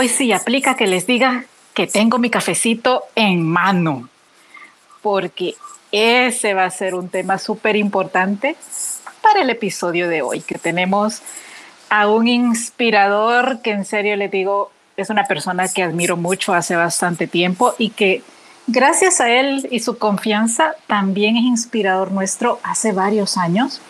Hoy 0.00 0.08
sí 0.08 0.32
aplica 0.32 0.76
que 0.76 0.86
les 0.86 1.06
diga 1.06 1.44
que 1.74 1.86
tengo 1.86 2.16
mi 2.16 2.30
cafecito 2.30 3.02
en 3.14 3.46
mano, 3.46 4.08
porque 5.02 5.56
ese 5.92 6.54
va 6.54 6.64
a 6.64 6.70
ser 6.70 6.94
un 6.94 7.10
tema 7.10 7.36
súper 7.36 7.76
importante 7.76 8.56
para 9.20 9.42
el 9.42 9.50
episodio 9.50 10.08
de 10.08 10.22
hoy, 10.22 10.40
que 10.40 10.58
tenemos 10.58 11.20
a 11.90 12.08
un 12.08 12.28
inspirador 12.28 13.60
que 13.60 13.72
en 13.72 13.84
serio 13.84 14.16
le 14.16 14.30
digo, 14.30 14.72
es 14.96 15.10
una 15.10 15.24
persona 15.24 15.68
que 15.68 15.82
admiro 15.82 16.16
mucho 16.16 16.54
hace 16.54 16.76
bastante 16.76 17.26
tiempo 17.26 17.74
y 17.76 17.90
que 17.90 18.22
gracias 18.68 19.20
a 19.20 19.28
él 19.28 19.68
y 19.70 19.80
su 19.80 19.98
confianza 19.98 20.76
también 20.86 21.36
es 21.36 21.44
inspirador 21.44 22.10
nuestro 22.10 22.58
hace 22.62 22.92
varios 22.92 23.36
años. 23.36 23.82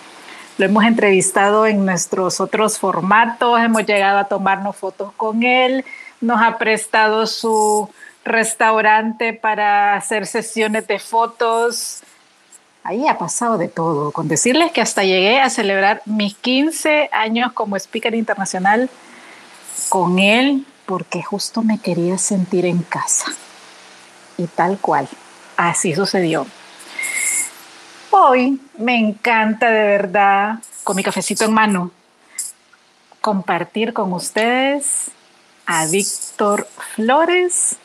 Lo 0.61 0.67
hemos 0.67 0.85
entrevistado 0.85 1.65
en 1.65 1.87
nuestros 1.87 2.39
otros 2.39 2.79
formatos, 2.79 3.59
hemos 3.61 3.87
llegado 3.87 4.19
a 4.19 4.25
tomarnos 4.25 4.77
fotos 4.77 5.11
con 5.17 5.43
él, 5.43 5.87
nos 6.21 6.39
ha 6.43 6.59
prestado 6.59 7.27
su 7.27 7.89
restaurante 8.27 9.33
para 9.33 9.95
hacer 9.95 10.27
sesiones 10.27 10.87
de 10.87 10.99
fotos. 10.99 12.03
Ahí 12.85 13.09
ha 13.09 13.17
pasado 13.17 13.57
de 13.57 13.69
todo, 13.69 14.13
con 14.13 14.29
decirles 14.29 14.71
que 14.71 14.83
hasta 14.83 15.03
llegué 15.03 15.41
a 15.41 15.49
celebrar 15.49 16.03
mis 16.05 16.37
15 16.37 17.09
años 17.11 17.55
como 17.55 17.77
speaker 17.77 18.15
internacional 18.15 18.91
con 19.89 20.19
él, 20.19 20.67
porque 20.85 21.23
justo 21.23 21.63
me 21.63 21.79
quería 21.79 22.19
sentir 22.19 22.67
en 22.67 22.81
casa. 22.83 23.33
Y 24.37 24.47
tal 24.47 24.77
cual, 24.77 25.09
así 25.57 25.95
sucedió. 25.95 26.47
Hoy 28.23 28.61
me 28.77 28.99
encanta 28.99 29.71
de 29.71 29.83
verdad, 29.83 30.59
con 30.85 30.95
mi 30.95 31.03
cafecito 31.03 31.47
en 31.47 31.55
mano, 31.55 31.91
compartir 33.23 33.95
con 33.95 34.13
ustedes 34.13 35.11
a 35.65 35.87
Víctor 35.87 36.69
Flores, 36.95 37.77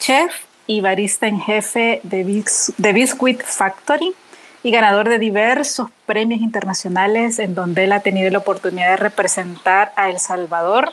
chef 0.00 0.32
y 0.66 0.80
barista 0.80 1.28
en 1.28 1.40
jefe 1.40 2.00
de, 2.02 2.44
de 2.78 2.92
Biscuit 2.92 3.44
Factory 3.44 4.12
y 4.64 4.72
ganador 4.72 5.08
de 5.08 5.20
diversos 5.20 5.88
premios 6.04 6.40
internacionales 6.40 7.38
en 7.38 7.54
donde 7.54 7.84
él 7.84 7.92
ha 7.92 8.00
tenido 8.00 8.28
la 8.28 8.38
oportunidad 8.38 8.90
de 8.90 8.96
representar 8.96 9.92
a 9.94 10.10
El 10.10 10.18
Salvador 10.18 10.92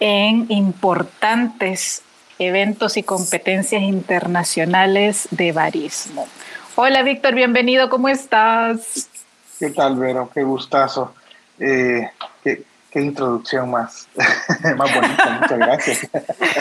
en 0.00 0.52
importantes 0.52 2.02
eventos 2.38 2.98
y 2.98 3.02
competencias 3.02 3.80
internacionales 3.80 5.28
de 5.30 5.52
barismo. 5.52 6.28
Hola 6.76 7.02
Víctor, 7.02 7.34
bienvenido, 7.34 7.88
¿cómo 7.88 8.08
estás? 8.08 9.08
¿Qué 9.58 9.70
tal, 9.70 9.96
Vero? 9.96 10.30
Qué 10.32 10.42
gustazo. 10.42 11.14
Eh, 11.58 12.10
qué, 12.42 12.64
introducción 12.94 13.70
más, 13.70 14.08
más 14.76 14.94
bonita, 14.94 15.38
muchas 15.40 15.58
gracias. 15.58 16.08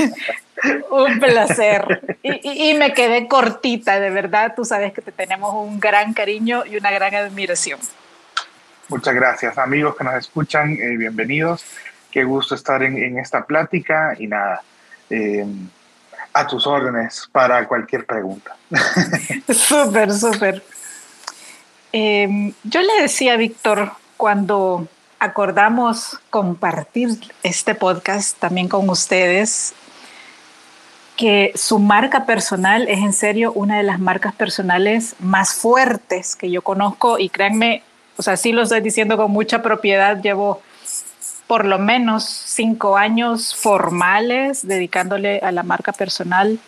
un 0.89 1.19
placer. 1.19 2.17
Y, 2.23 2.71
y, 2.71 2.73
me 2.73 2.93
quedé 2.93 3.27
cortita, 3.27 3.99
de 3.99 4.09
verdad, 4.09 4.53
tú 4.55 4.65
sabes 4.65 4.93
que 4.93 5.01
te 5.01 5.11
tenemos 5.11 5.53
un 5.53 5.79
gran 5.79 6.13
cariño 6.13 6.65
y 6.65 6.77
una 6.77 6.91
gran 6.91 7.13
admiración. 7.13 7.79
Muchas 8.89 9.13
gracias, 9.13 9.57
amigos 9.57 9.95
que 9.95 10.03
nos 10.03 10.15
escuchan, 10.15 10.73
eh, 10.73 10.97
bienvenidos 10.97 11.63
qué 12.13 12.23
gusto 12.23 12.53
estar 12.53 12.83
en, 12.83 13.17
esta 13.17 13.43
plática 13.43 14.15
y 14.19 14.27
nada, 14.27 14.61
eh, 15.09 15.45
a 16.31 16.45
tus 16.45 16.67
órdenes 16.67 17.27
para 17.31 17.67
cualquier 17.67 18.05
pregunta. 18.05 18.55
Súper, 19.73 20.13
súper. 20.13 20.63
Eh, 21.93 22.53
yo 22.63 22.81
le 22.81 23.01
decía 23.01 23.33
a 23.33 23.37
Víctor 23.37 23.93
cuando 24.17 24.87
acordamos 25.17 26.19
compartir 26.29 27.09
este 27.41 27.73
podcast 27.73 28.37
también 28.37 28.67
con 28.67 28.87
ustedes, 28.87 29.73
que 31.17 31.53
su 31.55 31.79
marca 31.79 32.27
personal 32.27 32.87
es 32.87 32.99
en 32.99 33.13
serio 33.13 33.51
una 33.53 33.77
de 33.77 33.83
las 33.83 33.99
marcas 33.99 34.35
personales 34.35 35.15
más 35.19 35.55
fuertes 35.55 36.35
que 36.35 36.51
yo 36.51 36.61
conozco 36.61 37.17
y 37.17 37.29
créanme, 37.29 37.81
o 38.17 38.21
sea, 38.21 38.37
sí 38.37 38.51
lo 38.51 38.61
estoy 38.61 38.81
diciendo 38.81 39.17
con 39.17 39.31
mucha 39.31 39.63
propiedad, 39.63 40.21
llevo 40.21 40.61
por 41.47 41.65
lo 41.65 41.79
menos 41.79 42.25
cinco 42.25 42.95
años 42.95 43.55
formales 43.55 44.67
dedicándole 44.67 45.39
a 45.39 45.51
la 45.51 45.63
marca 45.63 45.93
personal. 45.93 46.59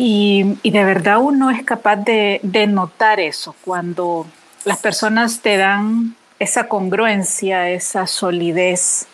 Y, 0.00 0.44
de 0.62 0.84
verdad 0.84 1.18
uno 1.18 1.50
es 1.50 1.64
capaz 1.64 1.96
de, 1.96 2.38
de, 2.44 2.68
notar 2.68 3.18
eso 3.18 3.56
cuando 3.64 4.28
las 4.64 4.78
personas 4.78 5.40
te 5.40 5.56
dan 5.56 6.14
esa 6.38 6.68
congruencia, 6.68 7.68
esa 7.68 8.06
solidez. 8.06 9.08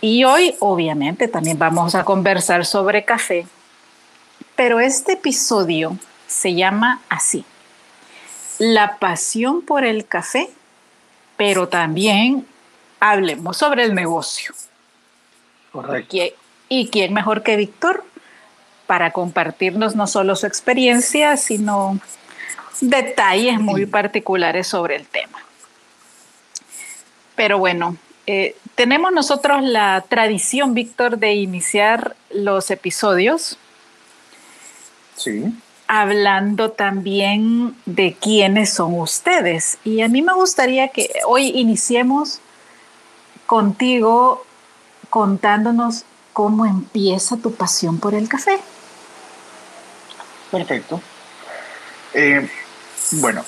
Y 0.00 0.22
hoy 0.22 0.54
obviamente 0.60 1.26
también 1.26 1.58
vamos 1.58 1.96
a 1.96 2.04
conversar 2.04 2.64
sobre 2.66 3.04
café, 3.04 3.48
pero 4.54 4.78
este 4.78 5.14
episodio 5.14 5.98
se 6.28 6.54
llama 6.54 7.00
así, 7.08 7.44
la 8.60 8.96
pasión 8.98 9.60
por 9.60 9.84
el 9.84 10.06
café, 10.06 10.50
pero 11.36 11.66
también 11.66 12.46
hablemos 13.00 13.56
sobre 13.56 13.82
el 13.82 13.96
negocio. 13.96 14.54
Correcto. 15.72 16.16
¿Y 16.68 16.86
quién 16.90 17.12
mejor 17.12 17.42
que 17.42 17.56
Víctor 17.56 18.04
para 18.90 19.12
compartirnos 19.12 19.94
no 19.94 20.08
solo 20.08 20.34
su 20.34 20.48
experiencia, 20.48 21.36
sino 21.36 22.00
detalles 22.80 23.60
muy 23.60 23.86
particulares 23.86 24.66
sobre 24.66 24.96
el 24.96 25.06
tema? 25.06 25.38
Pero 27.36 27.60
bueno, 27.60 27.96
eh, 28.26 28.56
tenemos 28.74 29.12
nosotros 29.12 29.62
la 29.62 30.04
tradición, 30.08 30.74
Víctor, 30.74 31.18
de 31.18 31.34
iniciar 31.34 32.16
los 32.30 32.68
episodios. 32.72 33.58
Sí. 35.14 35.44
Hablando 35.86 36.72
también 36.72 37.76
de 37.86 38.16
quiénes 38.20 38.72
son 38.72 38.98
ustedes. 38.98 39.78
Y 39.84 40.00
a 40.00 40.08
mí 40.08 40.20
me 40.20 40.32
gustaría 40.32 40.88
que 40.88 41.12
hoy 41.28 41.52
iniciemos 41.54 42.40
contigo 43.46 44.44
contándonos 45.10 46.04
cómo 46.32 46.66
empieza 46.66 47.36
tu 47.36 47.54
pasión 47.54 48.00
por 48.00 48.14
el 48.14 48.28
café. 48.28 48.58
Perfecto. 50.50 51.00
Eh, 52.14 52.48
bueno, 53.12 53.44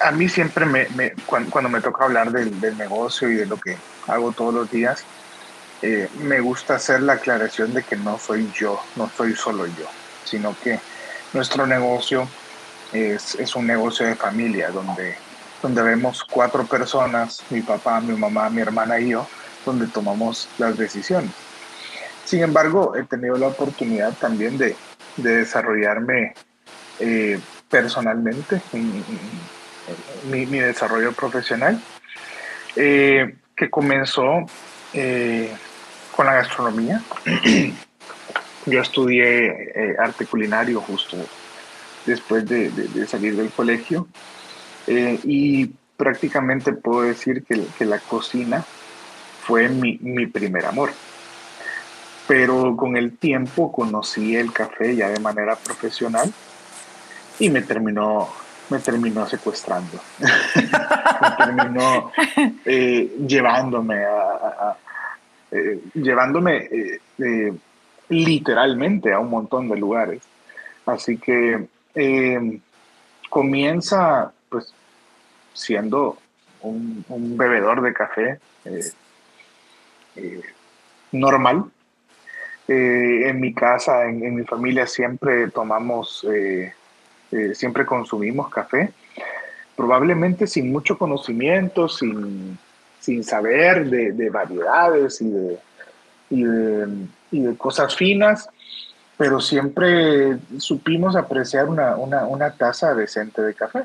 a, 0.00 0.10
mí 0.12 0.28
siempre 0.28 0.66
me, 0.66 0.86
cuando, 1.26 1.68
me 1.68 1.80
toca 1.80 2.04
hablar 2.04 2.30
del, 2.32 2.76
negocio 2.76 3.30
y 3.30 3.36
de 3.36 3.46
lo 3.46 3.56
que 3.58 3.76
hago 4.06 4.32
todos 4.32 4.52
los 4.52 4.70
días, 4.70 5.04
eh, 5.82 6.08
me 6.20 6.40
gusta 6.40 6.74
hacer 6.74 7.02
la 7.02 7.14
aclaración 7.14 7.72
de 7.72 7.82
que 7.84 7.96
no 7.96 8.18
soy 8.18 8.50
yo, 8.52 8.80
no 8.96 9.10
soy 9.16 9.34
solo 9.36 9.66
yo, 9.66 9.86
sino 10.24 10.56
que 10.62 10.80
nuestro 11.32 11.66
negocio 11.66 12.28
es, 12.92 13.36
es 13.36 13.54
un 13.54 13.66
negocio 13.66 14.06
de 14.06 14.16
familia 14.16 14.70
donde 14.70 15.16
donde 15.62 15.82
vemos 15.82 16.24
cuatro 16.24 16.64
personas, 16.64 17.42
mi 17.50 17.60
papá, 17.62 18.00
mi 18.00 18.16
mamá, 18.16 18.48
mi 18.50 18.60
hermana 18.60 19.00
y 19.00 19.10
yo, 19.10 19.26
donde 19.64 19.86
tomamos 19.86 20.48
las 20.58 20.76
decisiones. 20.76 21.30
Sin 22.24 22.42
embargo, 22.42 22.94
he 22.94 23.04
tenido 23.04 23.36
la 23.36 23.48
oportunidad 23.48 24.12
también 24.14 24.58
de, 24.58 24.76
desarrollarme 25.18 26.34
eh, 27.00 27.38
personalmente, 27.70 28.60
en, 28.72 29.04
mi, 30.30 30.46
desarrollo 30.46 31.12
profesional, 31.12 31.80
eh, 32.76 33.34
que 33.56 33.70
comenzó 33.70 34.46
eh, 34.92 35.54
con 36.14 36.26
la 36.26 36.34
gastronomía. 36.34 37.02
Yo 38.66 38.82
estudié 38.82 39.96
arte 39.98 40.26
culinario 40.26 40.80
justo 40.80 41.16
después 42.04 42.46
de 42.46 43.06
salir 43.06 43.34
del 43.34 43.50
colegio 43.50 44.08
y 44.86 45.70
prácticamente 45.96 46.72
puedo 46.72 47.02
decir 47.02 47.44
que, 47.44 47.66
que 47.76 47.84
la 47.84 47.98
cocina 47.98 48.64
fue 49.42 49.68
mi, 49.68 49.98
mi, 50.00 50.26
primer 50.26 50.64
amor. 50.66 50.92
Pero 52.28 52.76
con 52.76 52.96
el 52.96 53.16
tiempo 53.16 53.72
conocí 53.72 54.36
el 54.36 54.52
café 54.52 54.94
ya 54.94 55.08
de 55.08 55.18
manera 55.18 55.56
profesional 55.56 56.32
y 57.40 57.50
me 57.50 57.62
terminó, 57.62 58.28
me 58.70 58.78
terminó 58.78 59.26
secuestrando. 59.26 59.98
me 60.20 61.44
terminó 61.44 62.12
eh, 62.64 63.16
llevándome 63.26 64.04
a, 64.04 64.76
eh, 65.50 65.80
llevándome 65.94 66.68
literalmente 68.10 69.12
a 69.12 69.18
un 69.18 69.30
montón 69.30 69.68
de 69.68 69.76
lugares. 69.76 70.22
Así 70.86 71.16
que 71.16 71.66
comienza 73.28 74.32
pues 74.48 74.72
siendo 75.52 76.18
un, 76.62 77.04
bebedor 77.36 77.82
de 77.82 77.92
café 77.92 78.40
eh, 78.64 78.92
eh, 80.16 80.42
normal. 81.12 81.64
Eh, 82.68 83.28
en 83.28 83.40
mi 83.40 83.54
casa, 83.54 84.04
en, 84.04 84.34
mi 84.34 84.44
familia 84.44 84.86
siempre 84.86 85.50
tomamos, 85.50 86.26
siempre 87.54 87.86
consumimos 87.86 88.50
café, 88.50 88.92
probablemente 89.74 90.46
sin 90.46 90.70
mucho 90.70 90.98
conocimiento, 90.98 91.88
sin, 91.88 92.58
sin 93.00 93.24
saber 93.24 93.88
de, 93.88 94.30
variedades 94.30 95.20
y 95.20 95.30
de, 95.30 95.58
y 97.30 97.40
de, 97.40 97.56
cosas 97.56 97.96
finas, 97.96 98.48
pero 99.16 99.40
siempre 99.40 100.38
supimos 100.58 101.16
apreciar 101.16 101.68
una, 101.68 101.96
una, 101.96 102.50
taza 102.50 102.94
decente 102.94 103.40
de 103.42 103.54
café. 103.54 103.84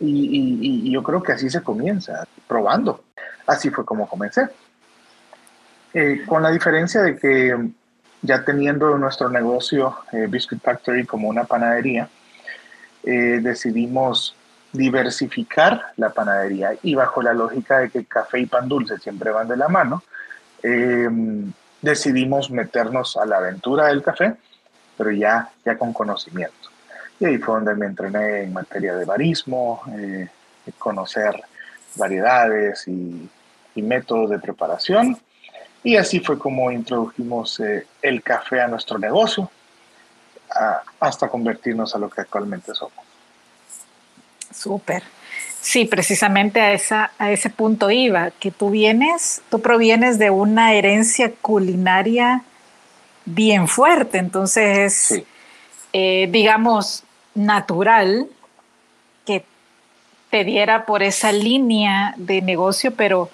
Y, 0.00 0.90
yo 0.90 1.02
creo 1.02 1.22
que 1.22 1.32
así 1.32 1.48
se 1.50 1.62
comienza, 1.62 2.26
probando. 2.46 3.02
Así 3.46 3.70
fue 3.70 3.84
como 3.84 4.08
comencé. 4.08 4.48
Eh, 5.94 6.22
con 6.26 6.42
la 6.42 6.50
diferencia 6.50 7.02
de 7.02 7.16
que 7.16 7.56
ya 8.26 8.44
teniendo 8.44 8.98
nuestro 8.98 9.28
negocio 9.28 9.96
eh, 10.12 10.26
Biscuit 10.28 10.60
Factory 10.60 11.06
como 11.06 11.28
una 11.28 11.44
panadería, 11.44 12.08
eh, 13.04 13.38
decidimos 13.40 14.34
diversificar 14.72 15.92
la 15.96 16.10
panadería 16.10 16.72
y 16.82 16.94
bajo 16.94 17.22
la 17.22 17.32
lógica 17.32 17.78
de 17.78 17.90
que 17.90 18.04
café 18.04 18.40
y 18.40 18.46
pan 18.46 18.68
dulce 18.68 18.98
siempre 18.98 19.30
van 19.30 19.48
de 19.48 19.56
la 19.56 19.68
mano, 19.68 20.02
eh, 20.62 21.08
decidimos 21.80 22.50
meternos 22.50 23.16
a 23.16 23.24
la 23.24 23.36
aventura 23.36 23.86
del 23.86 24.02
café, 24.02 24.34
pero 24.98 25.12
ya, 25.12 25.48
ya 25.64 25.78
con 25.78 25.92
conocimiento. 25.92 26.68
Y 27.20 27.26
ahí 27.26 27.38
fue 27.38 27.54
donde 27.54 27.74
me 27.76 27.86
entrené 27.86 28.42
en 28.42 28.52
materia 28.52 28.94
de 28.94 29.04
barismo, 29.04 29.80
conocer 30.78 31.40
variedades 31.94 32.86
y, 32.88 33.30
y 33.74 33.82
métodos 33.82 34.30
de 34.30 34.38
preparación 34.38 35.16
y 35.86 35.96
así 35.96 36.18
fue 36.18 36.36
como 36.36 36.72
introdujimos 36.72 37.60
eh, 37.60 37.86
el 38.02 38.20
café 38.20 38.60
a 38.60 38.66
nuestro 38.66 38.98
negocio 38.98 39.48
hasta 40.98 41.28
convertirnos 41.28 41.94
a 41.94 41.98
lo 41.98 42.10
que 42.10 42.22
actualmente 42.22 42.74
somos. 42.74 43.04
Súper. 44.52 45.04
Sí, 45.60 45.84
precisamente 45.84 46.60
a, 46.60 46.72
esa, 46.72 47.12
a 47.18 47.30
ese 47.30 47.50
punto 47.50 47.92
iba, 47.92 48.32
que 48.32 48.50
tú 48.50 48.70
vienes, 48.70 49.42
tú 49.48 49.60
provienes 49.60 50.18
de 50.18 50.30
una 50.30 50.74
herencia 50.74 51.30
culinaria 51.40 52.42
bien 53.24 53.68
fuerte, 53.68 54.18
entonces 54.18 55.12
es, 55.12 55.22
eh, 55.92 56.28
digamos, 56.32 57.04
natural 57.36 58.26
que 59.24 59.44
te 60.30 60.42
diera 60.42 60.84
por 60.84 61.04
esa 61.04 61.30
línea 61.30 62.12
de 62.16 62.42
negocio, 62.42 62.92
pero 62.92 63.30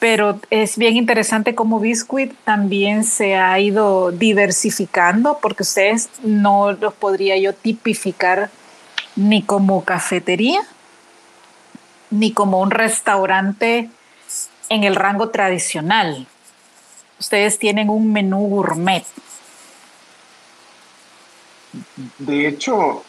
pero 0.00 0.40
es 0.48 0.78
bien 0.78 0.96
interesante 0.96 1.54
cómo 1.54 1.78
Biscuit 1.78 2.32
también 2.44 3.04
se 3.04 3.36
ha 3.36 3.60
ido 3.60 4.10
diversificando, 4.10 5.38
porque 5.42 5.62
ustedes 5.62 6.08
no 6.22 6.72
los 6.72 6.94
podría 6.94 7.36
yo 7.36 7.54
tipificar 7.54 8.50
ni 9.14 9.42
como 9.42 9.84
cafetería, 9.84 10.62
ni 12.08 12.32
como 12.32 12.60
un 12.60 12.70
restaurante 12.70 13.90
en 14.70 14.84
el 14.84 14.96
rango 14.96 15.28
tradicional. 15.28 16.26
Ustedes 17.18 17.58
tienen 17.58 17.90
un 17.90 18.10
menú 18.10 18.48
gourmet. 18.48 19.04
De 22.16 22.48
hecho, 22.48 23.04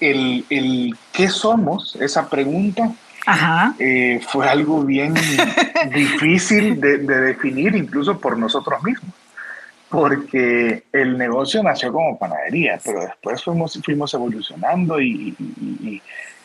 el, 0.00 0.44
el 0.50 0.98
qué 1.12 1.28
somos, 1.28 1.94
esa 1.94 2.28
pregunta, 2.28 2.92
eh, 3.78 4.20
fue 4.28 4.48
algo 4.48 4.82
bien 4.82 5.14
difícil 5.94 6.80
de, 6.80 6.98
definir 6.98 7.74
incluso 7.74 8.18
por 8.18 8.38
nosotros 8.38 8.82
mismos, 8.82 9.14
porque 9.88 10.84
el 10.92 11.18
negocio 11.18 11.62
nació 11.62 11.92
como 11.92 12.18
panadería, 12.18 12.78
pero 12.84 13.00
después 13.00 13.42
fuimos, 13.42 13.80
fuimos 13.84 14.14
evolucionando 14.14 15.00
y, 15.00 15.34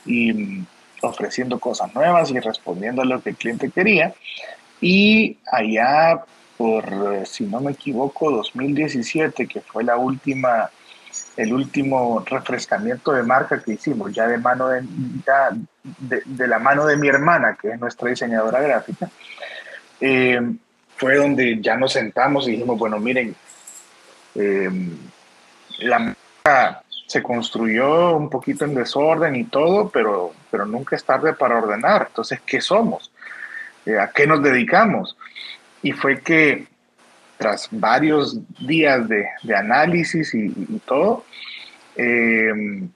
mm, 0.05 0.63
ofreciendo 1.01 1.59
cosas 1.59 1.93
nuevas 1.93 2.31
y 2.31 2.39
respondiendo 2.39 3.01
a 3.01 3.05
lo 3.05 3.21
que 3.21 3.31
el 3.31 3.35
cliente 3.35 3.69
quería. 3.69 4.13
Y 4.81 5.37
allá 5.51 6.23
por, 6.57 6.85
si 7.25 7.45
no 7.45 7.59
me 7.59 7.71
equivoco, 7.71 8.31
2017, 8.31 9.47
que 9.47 9.61
fue 9.61 9.83
la 9.83 9.97
última 9.97 10.69
el 11.37 11.53
último 11.53 12.23
refrescamiento 12.25 13.11
de 13.11 13.23
marca 13.23 13.61
que 13.61 13.73
hicimos, 13.73 14.13
ya 14.13 14.27
de 14.27 14.37
mano 14.37 14.69
de, 14.69 14.83
de, 16.25 16.47
la 16.47 16.59
mano 16.59 16.85
de 16.85 16.97
mi 16.97 17.07
hermana, 17.07 17.57
que 17.59 17.71
es 17.71 17.79
nuestra 17.79 18.09
diseñadora 18.09 18.61
gráfica, 18.61 19.09
eh, 19.99 20.41
fue 20.95 21.17
donde 21.17 21.59
ya 21.61 21.75
nos 21.75 21.93
sentamos 21.93 22.47
y 22.47 22.51
dijimos, 22.51 22.77
bueno, 22.77 22.99
miren, 22.99 23.35
eh, 24.35 24.69
la 25.79 25.99
marca 25.99 26.83
se 27.07 27.21
construyó 27.21 28.15
un 28.15 28.29
poquito 28.29 28.65
en 28.65 28.73
desorden 28.73 29.35
y 29.35 29.43
todo, 29.45 29.89
pero, 29.89 30.33
pero 30.49 30.65
nunca 30.65 30.95
es 30.95 31.03
tarde 31.03 31.33
para 31.33 31.57
ordenar. 31.57 32.07
Entonces, 32.07 32.39
¿qué 32.45 32.61
somos? 32.61 33.11
Eh, 33.85 33.99
¿A 33.99 34.09
qué 34.09 34.25
nos 34.25 34.41
dedicamos? 34.41 35.17
Y 35.83 35.91
fue 35.91 36.21
que 36.21 36.67
tras 37.37 37.67
varios 37.71 38.39
días 38.59 39.07
de, 39.07 39.27
análisis 39.55 40.33
y, 40.33 40.49
todo, 40.85 41.25
eh, 41.95 42.87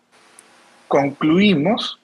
concluimos 0.88 2.00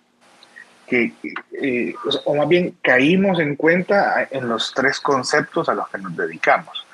que, 0.88 1.14
eh, 1.62 1.96
o 2.26 2.36
más 2.36 2.48
bien 2.48 2.76
caímos 2.82 3.40
en 3.40 3.56
cuenta 3.56 4.28
en 4.30 4.48
los 4.48 4.74
tres 4.76 5.00
conceptos 5.00 5.68
a 5.70 5.74
los 5.74 5.90
que 5.90 5.98
nos 5.98 6.16
dedicamos, 6.16 6.86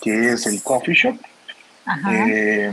que 0.00 0.30
es 0.30 0.46
el 0.46 0.62
coffee 0.62 0.94
shop, 0.94 1.16
eh, 2.10 2.72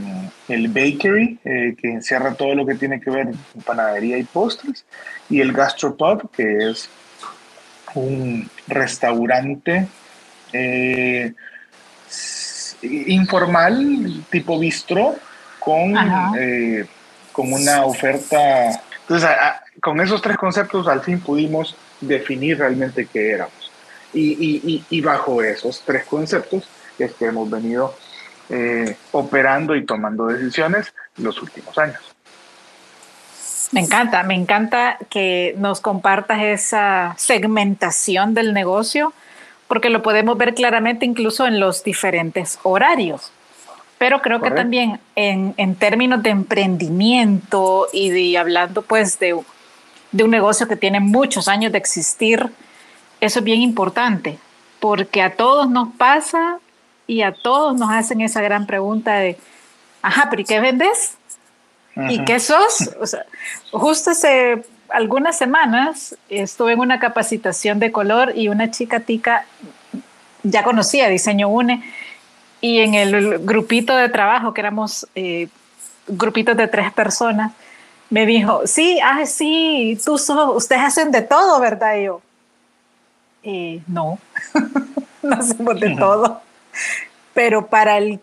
el 0.49 0.67
bakery, 0.67 1.39
que 1.43 1.87
encierra 1.87 2.33
todo 2.33 2.53
lo 2.53 2.65
que 2.65 2.75
tiene 2.75 2.99
que 2.99 3.09
ver 3.09 3.27
con 3.53 3.61
panadería 3.63 4.17
y 4.17 4.23
postres, 4.23 4.85
y 5.29 5.39
el 5.39 5.53
gastropub, 5.53 6.29
que 6.31 6.69
es 6.69 6.89
un 7.95 8.49
restaurante 8.67 9.87
informal, 12.81 14.23
tipo 14.29 14.59
bistro, 14.59 15.15
con, 15.59 15.95
eh, 16.37 16.85
con 17.31 17.51
una 17.51 17.85
oferta. 17.85 18.81
Entonces, 19.01 19.29
con 19.81 19.99
esos 19.99 20.21
tres 20.21 20.37
conceptos 20.37 20.87
al 20.87 21.01
fin 21.01 21.19
pudimos 21.19 21.75
definir 22.01 22.59
realmente 22.59 23.07
qué 23.11 23.31
éramos. 23.31 23.71
Y, 24.13 24.85
y, 24.89 25.01
bajo 25.01 25.43
esos 25.43 25.81
tres 25.85 26.05
conceptos 26.05 26.63
es 26.97 27.11
que 27.15 27.25
hemos 27.25 27.49
venido 27.49 27.93
eh, 28.49 28.95
operando 29.11 29.75
y 29.75 29.85
tomando 29.85 30.27
decisiones 30.27 30.93
los 31.17 31.41
últimos 31.41 31.77
años. 31.77 31.99
Me 33.73 33.81
encanta, 33.81 34.23
me 34.23 34.35
encanta 34.35 34.97
que 35.09 35.53
nos 35.57 35.81
compartas 35.81 36.41
esa 36.41 37.13
segmentación 37.17 38.33
del 38.33 38.53
negocio 38.53 39.11
porque 39.67 39.89
lo 39.89 40.01
podemos 40.01 40.37
ver 40.37 40.53
claramente 40.53 41.05
incluso 41.05 41.45
en 41.47 41.59
los 41.59 41.83
diferentes 41.83 42.59
horarios. 42.63 43.31
Pero 43.97 44.21
creo 44.21 44.41
que 44.41 44.51
también 44.51 44.99
en, 45.15 45.53
en, 45.57 45.75
términos 45.75 46.21
de 46.21 46.29
emprendimiento 46.29 47.87
y 47.93 48.09
de 48.09 48.37
hablando 48.37 48.81
pues 48.81 49.19
de, 49.19 49.39
de 50.11 50.23
un 50.23 50.31
negocio 50.31 50.67
que 50.67 50.75
tiene 50.75 50.99
muchos 50.99 51.47
años 51.47 51.71
de 51.71 51.77
existir, 51.77 52.51
eso 53.21 53.39
es 53.39 53.45
bien 53.45 53.61
importante, 53.61 54.37
porque 54.81 55.21
a 55.21 55.35
todos 55.35 55.69
nos 55.69 55.93
pasa 55.95 56.59
y 57.07 57.21
a 57.21 57.31
todos 57.31 57.75
nos 57.79 57.89
hacen 57.89 58.19
esa 58.19 58.41
gran 58.41 58.67
pregunta 58.67 59.15
de, 59.15 59.37
ajá, 60.01 60.27
pero 60.29 60.41
¿y 60.41 60.45
qué 60.45 60.59
vendes? 60.59 61.17
¿Y 62.09 62.25
qué 62.25 62.41
sos? 62.41 62.89
O 62.99 63.07
sea, 63.07 63.25
justo 63.71 64.11
ese 64.11 64.65
algunas 64.89 65.37
semanas 65.37 66.15
estuve 66.29 66.73
en 66.73 66.79
una 66.79 66.99
capacitación 66.99 67.79
de 67.79 67.91
color 67.91 68.33
y 68.35 68.47
una 68.49 68.71
chica 68.71 68.99
tica 69.01 69.45
ya 70.43 70.63
conocía 70.63 71.09
Diseño 71.09 71.49
UNE 71.49 71.83
y 72.61 72.79
en 72.79 72.93
el 72.93 73.39
grupito 73.39 73.95
de 73.95 74.09
trabajo, 74.09 74.53
que 74.53 74.61
éramos 74.61 75.07
eh, 75.15 75.49
grupitos 76.07 76.55
de 76.57 76.67
tres 76.67 76.91
personas, 76.93 77.51
me 78.09 78.25
dijo, 78.25 78.61
sí, 78.65 78.99
ah, 79.03 79.25
sí, 79.25 79.99
tú 80.03 80.17
sos, 80.17 80.55
ustedes 80.55 80.81
hacen 80.81 81.11
de 81.11 81.21
todo, 81.21 81.59
¿verdad? 81.59 81.97
Y 81.97 82.03
yo, 82.05 82.21
eh, 83.43 83.81
no, 83.87 84.19
no 85.21 85.35
hacemos 85.35 85.79
de 85.79 85.95
todo. 85.95 86.41
Pero 87.33 87.67
para 87.67 87.97
el, 87.97 88.19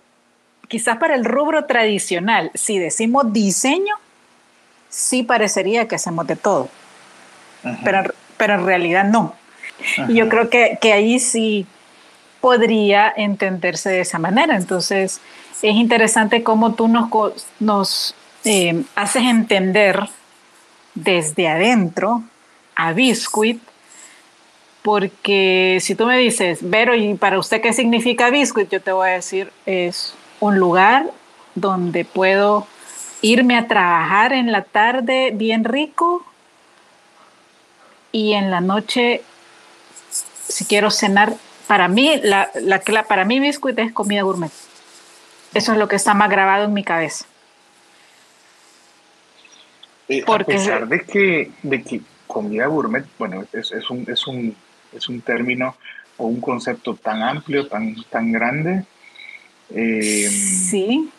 quizás 0.69 0.97
para 0.97 1.14
el 1.14 1.25
rubro 1.25 1.64
tradicional, 1.66 2.50
si 2.54 2.78
decimos 2.78 3.33
diseño, 3.33 3.95
sí 4.93 5.23
parecería 5.23 5.89
que 5.89 5.97
hacemos 5.97 6.27
de 6.27 6.37
todo, 6.37 6.69
pero, 7.83 8.03
pero 8.37 8.55
en 8.55 8.67
realidad 8.67 9.05
no. 9.05 9.35
Y 10.07 10.15
yo 10.15 10.29
creo 10.29 10.51
que, 10.51 10.79
que, 10.81 10.93
ahí 10.93 11.19
sí 11.19 11.67
podría 12.41 13.13
entenderse 13.17 13.89
de 13.89 14.01
esa 14.01 14.19
manera. 14.19 14.55
Entonces, 14.57 15.21
es 15.63 15.75
interesante 15.75 16.43
cómo 16.43 16.75
tú 16.75 16.89
nos, 16.89 17.09
nos 17.59 18.15
eh, 18.45 18.85
haces 18.95 19.23
entender 19.23 20.09
desde 20.95 21.49
adentro 21.49 22.23
a 22.77 22.93
Biscuit, 22.93 23.61
porque 24.83 25.79
si 25.81 25.95
tú 25.95 26.07
me 26.07 26.19
dices, 26.19 26.59
Vero, 26.61 26.95
¿y 26.95 27.15
para 27.15 27.39
usted 27.39 27.63
qué 27.63 27.73
significa 27.73 28.31
Biscuit? 28.31 28.69
Yo 28.69 28.83
te 28.83 28.93
voy 28.93 29.09
a 29.09 29.13
decir, 29.13 29.53
es 29.65 30.15
un 30.39 30.59
lugar 30.59 31.07
donde 31.55 32.05
puedo 32.05 32.67
irme 33.23 33.57
a 33.57 33.69
trabajar 33.69 34.33
en 34.33 34.52
la 34.52 34.62
tarde 34.62 35.31
bien 35.33 35.64
rico 35.64 36.25
y 38.11 38.33
en 38.35 38.50
la 38.50 38.61
noche, 38.61 39.23
si 40.49 40.67
quiero 40.67 40.91
cenar, 40.91 41.35
para 41.67 41.88
mí, 41.88 42.21
la, 42.23 42.50
la, 42.61 42.83
para 43.05 43.25
mí 43.25 43.41
biscuit 43.41 43.79
es 43.79 43.93
comida 43.93 44.23
gourmet. 44.23 44.50
Eso 45.55 45.73
es 45.73 45.79
lo 45.79 45.88
que 45.88 45.97
está 45.97 46.12
más 46.12 46.29
grabado 46.29 46.64
en 46.64 46.75
mi 46.75 46.85
cabeza. 46.85 47.25
Eh, 50.09 50.25
Porque, 50.26 50.55
a 50.55 50.57
pesar 50.57 50.88
de 50.88 51.00
que, 51.00 51.50
de 51.62 51.83
que 51.83 52.00
comida 52.26 52.67
gourmet, 52.67 53.05
bueno, 53.19 53.45
es, 53.52 53.73
es, 53.73 53.88
un, 53.88 54.05
es, 54.11 54.26
un, 54.26 54.55
es 54.93 55.09
un 55.09 55.21
término 55.21 55.76
o 56.17 56.26
un 56.26 56.41
concepto 56.41 56.95
tan 56.97 57.23
amplio, 57.23 57.69
tan, 57.69 57.95
tan 58.11 58.33
grande. 58.33 58.85
Eh, 59.71 60.29
sí. 60.29 61.11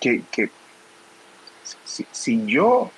Que, 0.00 0.22
que 0.30 0.50
si, 1.84 2.06
si, 2.10 2.46
yo, 2.46 2.90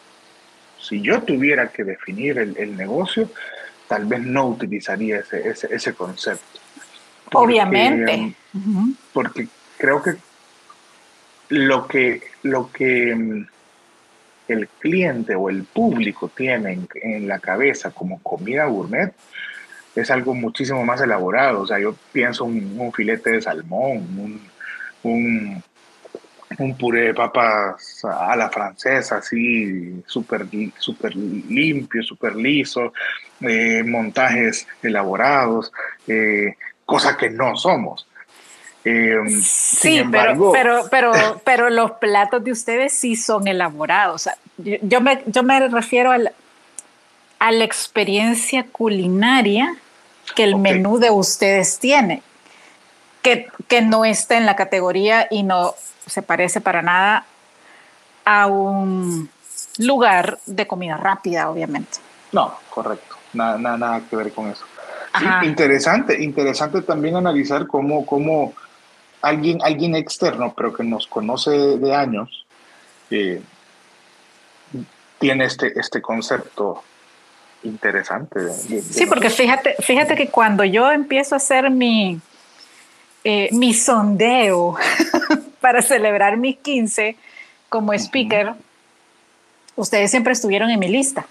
si 0.79 1.01
yo 1.03 1.23
tuviera 1.23 1.69
que 1.69 1.85
definir 1.85 2.39
el, 2.39 2.57
el 2.57 2.77
negocio, 2.77 3.31
tal 3.89 4.07
vez 4.07 4.21
no 4.21 4.47
utilizaría 4.47 5.19
ese, 5.19 5.49
ese, 5.49 5.75
ese 5.75 5.95
concepto. 5.95 6.61
Obviamente. 7.33 8.35
Porque 9.13 9.49
creo 9.79 10.03
que 10.03 10.17
lo 11.51 11.87
que, 11.87 12.23
lo 12.43 12.71
que 12.71 13.15
mm, 13.15 13.47
el 14.49 14.69
cliente 14.69 15.35
o 15.35 15.49
el 15.49 15.65
público 15.65 16.29
tiene 16.29 16.81
en, 17.03 17.29
la 17.29 17.39
cabeza 17.39 17.91
como 17.91 18.21
comida 18.23 18.67
gourmet 18.67 19.13
es 19.95 20.11
algo 20.11 20.35
muchísimo 20.35 20.85
más 20.85 21.01
elaborado. 21.01 21.63
O 21.63 21.67
sea, 21.67 21.79
yo 21.79 21.97
pienso 22.13 22.45
un, 22.45 22.77
un 22.79 22.93
filete 22.93 23.31
de 23.31 23.43
salmón, 23.43 23.97
un, 24.19 24.41
un, 25.03 25.63
un, 26.59 26.77
puré 26.77 27.09
de 27.09 27.15
papas 27.15 28.05
a 28.05 28.35
la 28.37 28.51
francesa, 28.51 29.17
así 29.17 30.03
súper 30.07 30.47
super 30.79 31.15
limpio, 31.15 32.03
súper 32.03 32.35
liso, 32.35 32.93
eh, 33.41 33.83
montajes 33.85 34.67
elaborados, 34.83 35.73
eh, 36.07 36.57
cosa 36.85 37.17
que 37.17 37.31
no 37.31 37.57
somos. 37.57 38.07
Em, 38.85 39.29
sí, 39.29 40.03
pero, 40.11 40.53
pero, 40.53 40.89
pero, 40.91 41.13
pero 41.45 41.71
los 41.71 41.93
platos 41.93 42.43
de 42.43 42.53
ustedes 42.53 42.95
sí 42.95 43.15
son 43.15 43.47
elaborados. 43.47 44.29
yo, 44.57 45.01
me, 45.01 45.23
yo 45.27 45.43
me 45.43 45.69
refiero 45.69 46.11
a 46.11 46.19
la, 46.19 46.33
a 47.39 47.53
la 47.53 47.65
experiencia 47.65 48.67
culinaria 48.71 49.77
que 50.35 50.45
el 50.45 50.57
menú 50.57 50.99
de 50.99 51.11
ustedes 51.11 51.79
tiene, 51.79 52.23
que, 53.23 53.49
que 53.69 53.83
no 53.83 54.05
está 54.05 54.37
en 54.37 54.47
la 54.47 54.57
categoría 54.57 55.27
y 55.31 55.43
no 55.43 55.75
se 56.07 56.23
parece 56.23 56.61
para 56.61 56.83
nada 56.83 57.25
a 58.25 58.47
un 58.47 59.29
lugar 59.79 60.39
de 60.47 60.67
comida 60.67 60.97
rápida, 60.97 61.51
obviamente. 61.51 61.99
No, 62.33 62.55
correcto. 62.71 63.17
Nada, 63.33 63.59
nada, 63.59 63.77
nada 63.77 64.03
que 64.09 64.17
ver 64.17 64.33
con 64.33 64.49
eso. 64.49 64.65
interesante, 65.43 66.23
interesante 66.23 66.83
también 66.83 67.17
analizar 67.17 67.67
cómo, 67.67 68.07
cómo 68.07 68.55
alguien, 69.23 69.59
alguien 69.63 69.95
externo, 69.95 70.55
pero 70.57 70.73
que 70.73 70.85
nos 70.85 71.07
conoce 71.07 71.51
de 71.51 71.95
años, 71.95 72.47
eh, 73.11 73.43
tiene 75.19 75.45
este, 75.45 75.79
este 75.79 76.01
concepto 76.01 76.83
interesante. 77.63 78.53
sí, 78.53 79.07
porque 79.07 79.31
fíjate, 79.31 79.77
fíjate 79.81 80.17
que 80.17 80.29
cuando 80.31 80.65
yo 80.65 80.91
empiezo 80.91 81.35
a 81.35 81.39
hacer 81.39 81.71
mi, 81.71 82.21
eh, 83.25 83.49
mi 83.53 83.75
sondeo 83.75 84.77
para 85.61 85.83
celebrar 85.83 86.37
mis 86.37 86.57
15 86.59 87.17
como 87.69 87.93
speaker, 87.93 88.55
ustedes 89.77 90.11
siempre 90.11 90.33
estuvieron 90.33 90.71
en 90.71 90.81
mi 90.81 90.89
lista. 90.89 91.27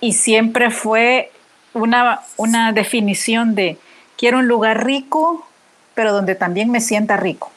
Y 0.00 0.12
siempre 0.12 0.70
fue 0.70 1.32
una, 1.72 2.20
una 2.36 2.72
definición 2.72 3.54
de 3.54 3.78
quiero 4.16 4.38
un 4.38 4.48
lugar 4.48 4.84
rico, 4.84 5.46
pero 5.94 6.12
donde 6.12 6.34
también 6.34 6.70
me 6.70 6.80
sienta 6.80 7.16
rico. 7.16 7.50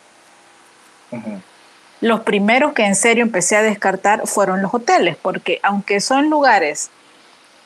Los 2.02 2.22
primeros 2.22 2.74
que 2.74 2.86
en 2.86 2.96
serio 2.96 3.24
empecé 3.24 3.58
a 3.58 3.62
descartar 3.62 4.26
fueron 4.26 4.62
los 4.62 4.74
hoteles, 4.74 5.18
porque 5.18 5.60
aunque 5.64 6.00
son 6.00 6.30
lugares 6.30 6.92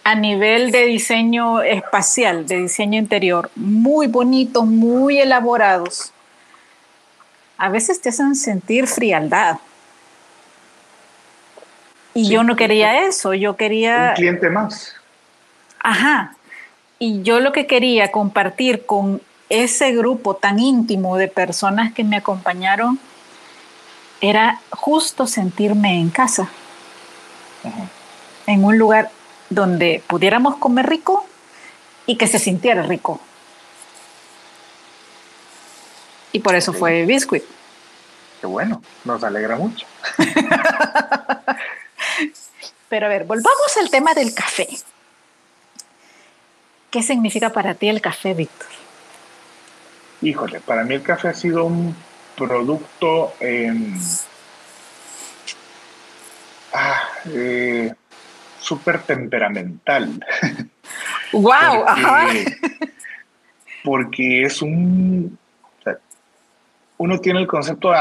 a 0.04 0.16
nivel 0.16 0.72
de 0.72 0.86
diseño 0.86 1.62
espacial, 1.62 2.46
de 2.46 2.58
diseño 2.58 3.00
interior, 3.00 3.52
muy 3.56 4.08
bonitos, 4.08 4.66
muy 4.66 5.20
elaborados, 5.20 6.14
a 7.58 7.70
veces 7.70 8.02
te 8.02 8.10
hacen 8.10 8.36
sentir 8.36 8.88
frialdad. 8.88 9.58
Y 12.14 12.30
yo 12.30 12.44
no 12.44 12.56
quería 12.56 13.08
eso, 13.08 13.34
yo 13.34 13.56
quería... 13.56 14.10
Un 14.10 14.16
cliente 14.16 14.50
más. 14.50 14.96
Ajá. 15.80 16.36
Y 17.00 17.24
yo 17.24 17.40
lo 17.40 17.52
que 17.52 17.66
quería 17.66 18.12
compartir 18.12 18.86
con 18.86 19.22
ese 19.50 19.92
grupo 19.94 20.36
tan 20.36 20.60
íntimo 20.60 21.18
de 21.18 21.28
personas 21.28 21.94
que 21.94 22.04
me 22.04 22.18
acompañaron 22.18 23.00
era 24.22 24.62
justo 24.70 25.28
sentirme 25.28 26.00
en 26.00 26.10
casa, 26.10 26.50
en 28.48 28.64
un 28.64 28.78
lugar 28.78 29.12
donde 29.50 30.02
pudiéramos 30.08 30.56
comer 30.58 30.88
rico 30.88 31.26
y 32.06 32.16
que 32.16 32.28
se 32.28 32.40
sintiera 32.40 32.84
rico. 32.84 33.20
Y 36.34 36.40
por 36.40 36.56
eso 36.56 36.74
fue 36.74 37.06
Biscuit. 37.06 37.44
Qué 38.42 38.48
bueno, 38.48 38.82
nos 39.06 39.24
alegra 39.24 39.56
mucho. 39.56 39.88
Pero 42.90 43.06
a 43.06 43.10
ver, 43.10 43.24
volvamos 43.24 43.78
al 43.80 43.90
tema 43.90 44.14
del 44.14 44.34
café. 44.34 44.68
¿Qué 46.92 47.02
significa 47.02 47.50
para 47.52 47.74
ti 47.74 47.88
el 47.88 48.02
café, 48.02 48.34
Víctor? 48.34 48.68
Híjole, 50.22 50.60
para 50.60 50.84
mí 50.84 50.96
el 50.96 51.02
café 51.02 51.30
ha 51.30 51.34
sido 51.34 51.66
un 51.66 51.96
producto 52.36 53.34
em, 53.40 54.00
ah, 56.74 57.02
eh, 57.34 57.94
súper 58.60 59.04
temperamental. 59.04 60.24
¡Wow! 61.32 61.86
porque, 63.84 64.44
es 64.44 64.62
un... 64.62 65.38
uno 66.98 67.20
tiene 67.20 67.40
el 67.40 67.48
concepto 67.48 67.92
de 67.92 67.98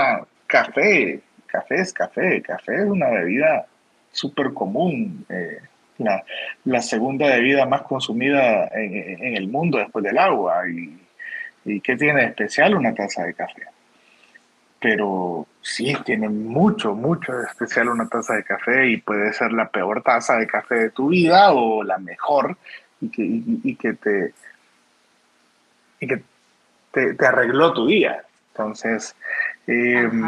café, 0.46 1.20
café 1.46 1.80
es 1.80 1.92
café, 1.92 2.42
café 2.42 2.76
es 2.76 2.84
una 2.84 3.08
bebida 3.08 3.66
súper 4.10 4.52
común. 4.52 5.24
Eh, 5.28 5.60
la, 6.64 6.82
segunda 6.82 7.28
bebida 7.28 7.64
más 7.66 7.82
consumida 7.82 8.66
en, 8.72 9.36
el 9.36 9.48
mundo 9.48 9.78
después 9.78 10.04
del 10.04 10.18
agua. 10.18 10.68
Y 10.68 10.98
¿Y 11.64 11.80
qué 11.80 11.96
tiene 11.96 12.20
de 12.20 12.26
especial 12.28 12.74
una 12.74 12.94
taza 12.94 13.24
de 13.24 13.34
café? 13.34 13.62
Pero 14.80 15.46
sí, 15.60 15.96
tiene 16.04 16.28
mucho, 16.28 16.94
mucho 16.94 17.32
de 17.32 17.44
especial 17.44 17.88
una 17.88 18.08
taza 18.08 18.34
de 18.34 18.42
café 18.42 18.88
y 18.88 18.96
puede 18.96 19.32
ser 19.32 19.52
la 19.52 19.68
peor 19.68 20.02
taza 20.02 20.36
de 20.38 20.46
café 20.46 20.74
de 20.74 20.90
tu 20.90 21.08
vida 21.08 21.52
o 21.52 21.84
la 21.84 21.98
mejor 21.98 22.56
y 23.00 23.08
que, 23.08 23.22
y, 23.22 23.74
que 23.76 23.92
te 23.94 24.34
y 26.00 26.08
que 26.08 26.22
te, 26.90 27.26
arregló 27.26 27.72
tu 27.72 27.86
día. 27.86 28.24
Entonces, 28.52 29.14
em, 29.66 30.22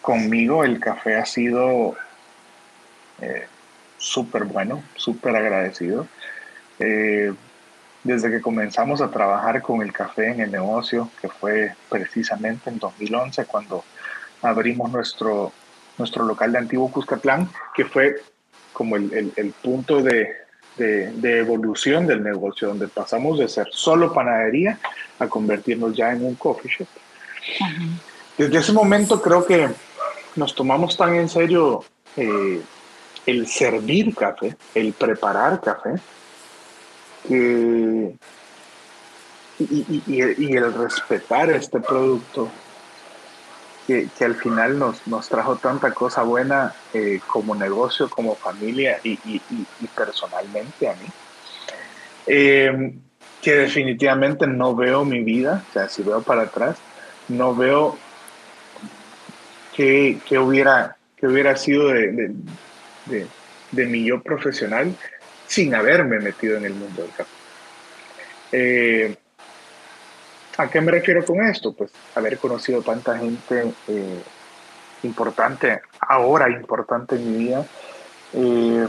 conmigo 0.00 0.64
el 0.64 0.80
café 0.80 1.16
ha 1.16 1.26
sido 1.26 1.94
eh, 3.20 3.46
súper 3.98 4.44
bueno, 4.44 4.82
súper 4.94 5.36
agradecido. 5.36 6.06
Eh, 6.78 7.32
desde 8.04 8.30
que 8.30 8.40
comenzamos 8.40 9.00
a 9.00 9.10
trabajar 9.10 9.62
con 9.62 9.82
el 9.82 9.92
café 9.92 10.30
en 10.30 10.40
el 10.40 10.52
negocio, 10.52 11.10
que 11.20 11.28
fue 11.28 11.74
precisamente 11.90 12.70
en 12.70 12.78
2011 12.78 13.46
cuando 13.46 13.84
abrimos 14.42 14.90
nuestro, 14.92 15.52
nuestro 15.98 16.24
local 16.24 16.52
de 16.52 16.58
Antiguo 16.58 16.90
Cuscatlán, 16.90 17.50
que 17.74 17.84
fue 17.84 18.16
como 18.72 18.96
el, 18.96 19.32
el, 19.36 19.50
punto 19.52 20.02
de, 20.02 20.36
de, 20.76 21.38
evolución 21.38 22.06
del 22.06 22.22
negocio, 22.22 22.68
donde 22.68 22.88
pasamos 22.88 23.38
de 23.38 23.48
ser 23.48 23.66
solo 23.70 24.12
panadería 24.12 24.78
a 25.18 25.26
convertirnos 25.26 25.96
ya 25.96 26.12
en 26.12 26.24
un 26.24 26.34
coffee 26.34 26.70
shop. 26.70 26.88
Desde 28.36 28.58
ese 28.58 28.72
momento 28.72 29.20
creo 29.22 29.46
que 29.46 29.68
nos 30.36 30.54
tomamos 30.54 30.96
tan 30.96 31.14
en 31.14 31.28
serio 31.28 31.84
eh, 32.16 32.60
el 33.24 33.46
servir 33.46 34.14
café, 34.14 34.56
el 34.74 34.92
preparar 34.92 35.60
café, 35.60 35.94
y, 37.28 38.14
el 39.58 40.74
respetar 40.74 41.50
este 41.50 41.80
producto 41.80 42.48
que, 43.86 44.08
al 44.20 44.34
final 44.34 44.78
nos, 44.78 45.06
nos, 45.06 45.28
trajo 45.28 45.56
tanta 45.56 45.92
cosa 45.92 46.22
buena 46.22 46.74
eh, 46.92 47.20
como 47.26 47.54
negocio, 47.54 48.08
como 48.10 48.34
familia 48.34 49.00
y, 49.02 49.40
personalmente 49.94 50.88
a 50.88 50.92
mí. 50.94 51.06
Eh, 52.26 52.94
que 53.40 53.54
definitivamente 53.54 54.46
no 54.46 54.74
veo 54.74 55.04
mi 55.04 55.22
vida, 55.22 55.64
o 55.68 55.72
sea, 55.72 55.88
si 55.88 56.02
veo 56.02 56.20
para 56.22 56.42
atrás, 56.42 56.76
no 57.28 57.54
veo 57.54 57.98
que, 59.74 60.18
hubiera, 60.38 60.96
que 61.16 61.26
hubiera 61.26 61.56
sido 61.56 61.88
de, 61.88 62.34
de, 63.06 63.26
de 63.72 63.86
mi 63.86 64.04
yo 64.04 64.22
profesional 64.22 64.94
sin 65.46 65.74
haberme 65.74 66.18
metido 66.18 66.56
en 66.56 66.64
el 66.64 66.74
mundo 66.74 67.02
del 67.02 67.10
café. 67.12 67.30
Eh, 68.52 69.16
¿A 70.58 70.68
qué 70.68 70.80
me 70.80 70.90
refiero 70.90 71.24
con 71.24 71.44
esto? 71.44 71.74
Pues 71.74 71.90
haber 72.14 72.38
conocido 72.38 72.80
tanta 72.80 73.18
gente 73.18 73.74
eh, 73.88 74.22
importante, 75.02 75.82
ahora 76.00 76.48
importante 76.48 77.16
en 77.16 77.30
mi 77.30 77.44
vida, 77.44 77.66
eh, 78.32 78.86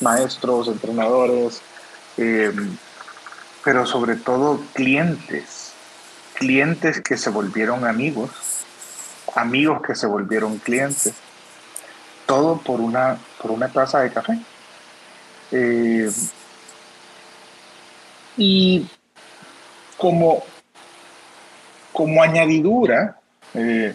maestros, 0.00 0.68
entrenadores, 0.68 1.62
pero 3.64 3.86
sobre 3.86 4.16
todo 4.16 4.60
clientes, 4.74 5.61
clientes 6.34 7.00
que 7.00 7.16
se 7.16 7.30
volvieron 7.30 7.86
amigos, 7.86 8.30
amigos 9.34 9.82
que 9.82 9.94
se 9.94 10.06
volvieron 10.06 10.58
clientes, 10.58 11.14
todo 12.26 12.58
por 12.58 12.80
una, 12.80 13.18
por 13.40 13.50
una 13.50 13.68
taza 13.68 14.00
de 14.00 14.10
café. 14.10 14.38
y 18.38 18.86
como 19.98 20.42
como 21.92 22.22
añadidura, 22.22 23.16
eh, 23.54 23.94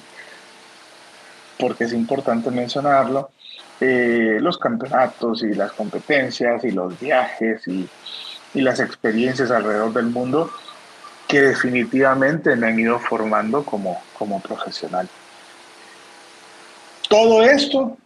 porque 1.60 1.86
es 1.86 1.94
importante 1.94 2.51
mencionarlo, 2.51 3.32
eh, 3.79 4.38
los 4.39 4.58
campeonatos 4.58 5.44
y 5.44 5.53
las 5.53 5.72
competencias 5.74 6.63
y 6.63 6.72
los 6.72 7.00
viajes 7.00 7.67
y, 7.67 7.89
las 8.53 8.79
experiencias 8.79 9.51
alrededor 9.51 9.94
del 9.94 10.08
mundo 10.08 10.50
que 11.27 11.41
definitivamente 11.41 12.55
me 12.55 12.67
han 12.67 12.79
ido 12.79 13.00
formando 13.00 13.63
como, 13.63 14.01
como 14.17 14.39
profesional. 14.41 15.10
Todo 17.10 17.43
esto 17.43 17.98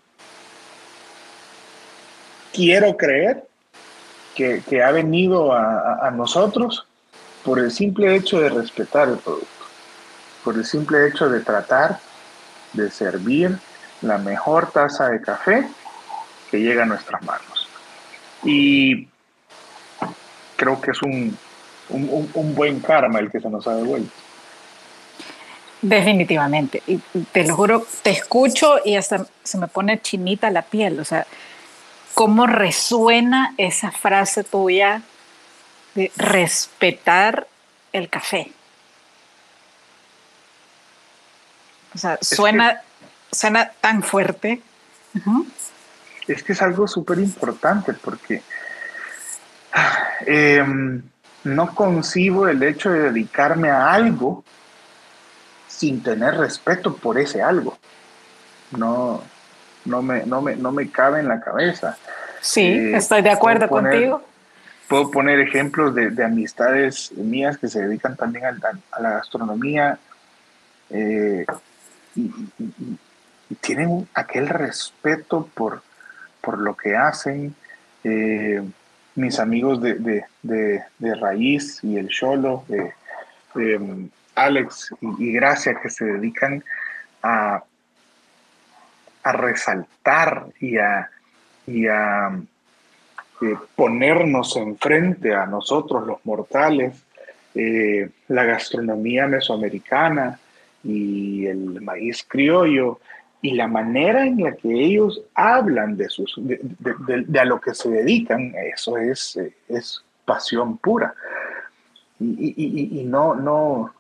quiero 2.54 2.98
creer 2.98 3.44
que, 4.36 4.84
ha 4.84 4.92
venido 4.92 5.54
a 5.54 6.10
nosotros 6.12 6.88
por 7.44 7.60
el 7.60 7.72
simple 7.72 8.16
hecho 8.16 8.40
de 8.40 8.50
respetar 8.50 9.10
el 9.10 9.18
producto 9.18 9.62
por 10.44 10.56
el 10.56 10.66
simple 10.66 11.08
hecho 11.08 11.30
de 11.30 11.42
tratar 11.42 12.00
de 12.74 12.90
servir 12.90 13.58
la 14.02 14.18
mejor 14.18 14.72
taza 14.72 15.10
de 15.10 15.22
café 15.22 15.68
que 16.50 16.60
llega 16.60 16.84
a 16.84 16.88
nuestras 16.88 17.22
manos. 17.24 17.68
Y 18.44 19.08
creo 20.56 20.82
que 20.82 20.92
es 20.92 21.02
un, 21.04 21.38
buen 22.56 22.80
karma 22.80 23.20
el 23.20 23.32
que 23.32 23.40
se 23.40 23.50
nos 23.50 23.68
ha 23.68 23.76
devuelto. 23.76 24.12
Definitivamente. 25.82 26.84
Y 26.86 26.98
te 27.32 27.46
lo 27.46 27.56
juro, 27.56 27.86
te 28.04 28.12
escucho 28.12 28.80
y 28.86 28.96
hasta 28.96 29.26
se 29.44 29.58
me 29.58 29.68
pone 29.68 30.02
chinita 30.02 30.52
la 30.52 30.62
piel. 30.62 31.00
O 31.00 31.06
sea, 31.06 31.26
cómo 32.14 32.46
resuena 32.46 33.54
esa 33.58 33.92
frase 33.92 34.44
tuya 34.44 35.02
de 35.96 36.12
respetar 36.18 37.48
el 37.94 38.10
café. 38.10 38.52
O 41.94 41.98
sea, 41.98 42.18
suena, 42.22 42.82
suena 43.32 43.72
tan 43.82 44.04
fuerte. 44.04 44.62
Es 46.28 46.44
que 46.44 46.54
es 46.54 46.62
algo 46.62 46.88
súper 46.88 47.20
importante 47.20 47.94
porque 47.94 48.42
em, 50.26 51.02
no 51.44 51.74
concibo 51.74 52.48
el 52.48 52.62
hecho 52.64 52.92
de 52.92 53.12
dedicarme 53.12 53.70
a 53.70 53.92
algo 53.92 54.44
sin 55.68 56.04
tener 56.04 56.36
respeto 56.36 56.96
por 56.96 57.18
ese 57.18 57.42
algo. 57.42 57.78
No, 58.78 59.22
no, 59.86 60.02
me, 60.02 60.26
no, 60.26 60.42
me, 60.42 60.56
no 60.56 60.72
me 60.72 60.90
cabe 60.90 61.20
en 61.20 61.28
la 61.28 61.40
cabeza. 61.40 61.98
Sí, 62.40 62.62
eh, 62.62 62.96
estoy 62.96 63.22
de 63.22 63.32
acuerdo 63.32 63.68
contigo. 63.68 64.24
Puedo 64.88 65.10
poner 65.10 65.40
ejemplos 65.40 65.96
de, 65.96 66.24
amistades 66.24 67.12
mías 67.14 67.58
que 67.58 67.68
se 67.68 67.82
dedican 67.82 68.16
también 68.16 68.46
a, 68.46 69.00
la 69.00 69.12
gastronomía. 69.12 69.98
Eh, 70.90 71.46
y, 72.16 72.30
tienen 73.60 74.08
aquel 74.14 74.48
respeto 74.48 75.50
por, 75.54 75.82
por 76.42 76.58
lo 76.58 76.76
que 76.76 76.96
hacen. 76.96 77.56
Eh, 78.04 78.62
mis 79.16 79.40
amigos 79.40 79.82
de, 79.82 80.24
Raíz 81.00 81.84
y 81.84 81.98
el 81.98 82.10
Cholo, 82.10 82.64
de, 82.68 83.78
um, 83.78 84.10
Alex 84.36 84.94
y, 85.20 85.34
Gracia, 85.34 85.80
que 85.82 85.90
se 85.90 86.06
dedican 86.06 86.64
a, 87.22 87.64
a 89.24 89.32
resaltar 89.34 90.48
y 90.60 90.78
a, 90.78 91.10
y 91.68 91.88
a 91.88 92.30
eh, 93.42 93.56
ponernos 93.76 94.56
enfrente 94.56 95.36
a 95.36 95.46
nosotros 95.46 96.08
los 96.08 96.26
mortales, 96.26 97.04
eh, 97.54 98.10
la 98.30 98.46
gastronomía 98.46 99.28
mesoamericana, 99.28 100.40
y 100.84 101.46
el 101.46 101.82
maíz 101.82 102.26
criollo 102.28 103.00
y 103.42 103.54
la 103.54 103.68
manera 103.68 104.26
en 104.26 104.44
la 104.44 104.56
que 104.56 104.72
ellos 104.72 105.22
hablan 105.34 105.98
de, 105.98 106.10
sus, 106.10 106.36
de, 106.38 107.40
a 107.40 107.46
lo 107.46 107.60
que 107.60 107.74
se 107.74 107.90
dedican, 107.90 108.54
eso 108.74 108.98
es, 108.98 109.40
es 109.68 110.04
pasión 110.26 110.78
pura. 110.78 111.14
Y, 112.20 113.00
y, 113.00 113.04
no, 113.04 113.34
no, 113.34 113.96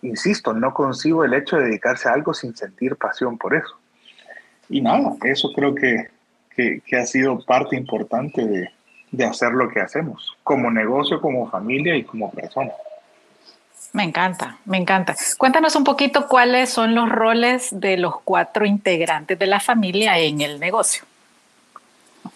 insisto, 0.00 0.54
no 0.54 0.72
consigo 0.72 1.24
el 1.24 1.34
hecho 1.34 1.58
de 1.58 1.66
dedicarse 1.66 2.08
a 2.08 2.14
algo 2.14 2.32
sin 2.32 2.56
sentir 2.56 2.96
pasión 2.96 3.36
por 3.36 3.54
eso. 3.54 3.78
Y 4.70 4.80
nada, 4.80 5.14
eso 5.24 5.52
creo 5.54 5.74
que, 5.74 6.08
que, 6.54 6.80
que 6.80 6.96
ha 6.96 7.04
sido 7.04 7.38
parte 7.44 7.76
importante 7.76 8.46
de, 8.46 8.70
de 9.10 9.24
hacer 9.24 9.52
lo 9.52 9.68
que 9.68 9.80
hacemos, 9.80 10.36
como 10.42 10.70
negocio, 10.70 11.20
como 11.20 11.50
familia 11.50 11.96
y 11.96 12.04
como 12.04 12.30
persona. 12.30 12.72
Me 13.92 14.04
encanta, 14.04 14.58
me 14.66 14.76
encanta. 14.76 15.14
Cuéntanos 15.38 15.74
un 15.76 15.84
poquito 15.84 16.28
cuáles 16.28 16.70
son 16.70 16.94
los 16.94 17.08
roles 17.08 17.68
de 17.72 17.96
los 17.96 18.20
cuatro 18.20 18.66
integrantes 18.66 19.38
de 19.38 19.46
la 19.46 19.60
familia 19.60 20.18
en 20.18 20.40
el 20.40 20.60
negocio. 20.60 21.04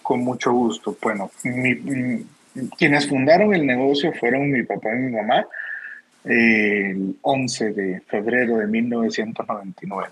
Con 0.03 0.21
mucho 0.21 0.53
gusto. 0.53 0.97
Bueno, 1.03 1.31
quienes 2.77 3.09
fundaron 3.09 3.55
el 3.55 3.67
negocio 3.67 4.13
fueron 4.15 4.51
mi 4.51 4.63
papá 4.63 4.91
y 4.95 4.99
mi 4.99 5.13
mamá 5.13 5.47
el 6.25 7.17
11 7.23 7.73
de 7.73 8.01
febrero 8.01 8.59
de 8.59 8.67
1999. 8.67 10.09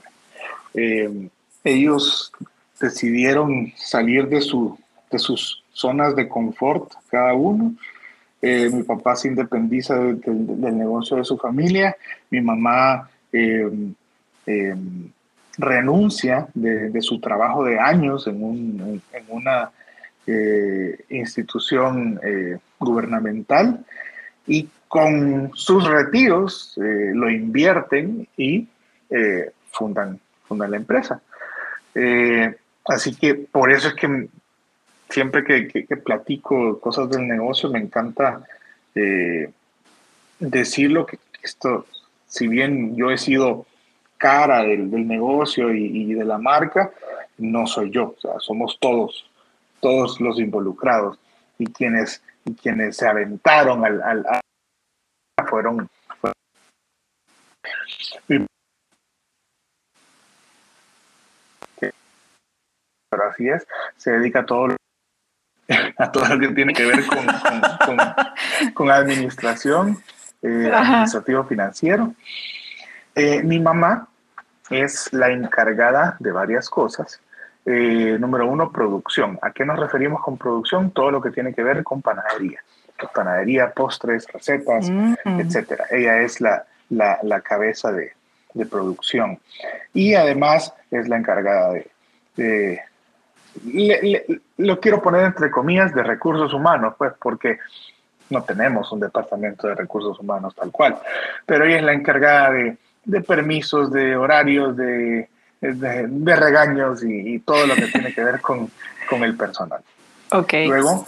Eh, 0.75 1.29
ellos 1.65 2.33
decidieron 2.81 3.73
salir 3.77 4.29
de, 4.29 4.41
su, 4.41 4.79
de 5.11 5.19
sus 5.19 5.63
zonas 5.73 6.15
de 6.17 6.29
confort 6.29 6.93
cada 7.11 7.35
uno 7.35 7.75
eh, 8.41 8.71
mi 8.73 8.85
papá 8.85 9.17
se 9.17 9.29
independiza 9.29 9.97
del 9.97 10.79
negocio 10.79 11.17
de 11.17 11.25
su 11.25 11.37
familia, 11.37 11.97
mi 12.31 12.41
mamá 12.41 13.11
eh, 13.33 13.69
eh, 14.47 14.77
renuncia 15.57 16.47
de, 16.55 17.03
su 17.03 17.21
trabajo 17.21 17.65
de 17.65 17.81
años 17.81 18.29
en, 18.29 19.03
una 19.29 19.71
institución 21.09 22.21
gubernamental 22.79 23.85
y 24.47 24.69
con 24.87 25.51
sus 25.55 25.89
retiros 25.89 26.75
lo 26.77 27.31
invierten 27.31 28.29
y 28.37 28.69
fundan, 29.73 30.21
fundan 30.47 30.71
la 30.71 30.77
empresa. 30.77 31.21
así 32.85 33.15
que 33.17 33.35
por 33.35 33.73
eso 33.73 33.89
es 33.89 33.95
que 33.95 34.29
siempre 35.09 35.45
que, 35.45 35.97
platico 35.97 36.79
cosas 36.81 37.11
del 37.11 37.27
negocio 37.27 37.71
me 37.71 37.79
encanta 37.79 38.43
eh, 38.95 39.51
decirlo 40.39 41.07
que 41.07 41.19
esto, 41.43 41.87
si 42.27 42.49
bien 42.49 42.97
yo 42.97 43.11
he 43.11 43.19
sido 43.19 43.67
cara 44.17 44.63
del, 44.63 44.91
negocio 45.07 45.73
y, 45.73 46.13
de 46.13 46.25
la 46.25 46.39
marca, 46.39 46.93
no 47.39 47.67
soy 47.67 47.91
yo, 47.91 48.17
somos 48.41 48.79
todos, 48.81 49.31
todos 49.81 50.21
los 50.21 50.39
involucrados 50.41 51.19
y 51.59 51.67
quienes, 51.67 52.23
y 52.45 52.55
quienes 52.55 52.97
se 52.97 53.07
aventaron 53.07 53.85
al, 53.85 54.03
al, 54.03 54.41
fueron, 55.49 55.89
fueron 56.21 56.37
es, 63.39 63.67
se 63.97 64.11
dedica 64.11 64.41
a 64.41 64.47
todo 64.47 64.69
lo 64.69 64.77
a 65.99 66.11
todo 66.11 66.27
lo 66.27 66.41
que 66.41 66.55
tiene 66.55 66.73
que 66.73 66.87
ver 66.87 67.05
con, 67.07 67.97
con, 68.75 68.91
administración, 68.91 69.99
eh, 70.43 70.71
administrativo 70.73 71.45
financiero. 71.45 72.15
Eh, 73.15 73.43
mi 73.43 73.59
mamá 73.59 74.09
es 74.71 75.13
la 75.13 75.31
encargada 75.31 76.17
de 76.21 76.33
varias 76.33 76.69
cosas. 76.69 77.21
Eh, 77.67 78.17
número 78.19 78.47
uno, 78.47 78.73
producción. 78.73 79.39
¿A 79.43 79.51
qué 79.51 79.65
nos 79.65 79.79
referimos 79.79 80.23
con 80.23 80.39
producción? 80.39 80.91
Todo 80.91 81.11
lo 81.11 81.21
que 81.21 81.31
tiene 81.31 81.53
que 81.53 81.63
ver 81.63 81.85
con 81.85 82.01
panadería. 82.01 82.61
Panadería, 83.15 83.71
postres, 83.71 84.27
recetas, 84.33 84.89
mm. 84.91 85.41
etcétera. 85.41 85.85
Ella 85.91 86.23
es 86.23 86.41
la, 86.41 86.65
la, 86.89 87.19
la 87.23 87.41
cabeza 87.41 87.93
de, 87.93 88.13
de, 88.55 88.67
producción. 88.67 89.39
Y 89.93 90.15
además 90.15 90.73
es 90.91 91.09
la 91.09 91.19
encargada 91.19 91.75
de, 92.37 92.81
lo 94.57 94.81
quiero 94.81 95.03
poner 95.03 95.25
entre 95.25 95.51
comillas 95.51 95.95
de 95.95 96.03
recursos 96.03 96.53
humanos, 96.53 96.95
pues 96.97 97.13
porque 97.21 97.59
no 98.31 98.43
tenemos 98.43 98.91
un 98.93 99.01
departamento 99.01 99.69
de 99.69 99.75
recursos 99.75 100.19
humanos 100.21 100.55
tal 100.55 100.71
cual, 100.71 100.99
pero 101.47 101.65
ella 101.65 101.77
es 101.77 101.83
la 101.83 101.93
encargada 101.93 102.51
de, 102.51 103.21
permisos, 103.23 103.91
de 103.91 104.17
horarios, 104.17 104.77
de, 104.77 105.29
de, 105.61 106.37
regaños 106.37 107.03
y, 107.03 107.39
todo 107.41 107.67
lo 107.67 107.75
que 107.75 107.87
tiene 107.93 108.13
que 108.13 108.23
ver 108.23 108.41
con, 108.41 108.71
con 109.09 109.25
el 109.25 109.37
personal. 109.37 109.81
Okay. 110.31 110.69
Luego 110.69 111.07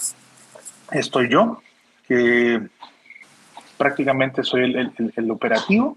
estoy 0.91 1.29
yo, 1.29 1.63
que 2.09 2.61
prácticamente 3.77 4.43
soy 4.43 4.65
el, 4.65 5.13
el, 5.15 5.31
operativo, 5.31 5.97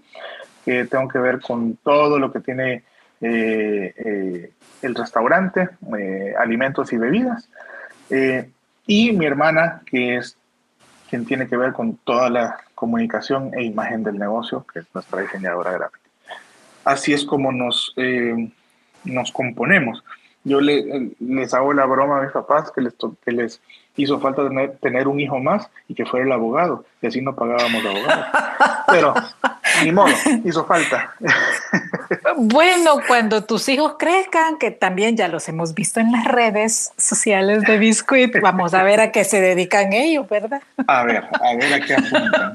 que 0.64 0.84
tengo 0.84 1.08
que 1.08 1.18
ver 1.18 1.40
con 1.40 1.76
todo 1.76 2.18
lo 2.18 2.32
que 2.32 2.40
tiene 2.40 2.84
el 3.26 4.94
restaurante, 4.94 5.70
eh, 5.98 6.34
alimentos 6.38 6.92
y 6.92 6.98
bebidas. 6.98 7.48
y 8.86 9.12
mi 9.12 9.24
hermana, 9.26 9.80
que 9.86 10.16
es 10.16 10.36
quien 11.08 11.24
tiene 11.24 11.48
que 11.48 11.56
ver 11.56 11.72
con 11.72 11.96
toda 11.96 12.28
la 12.28 12.58
comunicación 12.74 13.52
e 13.54 13.64
imagen 13.64 14.02
del 14.02 14.18
negocio, 14.18 14.66
que 14.72 14.80
es 14.80 14.86
nuestra 14.92 15.20
diseñadora 15.20 15.72
gráfica. 15.72 16.00
Así 16.84 17.14
es 17.14 17.24
como 17.24 17.50
nos, 17.50 17.94
nos 19.04 19.32
componemos. 19.32 20.04
Yo 20.44 20.60
le, 20.60 21.10
les 21.20 21.54
hago 21.54 21.72
la 21.72 21.86
broma 21.86 22.18
a 22.18 22.22
mis 22.22 22.32
papás 22.32 22.70
que 22.70 22.82
les, 22.82 22.94
que 23.24 23.32
les 23.32 23.62
hizo 23.96 24.20
falta 24.20 24.46
tener, 24.46 24.76
tener 24.78 25.08
un 25.08 25.18
hijo 25.18 25.38
más 25.38 25.70
y 25.88 25.94
que 25.94 26.04
fuera 26.04 26.26
el 26.26 26.32
abogado, 26.32 26.84
y 27.00 27.06
así 27.06 27.22
no 27.22 27.34
pagábamos 27.34 27.82
de 27.82 27.88
abogado. 27.88 28.24
Pero, 28.88 29.14
ni 29.84 29.92
modo, 29.92 30.14
hizo 30.44 30.64
falta. 30.64 31.14
Bueno, 32.36 32.96
cuando 33.06 33.44
tus 33.44 33.68
hijos 33.68 33.94
crezcan, 33.98 34.58
que 34.58 34.70
también 34.70 35.16
ya 35.16 35.28
los 35.28 35.48
hemos 35.48 35.74
visto 35.74 36.00
en 36.00 36.10
las 36.10 36.24
redes 36.24 36.92
sociales 36.96 37.62
de 37.62 37.78
Biscuit, 37.78 38.40
vamos 38.40 38.74
a 38.74 38.82
ver 38.82 39.00
a 39.00 39.12
qué 39.12 39.24
se 39.24 39.40
dedican 39.40 39.92
ellos, 39.92 40.28
¿verdad? 40.28 40.60
A 40.86 41.04
ver, 41.04 41.24
a 41.32 41.54
ver 41.56 41.74
a 41.74 41.80
qué 41.80 41.94
apuntan. 41.94 42.52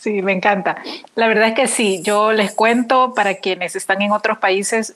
Sí, 0.00 0.22
me 0.22 0.32
encanta. 0.32 0.82
La 1.14 1.28
verdad 1.28 1.48
es 1.48 1.54
que 1.54 1.68
sí, 1.68 2.00
yo 2.02 2.32
les 2.32 2.52
cuento 2.52 3.12
para 3.14 3.34
quienes 3.34 3.76
están 3.76 4.02
en 4.02 4.12
otros 4.12 4.38
países, 4.38 4.94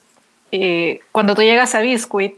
eh, 0.50 1.00
cuando 1.12 1.34
tú 1.34 1.42
llegas 1.42 1.74
a 1.74 1.80
Biscuit, 1.80 2.34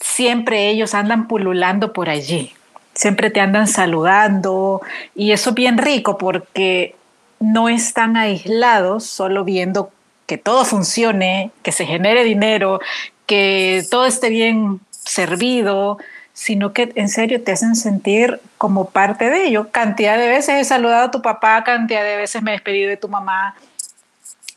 siempre 0.00 0.68
ellos 0.68 0.94
andan 0.94 1.28
pululando 1.28 1.92
por 1.92 2.08
allí, 2.08 2.52
siempre 2.94 3.30
te 3.30 3.40
andan 3.40 3.68
saludando 3.68 4.80
y 5.14 5.32
eso 5.32 5.50
es 5.50 5.56
bien 5.56 5.78
rico 5.78 6.18
porque 6.18 6.94
no 7.40 7.68
están 7.68 8.16
aislados 8.16 9.04
solo 9.04 9.44
viendo 9.44 9.90
que 10.26 10.38
todo 10.38 10.64
funcione, 10.64 11.50
que 11.62 11.72
se 11.72 11.84
genere 11.84 12.24
dinero, 12.24 12.80
que 13.26 13.84
todo 13.90 14.06
esté 14.06 14.30
bien 14.30 14.80
servido, 14.90 15.98
sino 16.32 16.72
que 16.72 16.92
en 16.94 17.08
serio 17.08 17.42
te 17.42 17.52
hacen 17.52 17.76
sentir 17.76 18.40
como 18.58 18.90
parte 18.90 19.30
de 19.30 19.46
ello. 19.46 19.70
Cantidad 19.70 20.18
de 20.18 20.28
veces 20.28 20.54
he 20.56 20.64
saludado 20.64 21.06
a 21.06 21.10
tu 21.10 21.22
papá, 21.22 21.62
cantidad 21.64 22.02
de 22.02 22.16
veces 22.16 22.42
me 22.42 22.52
he 22.52 22.54
despedido 22.54 22.88
de 22.88 22.96
tu 22.96 23.08
mamá. 23.08 23.54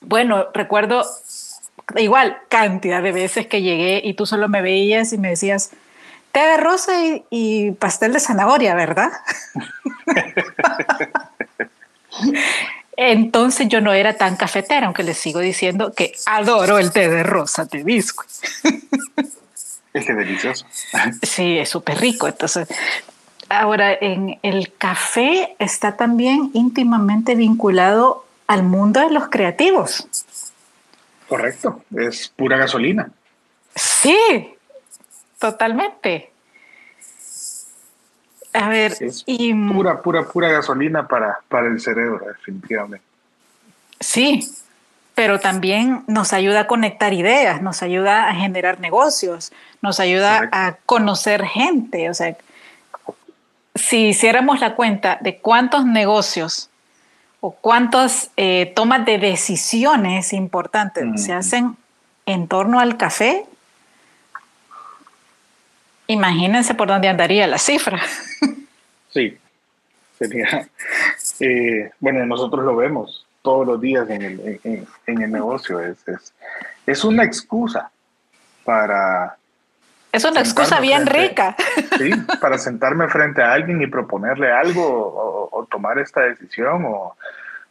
Bueno, 0.01 0.47
recuerdo 0.53 1.05
igual 1.95 2.37
cantidad 2.49 3.01
de 3.01 3.11
veces 3.11 3.47
que 3.47 3.61
llegué 3.61 4.01
y 4.03 4.13
tú 4.13 4.25
solo 4.25 4.49
me 4.49 4.61
veías 4.61 5.13
y 5.13 5.17
me 5.17 5.29
decías, 5.29 5.71
té 6.37 6.43
de 6.45 6.57
rosa 6.57 6.91
y, 7.31 7.71
pastel 7.71 8.13
de 8.13 8.19
zanahoria, 8.19 8.75
¿verdad? 8.75 9.09
Entonces 12.95 13.67
yo 13.67 13.81
no 13.81 13.91
era 13.91 14.13
tan 14.17 14.35
cafetera, 14.35 14.85
aunque 14.85 15.01
les 15.01 15.17
sigo 15.17 15.39
diciendo 15.39 15.93
que 15.93 16.13
adoro 16.27 16.77
el 16.77 16.91
té 16.91 17.09
de 17.09 17.23
rosa 17.23 17.65
de 17.65 17.83
biscuit. 17.83 18.29
Es 19.93 20.05
que 20.05 20.13
delicioso. 20.13 20.67
Sí, 21.23 21.57
es 21.57 21.69
súper 21.69 21.99
rico. 21.99 22.27
Entonces, 22.27 22.67
ahora 23.49 23.93
en 23.93 24.37
el 24.43 24.71
café 24.77 25.55
está 25.57 25.97
también 25.97 26.51
íntimamente 26.53 27.33
vinculado 27.33 28.25
al 28.45 28.61
mundo 28.61 28.99
de 28.99 29.09
los 29.09 29.29
creativos. 29.29 30.07
Correcto, 31.27 31.81
es 31.95 32.31
pura 32.35 32.57
gasolina. 32.57 33.09
Sí, 33.75 34.56
totalmente. 35.39 36.31
A 38.53 38.69
ver, 38.69 38.95
es 38.99 39.23
y, 39.25 39.53
pura, 39.53 40.01
pura, 40.01 40.25
pura 40.25 40.49
gasolina 40.49 41.07
para, 41.07 41.39
para 41.47 41.67
el 41.67 41.79
cerebro, 41.79 42.25
definitivamente. 42.25 43.05
Sí, 43.99 44.47
pero 45.15 45.39
también 45.39 46.03
nos 46.07 46.33
ayuda 46.33 46.61
a 46.61 46.67
conectar 46.67 47.13
ideas, 47.13 47.61
nos 47.61 47.81
ayuda 47.81 48.29
a 48.29 48.35
generar 48.35 48.79
negocios, 48.79 49.51
nos 49.81 49.99
ayuda 49.99 50.49
a 50.51 50.77
conocer 50.85 51.43
gente. 51.45 52.09
O 52.09 52.13
sea, 52.13 52.37
si 53.73 54.09
hiciéramos 54.09 54.59
la 54.59 54.75
cuenta 54.75 55.17
de 55.21 55.37
cuántos 55.37 55.85
negocios 55.85 56.69
o 57.41 57.51
cuántas 57.51 58.31
eh, 58.37 58.71
tomas 58.75 59.05
de 59.05 59.17
decisiones 59.17 60.33
importantes 60.33 61.23
se 61.23 61.33
hacen 61.33 61.77
en 62.25 62.47
torno 62.47 62.79
al 62.79 62.97
café, 62.97 63.45
imagínense 66.07 66.73
por 66.73 66.87
dónde 66.87 67.07
andaría 67.07 67.47
la 67.47 67.57
cifra. 67.57 67.99
Sí, 69.09 69.37
sería, 70.17 70.67
eh, 71.39 71.91
bueno, 71.99 72.25
nosotros 72.25 72.65
lo 72.65 72.75
vemos 72.75 73.25
todos 73.41 73.65
los 73.65 73.79
días 73.79 74.09
en 74.09 74.21
el, 74.21 74.59
en, 75.05 75.21
el 75.21 75.31
negocio, 75.31 75.79
es, 75.79 76.05
es, 76.07 76.33
es, 76.85 77.03
una 77.03 77.23
excusa 77.23 77.89
para... 78.65 79.37
Es 80.11 80.25
una 80.25 80.41
excusa 80.41 80.79
bien 80.81 81.05
rica. 81.05 81.55
Sí, 81.97 82.11
para 82.41 82.57
sentarme 82.57 83.07
frente 83.07 83.41
a 83.41 83.53
alguien 83.53 83.81
y 83.81 83.87
proponerle 83.87 84.51
algo 84.51 84.83
o, 84.85 85.49
o 85.51 85.65
tomar 85.65 85.97
esta 85.99 86.21
decisión 86.21 86.83
o, 86.85 87.15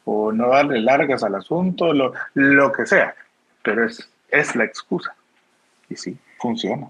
o 0.07 0.33
no 0.33 0.49
darle 0.49 0.81
largas 0.81 1.22
al 1.22 1.35
asunto, 1.35 1.92
lo, 1.92 2.12
lo 2.35 2.72
que 2.72 2.87
sea, 2.87 3.14
pero 3.62 3.85
es, 3.85 4.09
es 4.31 4.57
la 4.57 4.64
excusa. 4.64 5.14
Y 5.90 5.96
sí, 5.96 6.16
funciona. 6.38 6.88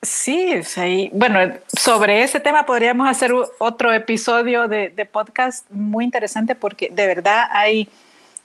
Sí, 0.00 0.62
sí, 0.62 1.10
bueno, 1.12 1.40
sobre 1.66 2.22
ese 2.22 2.38
tema 2.38 2.64
podríamos 2.64 3.08
hacer 3.08 3.32
otro 3.58 3.92
episodio 3.92 4.68
de, 4.68 5.08
podcast 5.10 5.68
muy 5.70 6.04
interesante 6.04 6.54
porque 6.54 6.88
de 6.92 7.08
verdad 7.08 7.48
hay 7.50 7.88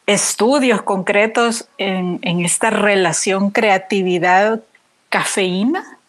estudios 0.07 0.81
concretos 0.81 1.67
en, 1.77 2.19
esta 2.43 2.71
relación 2.71 3.51
creatividad-cafeína 3.51 5.99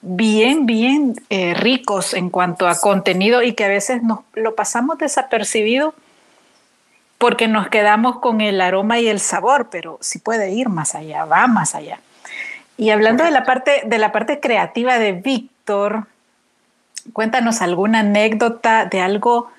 bien, 0.00 0.64
bien 0.64 1.16
eh, 1.28 1.52
ricos 1.52 2.14
en 2.14 2.30
cuanto 2.30 2.66
a 2.66 2.80
contenido 2.80 3.42
y 3.42 3.52
que 3.52 3.64
a 3.64 3.68
veces 3.68 4.02
nos 4.02 4.20
lo 4.32 4.54
pasamos 4.54 4.96
desapercibido 4.96 5.92
porque 7.18 7.46
nos 7.46 7.68
quedamos 7.68 8.20
con 8.20 8.40
el 8.40 8.62
aroma 8.62 9.00
y 9.00 9.08
el 9.08 9.20
sabor, 9.20 9.68
pero 9.70 9.98
sí 10.00 10.18
puede 10.18 10.52
ir 10.52 10.70
más 10.70 10.94
allá, 10.94 11.26
va 11.26 11.46
más 11.46 11.74
allá. 11.74 12.00
Y 12.80 12.88
hablando 12.88 13.24
de 13.24 13.30
la 13.30 13.44
parte, 13.44 13.82
de 13.84 13.98
la 13.98 14.10
parte 14.10 14.40
creativa 14.40 14.98
de 14.98 15.12
Víctor, 15.12 16.06
cuéntanos 17.12 17.60
alguna 17.60 18.00
anécdota 18.00 18.86
de 18.86 19.02
algo 19.02 19.50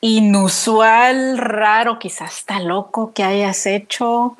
inusual, 0.00 1.38
raro, 1.38 2.00
quizás 2.00 2.38
está 2.38 2.58
loco 2.58 3.12
que 3.14 3.22
hayas 3.22 3.64
hecho 3.66 4.36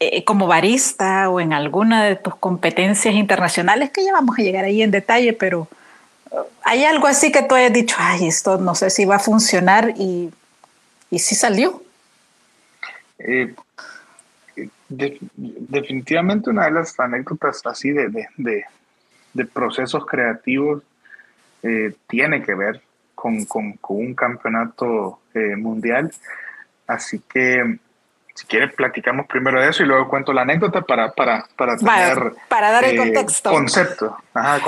eh, 0.00 0.22
como 0.24 0.46
barista 0.46 1.30
o 1.30 1.40
en 1.40 1.54
alguna 1.54 2.04
de 2.04 2.16
tus 2.16 2.36
competencias 2.36 3.14
internacionales, 3.14 3.90
que 3.90 4.04
ya 4.04 4.12
vamos 4.12 4.38
a 4.38 4.42
llegar 4.42 4.66
ahí 4.66 4.82
en 4.82 4.90
detalle, 4.90 5.32
pero 5.32 5.68
uh, 6.30 6.40
hay 6.62 6.84
algo 6.84 7.06
así 7.06 7.32
que 7.32 7.42
tú 7.42 7.54
hayas 7.54 7.72
dicho, 7.72 7.96
ay, 7.98 8.28
esto 8.28 8.58
no 8.58 8.74
sé 8.74 8.90
si 8.90 9.06
va 9.06 9.16
a 9.16 9.18
funcionar 9.18 9.94
y 9.96 10.30
y 11.12 11.18
sí 11.18 11.34
salió. 11.34 11.82
Eh, 13.18 13.54
definitivamente 15.36 16.50
una 16.50 16.66
de 16.66 16.72
las 16.72 16.98
anécdotas 16.98 17.62
así 17.64 17.90
de, 17.90 18.64
procesos 19.52 20.06
creativos 20.06 20.82
eh, 21.62 21.94
tiene 22.08 22.42
que 22.42 22.54
ver 22.54 22.80
con, 23.14 23.46
un 23.88 24.14
campeonato 24.14 25.20
eh, 25.34 25.56
mundial. 25.56 26.12
Así 26.86 27.20
que 27.32 27.78
si 28.34 28.46
quieres 28.46 28.74
platicamos 28.74 29.26
primero 29.26 29.60
de 29.60 29.68
eso 29.68 29.82
y 29.82 29.86
luego 29.86 30.08
cuento 30.08 30.32
la 30.32 30.42
anécdota 30.42 30.82
para, 30.82 31.12
para, 31.12 31.46
para 31.56 31.76
tener... 31.76 32.32
para 32.48 32.70
dar 32.70 32.84
el 32.84 32.96
contexto. 32.96 33.50
Concepto. 33.50 34.16
Ajá, 34.34 34.60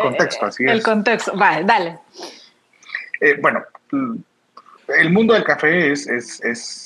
contexto, 0.00 0.46
así 0.46 0.64
es. 0.64 0.70
El 0.70 0.82
contexto, 0.82 1.36
vale, 1.36 1.64
dale. 1.64 1.98
bueno, 3.40 3.62
el 4.88 5.12
mundo 5.12 5.34
del 5.34 5.44
café 5.44 5.92
es 5.92 6.06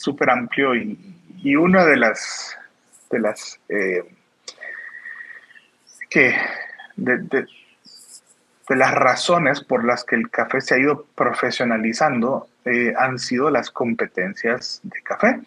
súper 0.00 0.28
es, 0.28 0.34
amplio 0.34 0.74
y, 0.74 0.98
y, 1.42 1.56
una 1.56 1.84
de 1.84 1.96
las, 1.96 2.57
de 3.10 3.18
las 3.18 3.60
eh, 3.68 4.04
que 6.10 6.34
de, 6.96 7.18
de, 7.18 7.46
las 8.70 8.94
razones 8.94 9.62
por 9.62 9.84
las 9.84 10.04
que 10.04 10.16
el 10.16 10.30
café 10.30 10.60
se 10.60 10.74
ha 10.74 10.78
ido 10.78 11.06
profesionalizando 11.14 12.48
eh, 12.64 12.92
han 12.96 13.18
sido 13.18 13.50
las 13.50 13.70
competencias 13.70 14.80
de 14.82 15.02
café. 15.02 15.40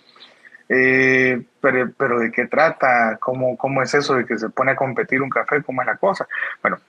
Eh, 0.69 1.41
pero, 1.59 1.91
pero, 1.97 2.19
¿de 2.19 2.31
qué 2.31 2.47
trata? 2.47 3.17
¿Cómo, 3.19 3.57
¿Cómo 3.57 3.83
es 3.83 3.93
eso 3.93 4.15
de 4.15 4.25
que 4.25 4.39
se 4.39 4.49
pone 4.49 4.71
a 4.71 4.75
competir 4.75 5.21
un 5.21 5.29
café? 5.29 5.61
¿Cómo 5.61 5.81
es 5.81 5.87
la 5.87 5.97
cosa? 5.97 6.27
Bueno, 6.61 6.79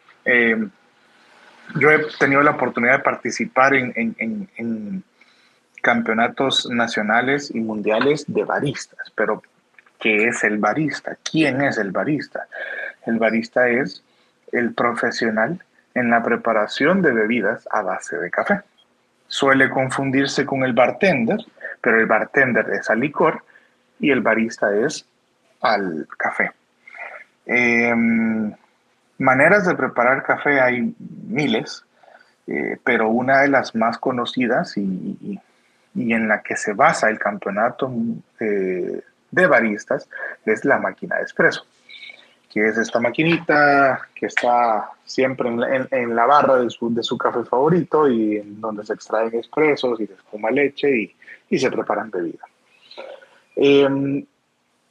yo 1.77 1.91
he 1.91 2.07
tenido 2.19 2.43
la 2.43 2.53
oportunidad 2.53 2.99
de 2.99 3.05
participar 3.05 3.75
en, 3.75 3.93
en, 3.97 4.49
en, 4.57 5.05
campeonatos 5.83 6.71
nacionales 6.71 7.51
y 7.53 7.59
mundiales 7.59 8.25
de 8.29 8.45
baristas, 8.45 9.11
pero 9.17 9.43
¿qué 10.03 10.27
es 10.27 10.43
el 10.43 10.59
barista? 10.59 11.17
¿Quién 11.23 11.63
es 11.63 11.79
el 11.79 11.93
barista? 11.93 12.49
El 13.07 13.19
barista 13.19 13.69
es 13.69 14.03
el 14.51 14.75
profesional 14.75 15.63
en 15.95 16.11
la 16.11 16.23
preparación 16.23 17.03
de 17.03 17.13
bebidas 17.13 17.69
a 17.71 17.83
base 17.83 18.17
de 18.19 18.31
café. 18.31 18.63
Suele 19.29 19.71
confundirse 19.71 20.45
con 20.45 20.65
el 20.65 20.73
bartender, 20.73 21.39
pero 21.81 22.01
el 22.01 22.07
bartender 22.07 22.69
es 22.71 22.91
al 22.91 22.99
licor 22.99 23.45
y 24.01 24.11
el 24.11 24.21
barista 24.21 24.75
es 24.77 25.07
al 25.61 26.09
café. 26.19 26.51
Em, 27.47 28.53
maneras 29.19 29.67
de 29.67 29.77
preparar 29.77 30.25
café 30.25 30.61
hay 30.61 30.95
miles, 31.29 31.85
eh, 32.49 32.77
pero 32.83 33.09
una 33.09 33.43
de 33.43 33.49
las 33.49 33.75
más 33.77 33.99
conocidas 33.99 34.77
y, 34.77 35.41
en 35.95 36.27
la 36.27 36.43
que 36.43 36.57
se 36.57 36.73
basa 36.73 37.09
el 37.09 37.19
campeonato 37.19 37.93
eh, 38.41 39.03
de 39.33 39.47
baristas 39.49 40.09
es 40.47 40.65
la 40.65 40.79
máquina 40.79 41.17
de 41.17 41.25
espresso 41.25 41.67
que 42.53 42.69
es 42.69 42.77
esta 42.77 43.01
maquinita 43.01 44.09
que 44.15 44.27
está 44.27 44.91
siempre 45.07 45.49
en, 45.49 46.15
la 46.15 46.27
barra 46.27 46.59
de 46.59 46.69
su, 46.69 46.93
de 46.93 47.03
su, 47.03 47.17
café 47.17 47.45
favorito 47.45 48.07
y 48.09 48.37
en 48.37 48.61
donde 48.61 48.85
se 48.85 48.93
extraen 48.93 49.35
expresos 49.35 49.99
y 50.01 50.07
se 50.07 50.13
espuma 50.13 50.51
leche 50.51 50.95
y, 50.95 51.17
y 51.49 51.59
se 51.59 51.71
preparan 51.71 52.11
bebidas. 52.11 52.47
Em, 53.57 54.25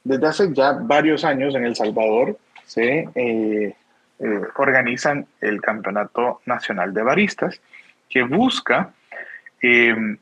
desde 0.02 0.26
hace 0.26 0.52
ya 0.52 0.72
varios 0.72 1.24
años 1.24 1.54
en 1.54 1.64
El 1.64 1.76
Salvador 1.76 2.36
se 2.64 3.08
eh, 3.14 3.76
eh, 4.18 4.40
organizan 4.56 5.26
el 5.40 5.60
Campeonato 5.60 6.40
Nacional 6.46 6.92
de 6.92 7.02
Baristas 7.02 7.60
que 8.08 8.24
busca 8.24 8.92
em, 9.60 10.18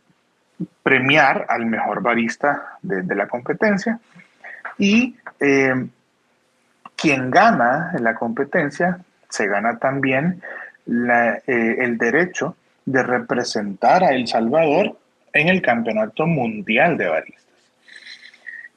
premiar 0.83 1.46
al 1.49 1.66
mejor 1.66 2.03
barista 2.03 2.79
de, 2.83 3.14
la 3.14 3.27
competencia 3.29 3.99
y 4.79 5.16
em, 5.38 5.88
quien 6.96 7.31
gana 7.31 7.92
en 7.96 8.05
la 8.05 8.14
competencia 8.14 9.01
se 9.29 9.46
gana 9.46 9.79
también 9.79 10.42
eh, 10.87 11.77
el 11.79 11.96
derecho 11.99 12.57
de 12.85 13.03
representar 13.03 14.05
a 14.05 14.12
El 14.12 14.27
Salvador 14.27 14.99
en 15.33 15.49
el 15.49 15.62
Campeonato 15.62 16.27
Mundial 16.27 16.96
de 16.96 17.09
Baristas. 17.09 17.44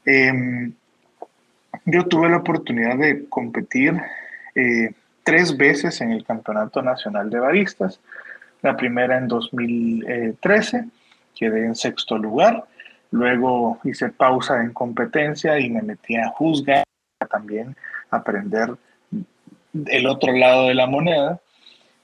Em, 0.06 0.74
yo 1.86 2.06
tuve 2.06 2.30
la 2.30 2.38
oportunidad 2.38 2.98
de 2.98 3.26
competir 3.28 4.00
eh, 4.56 4.92
tres 5.24 5.58
veces 5.58 6.00
en 6.02 6.12
el 6.12 6.24
Campeonato 6.24 6.82
Nacional 6.82 7.30
de 7.30 7.40
Baristas. 7.40 8.00
La 8.62 8.78
primera 8.78 9.18
en 9.18 9.28
2013, 9.28 10.86
quedé 11.44 11.66
en 11.66 11.76
sexto 11.76 12.18
lugar. 12.18 12.64
Luego 13.12 13.80
hice 13.84 14.10
pausa 14.10 14.62
en 14.62 14.72
competencia 14.72 15.60
y 15.60 15.70
me 15.70 15.82
metí 15.82 16.16
a 16.16 16.30
juzgar 16.30 16.84
también 17.30 17.76
aprender 18.10 18.76
el 19.88 20.08
otro 20.08 20.32
lado 20.34 20.68
de 20.68 20.74
la 20.74 20.88
moneda. 20.88 21.40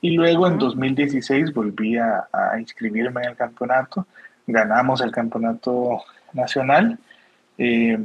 Y 0.01 0.11
luego 0.11 0.47
en 0.47 0.57
2016 0.57 1.53
volví 1.53 1.97
a, 1.97 2.27
inscribirme 2.59 3.21
en 3.21 3.29
el 3.29 3.35
campeonato. 3.35 4.07
Ganamos 4.45 5.01
el 5.01 5.11
campeonato 5.11 6.03
nacional 6.33 6.97
eh, 7.57 7.97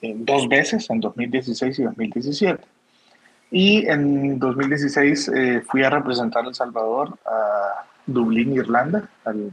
dos 0.00 0.48
veces, 0.48 0.88
en 0.90 1.00
2016 1.00 1.78
y 1.78 1.82
2017. 1.82 2.64
Y 3.50 3.86
en 3.86 4.38
2016 4.38 5.28
eh, 5.28 5.62
fui 5.66 5.82
a 5.82 5.90
representar 5.90 6.44
a 6.44 6.48
El 6.48 6.54
Salvador 6.54 7.18
a 7.26 7.84
Dublín, 8.06 8.54
Irlanda, 8.54 9.08
al, 9.24 9.52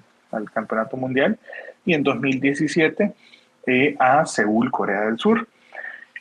campeonato 0.54 0.98
mundial. 0.98 1.38
Y 1.86 1.94
en 1.94 2.04
2017 2.04 3.14
eh, 3.68 3.96
a 4.00 4.26
Seúl, 4.26 4.72
Corea 4.72 5.02
del 5.02 5.18
Sur. 5.18 5.48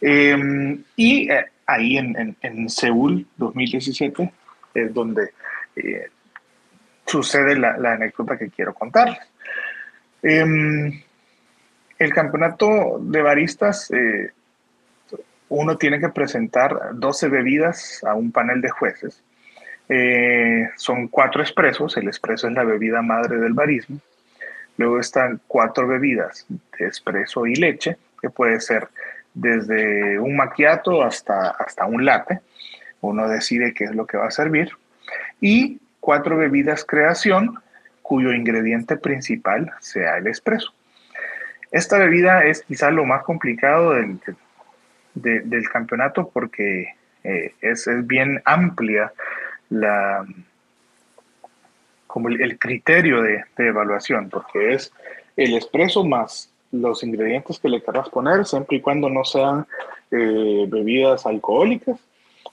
Em, 0.01 0.83
y 0.97 1.31
eh, 1.31 1.47
ahí 1.67 1.99
en, 1.99 2.37
en, 2.41 2.69
Seúl 2.69 3.27
2017 3.37 4.33
es 4.75 4.95
donde 4.95 5.31
eh, 5.77 6.09
sucede 7.07 7.57
la, 7.59 7.77
la, 7.77 7.93
anécdota 7.93 8.39
que 8.39 8.51
quiero 8.51 8.75
contarles. 8.75 9.19
Em, 10.23 11.03
el 11.99 12.15
campeonato 12.15 12.99
de 13.01 13.23
baristas, 13.23 13.91
uno 15.51 15.77
tiene 15.77 16.01
que 16.01 16.09
presentar 16.09 16.93
12 16.95 17.29
bebidas 17.29 18.03
a 18.05 18.15
un 18.15 18.33
panel 18.33 18.63
de 18.63 18.71
jueces. 18.71 19.23
Son 20.77 21.09
cuatro 21.09 21.43
expresos, 21.43 21.97
el 21.97 22.07
expreso 22.07 22.49
es 22.49 22.55
la 22.55 22.65
bebida 22.65 23.03
madre 23.03 23.39
del 23.39 23.55
barismo. 23.55 23.99
Luego 24.77 25.01
están 25.01 25.41
cuatro 25.47 25.87
bebidas 25.87 26.47
de 26.49 26.87
expreso 26.87 27.47
y 27.47 27.57
leche, 27.57 27.97
que 28.21 28.31
puede 28.31 28.61
ser 28.61 28.89
desde 29.35 30.19
un 30.19 30.37
maquiato 30.37 31.03
hasta, 31.03 31.51
hasta 31.51 31.87
un 31.87 32.05
latte. 32.05 32.41
Uno 33.01 33.29
decide 33.29 33.75
qué 33.75 33.85
es 33.85 33.95
lo 33.95 34.07
que 34.07 34.17
va 34.17 34.27
a 34.27 34.31
servir. 34.31 34.71
Y 35.41 35.81
cuatro 35.99 36.37
bebidas 36.37 36.85
creación 36.85 37.59
cuyo 38.03 38.33
ingrediente 38.33 38.97
principal 38.97 39.73
sea 39.81 40.19
el 40.19 40.27
espresso. 40.27 40.73
Esta 41.71 41.99
bebida 41.99 42.45
es 42.45 42.63
quizá 42.63 42.91
lo 42.91 43.05
más 43.05 43.23
complicado 43.23 43.95
del, 43.95 44.21
del 45.15 45.69
campeonato 45.69 46.29
porque 46.29 46.95
eh, 47.23 47.55
es, 47.61 47.87
bien 48.07 48.41
amplia 48.45 49.13
la, 49.71 50.25
como 52.07 52.29
el, 52.29 52.59
criterio 52.59 53.23
de, 53.23 53.45
de, 53.57 53.69
evaluación, 53.69 54.29
porque 54.29 54.75
es 54.75 54.93
el 55.37 55.57
espresso 55.57 56.05
más 56.05 56.51
los 56.73 57.03
ingredientes 57.03 57.59
que 57.59 57.69
le 57.69 57.83
querrás 57.83 58.09
poner, 58.09 58.45
siempre 58.45 58.77
y 58.77 58.81
cuando 58.81 59.09
no 59.09 59.25
sean 59.25 59.67
eh, 60.11 60.67
bebidas 60.69 61.27
alcohólicas 61.27 61.99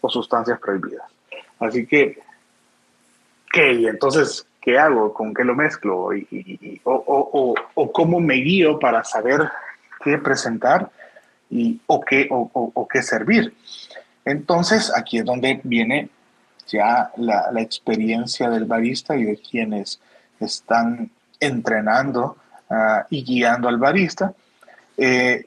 o 0.01 0.09
sustancias 0.09 0.59
prohibidas. 0.59 1.09
Así 1.59 1.85
que, 1.85 2.19
¿qué? 3.51 3.71
Entonces, 3.87 4.47
¿qué 4.61 4.77
hago? 4.77 5.13
¿Con 5.13 5.33
qué 5.33 5.43
lo 5.43 5.55
mezclo? 5.55 6.13
Y, 6.13 6.81
o, 6.83 7.55
o, 7.73 7.91
cómo 7.91 8.19
me 8.19 8.35
guío 8.35 8.79
para 8.79 9.03
saber 9.03 9.49
qué 10.03 10.17
presentar 10.17 10.89
y, 11.49 11.79
o, 11.87 12.01
qué, 12.01 12.27
o, 12.29 12.87
qué 12.91 13.01
servir? 13.01 13.53
Entonces, 14.25 14.91
aquí 14.95 15.19
es 15.19 15.25
donde 15.25 15.61
viene 15.63 16.09
ya 16.67 17.11
la, 17.17 17.49
experiencia 17.61 18.49
del 18.49 18.65
barista 18.65 19.15
y 19.15 19.23
de 19.23 19.37
quienes 19.37 19.99
están 20.39 21.09
entrenando 21.39 22.37
Ah, 22.69 23.05
y 23.09 23.23
guiando 23.23 23.69
al 23.69 23.77
barista. 23.77 24.33
Eh, 24.97 25.45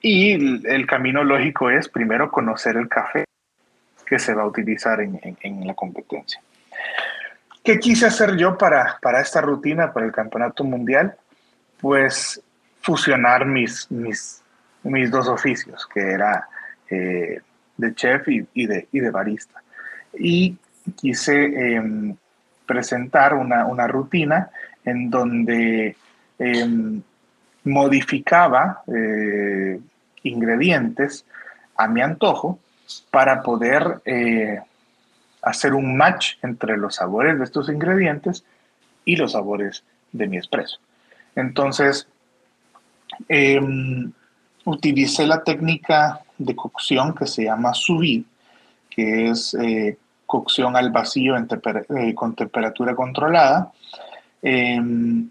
y 0.00 0.66
el 0.66 0.86
camino 0.86 1.22
lógico 1.22 1.70
es 1.70 1.88
primero 1.88 2.30
conocer 2.30 2.76
el 2.76 2.88
café 2.88 3.24
que 4.04 4.18
se 4.18 4.34
va 4.34 4.42
a 4.42 4.46
utilizar 4.46 5.00
en, 5.00 5.20
en, 5.40 5.66
la 5.66 5.74
competencia. 5.74 6.40
¿Qué 7.62 7.78
quise 7.78 8.06
hacer 8.06 8.36
yo 8.36 8.56
para, 8.56 8.98
para 9.00 9.20
esta 9.20 9.40
rutina, 9.40 9.92
para 9.92 10.06
el 10.06 10.12
campeonato 10.12 10.62
mundial? 10.64 11.16
Pues 11.80 12.40
fusionar 12.80 13.46
mis, 13.46 13.90
mis, 13.90 14.42
mis 14.84 15.10
dos 15.10 15.28
oficios, 15.28 15.86
que 15.92 16.00
era 16.00 16.48
eh, 16.88 17.40
de 17.76 17.94
chef 17.94 18.28
y, 18.28 18.66
de, 18.66 18.88
y 18.92 19.00
de 19.00 19.10
barista. 19.10 19.62
Y 20.18 20.56
quise 20.96 21.74
em, 21.74 22.16
presentar 22.66 23.34
una, 23.34 23.66
una, 23.66 23.86
rutina 23.86 24.50
en 24.84 25.10
donde 25.10 25.96
Em, 26.38 27.02
modificaba 27.64 28.82
eh, 28.86 29.80
ingredientes 30.22 31.24
a 31.76 31.88
mi 31.88 32.00
antojo 32.00 32.60
para 33.10 33.42
poder 33.42 34.02
eh, 34.04 34.60
hacer 35.42 35.74
un 35.74 35.96
match 35.96 36.34
entre 36.42 36.76
los 36.76 36.96
sabores 36.96 37.38
de 37.38 37.44
estos 37.44 37.68
ingredientes 37.68 38.44
y 39.04 39.16
los 39.16 39.32
sabores 39.32 39.82
de 40.12 40.28
mi 40.28 40.36
espresso. 40.36 40.78
Entonces, 41.34 42.06
em, 43.28 44.12
utilicé 44.64 45.26
la 45.26 45.42
técnica 45.42 46.20
de 46.38 46.54
cocción 46.54 47.14
que 47.14 47.26
se 47.26 47.44
llama 47.44 47.72
sous 47.74 48.00
vide, 48.00 48.24
que 48.90 49.30
es 49.30 49.54
eh, 49.54 49.96
cocción 50.26 50.76
al 50.76 50.90
vacío 50.90 51.34
con 52.14 52.34
temperatura 52.34 52.94
controlada. 52.94 53.72
Em, 54.42 55.28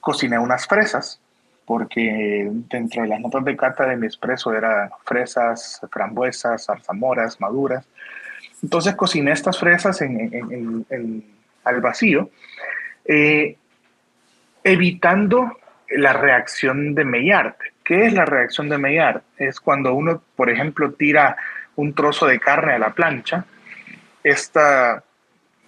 cociné 0.00 0.38
unas 0.38 0.66
fresas, 0.66 1.20
porque 1.64 2.48
dentro 2.50 3.02
de 3.02 3.08
las 3.08 3.20
notas 3.20 3.44
de 3.44 3.56
cata 3.56 3.86
de 3.86 3.96
mi 3.96 4.06
espresso 4.06 4.52
eran 4.54 4.90
fresas, 5.04 5.80
frambuesas, 5.90 6.66
zarzamoras, 6.66 7.40
maduras. 7.40 7.86
Entonces 8.62 8.94
cociné 8.96 9.32
estas 9.32 9.58
fresas 9.58 10.00
en, 10.00 11.24
al 11.64 11.80
vacío, 11.80 12.30
eh, 13.04 13.56
evitando 14.64 15.58
la 15.90 16.12
reacción 16.12 16.94
de 16.94 17.04
Maillard, 17.04 17.54
¿Qué 17.88 18.04
es 18.04 18.12
la 18.12 18.26
reacción 18.26 18.68
de 18.68 18.76
Maillard? 18.76 19.22
Es 19.38 19.60
cuando 19.60 19.94
uno, 19.94 20.22
por 20.36 20.50
ejemplo, 20.50 20.92
tira 20.92 21.38
un 21.74 21.94
trozo 21.94 22.26
de 22.26 22.38
carne 22.38 22.74
a 22.74 22.78
la 22.78 22.92
plancha, 22.92 23.46
esta 24.30 25.02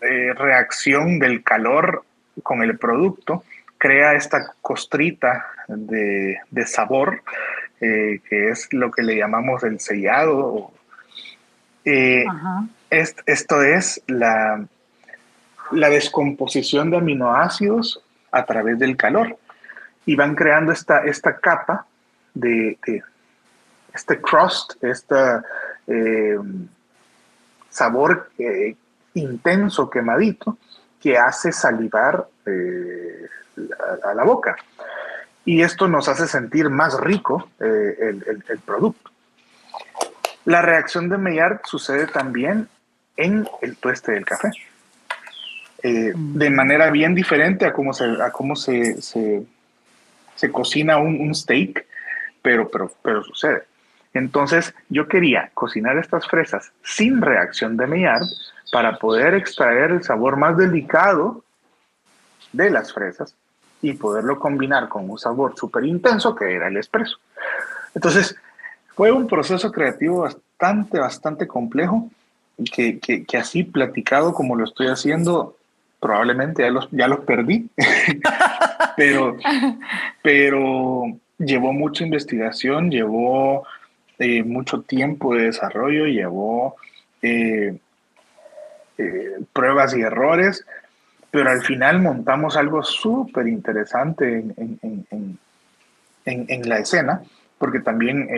eh, 0.01 0.33
reacción 0.35 1.19
del 1.19 1.43
calor 1.43 2.05
con 2.43 2.63
el 2.63 2.79
producto 2.79 3.45
crea 3.79 4.15
esta 4.15 4.55
costrita 4.61 5.47
de, 5.69 6.39
sabor, 6.67 7.23
eh, 7.81 8.21
que 8.29 8.51
es 8.51 8.73
lo 8.73 8.91
que 8.91 9.03
le 9.03 9.17
llamamos 9.17 9.63
el 9.63 9.81
sellado. 9.81 10.71
Eh, 11.85 12.25
esto 12.91 13.63
es 13.63 14.03
la, 14.07 14.65
la 15.71 15.89
descomposición 15.89 16.91
de 16.91 16.99
aminoácidos 16.99 18.03
a 18.33 18.45
través 18.45 18.79
del 18.79 18.97
calor 18.97 19.39
y 20.05 20.17
van 20.17 20.35
creando 20.35 20.73
esta, 20.73 21.05
esta 21.05 21.37
capa 21.39 21.87
de, 22.35 22.79
este 23.95 24.21
crust, 24.21 24.83
este 24.83 25.15
sabor 27.71 28.31
intenso, 29.15 29.89
quemadito, 29.89 30.59
que 31.01 31.17
hace 31.17 31.53
salivar 31.53 32.27
eh, 32.47 33.27
a, 34.05 34.15
la 34.15 34.25
boca. 34.25 34.57
Y 35.45 35.63
esto 35.63 35.89
nos 35.89 36.09
hace 36.09 36.29
sentir 36.29 36.69
más 36.69 37.01
rico 37.01 37.49
eh, 37.61 38.15
el, 38.49 38.59
producto. 38.61 39.11
La 40.45 40.63
reacción 40.63 41.09
de 41.09 41.19
Maillard 41.19 41.61
sucede 41.65 42.07
también 42.07 42.69
en 43.17 43.49
el 43.63 43.77
tueste 43.77 44.13
del 44.13 44.25
café. 44.25 44.51
Eh, 45.83 46.13
de 46.15 46.51
manera 46.51 46.91
bien 46.91 47.15
diferente 47.15 47.65
a 47.65 47.73
cómo 47.73 47.95
se, 47.95 48.05
a 48.05 48.31
cómo 48.31 48.55
se, 48.55 49.01
se, 49.01 50.53
cocina 50.53 50.99
un, 50.99 51.35
steak, 51.35 51.87
pero, 52.43 52.71
pero, 52.71 52.93
pero 53.03 53.25
sucede. 53.25 53.65
Entonces 54.13 54.75
yo 54.89 55.07
quería 55.09 55.51
cocinar 55.55 55.97
estas 55.99 56.27
fresas 56.27 56.73
sin 56.83 57.21
reacción 57.21 57.77
de 57.77 57.87
Maillard 57.87 58.25
para 58.73 58.99
poder 58.99 59.35
extraer 59.35 59.93
el 59.93 60.03
sabor 60.03 60.37
más 60.37 60.57
delicado 60.57 61.45
de 62.53 62.71
las 62.71 62.93
fresas 62.93 63.35
y 63.83 63.95
poderlo 63.95 64.39
combinar 64.39 64.89
con 64.89 65.09
un 65.09 65.19
sabor 65.19 65.55
súper 65.57 65.85
intenso 65.85 66.35
que 66.35 66.55
era 66.55 66.69
el 66.69 66.77
espresso. 66.77 67.19
Entonces, 67.95 68.37
fue 68.95 69.11
un 69.11 69.27
proceso 69.27 69.73
creativo 69.73 70.23
bastante, 70.23 70.99
bastante 70.99 71.47
complejo 71.47 72.11
que, 72.73 72.99
que, 72.99 73.39
así 73.39 73.63
platicado 73.63 74.35
como 74.35 74.57
lo 74.57 74.65
estoy 74.65 74.89
haciendo, 74.89 75.57
probablemente 75.99 76.63
ya 76.63 76.71
los, 76.71 76.89
ya 76.91 77.09
los 77.09 77.21
perdí, 77.21 77.71
pero, 78.97 79.37
pero 80.23 81.05
llevó 81.39 81.73
mucha 81.73 82.05
investigación, 82.05 82.91
llevó 82.91 83.67
eh, 84.23 84.43
mucho 84.43 84.83
tiempo 84.83 85.35
de 85.35 85.45
desarrollo, 85.45 86.05
llevó 86.05 86.77
eh, 87.23 87.75
eh, 88.99 89.39
pruebas 89.51 89.97
y 89.97 90.03
errores, 90.03 90.67
pero 91.31 91.49
al 91.49 91.63
final 91.63 92.03
montamos 92.03 92.55
algo 92.59 92.83
súper 92.83 93.49
interesante 93.49 94.45
en, 94.57 95.39
la 96.69 96.79
escena, 96.81 97.23
porque 97.57 97.81
también 97.81 98.29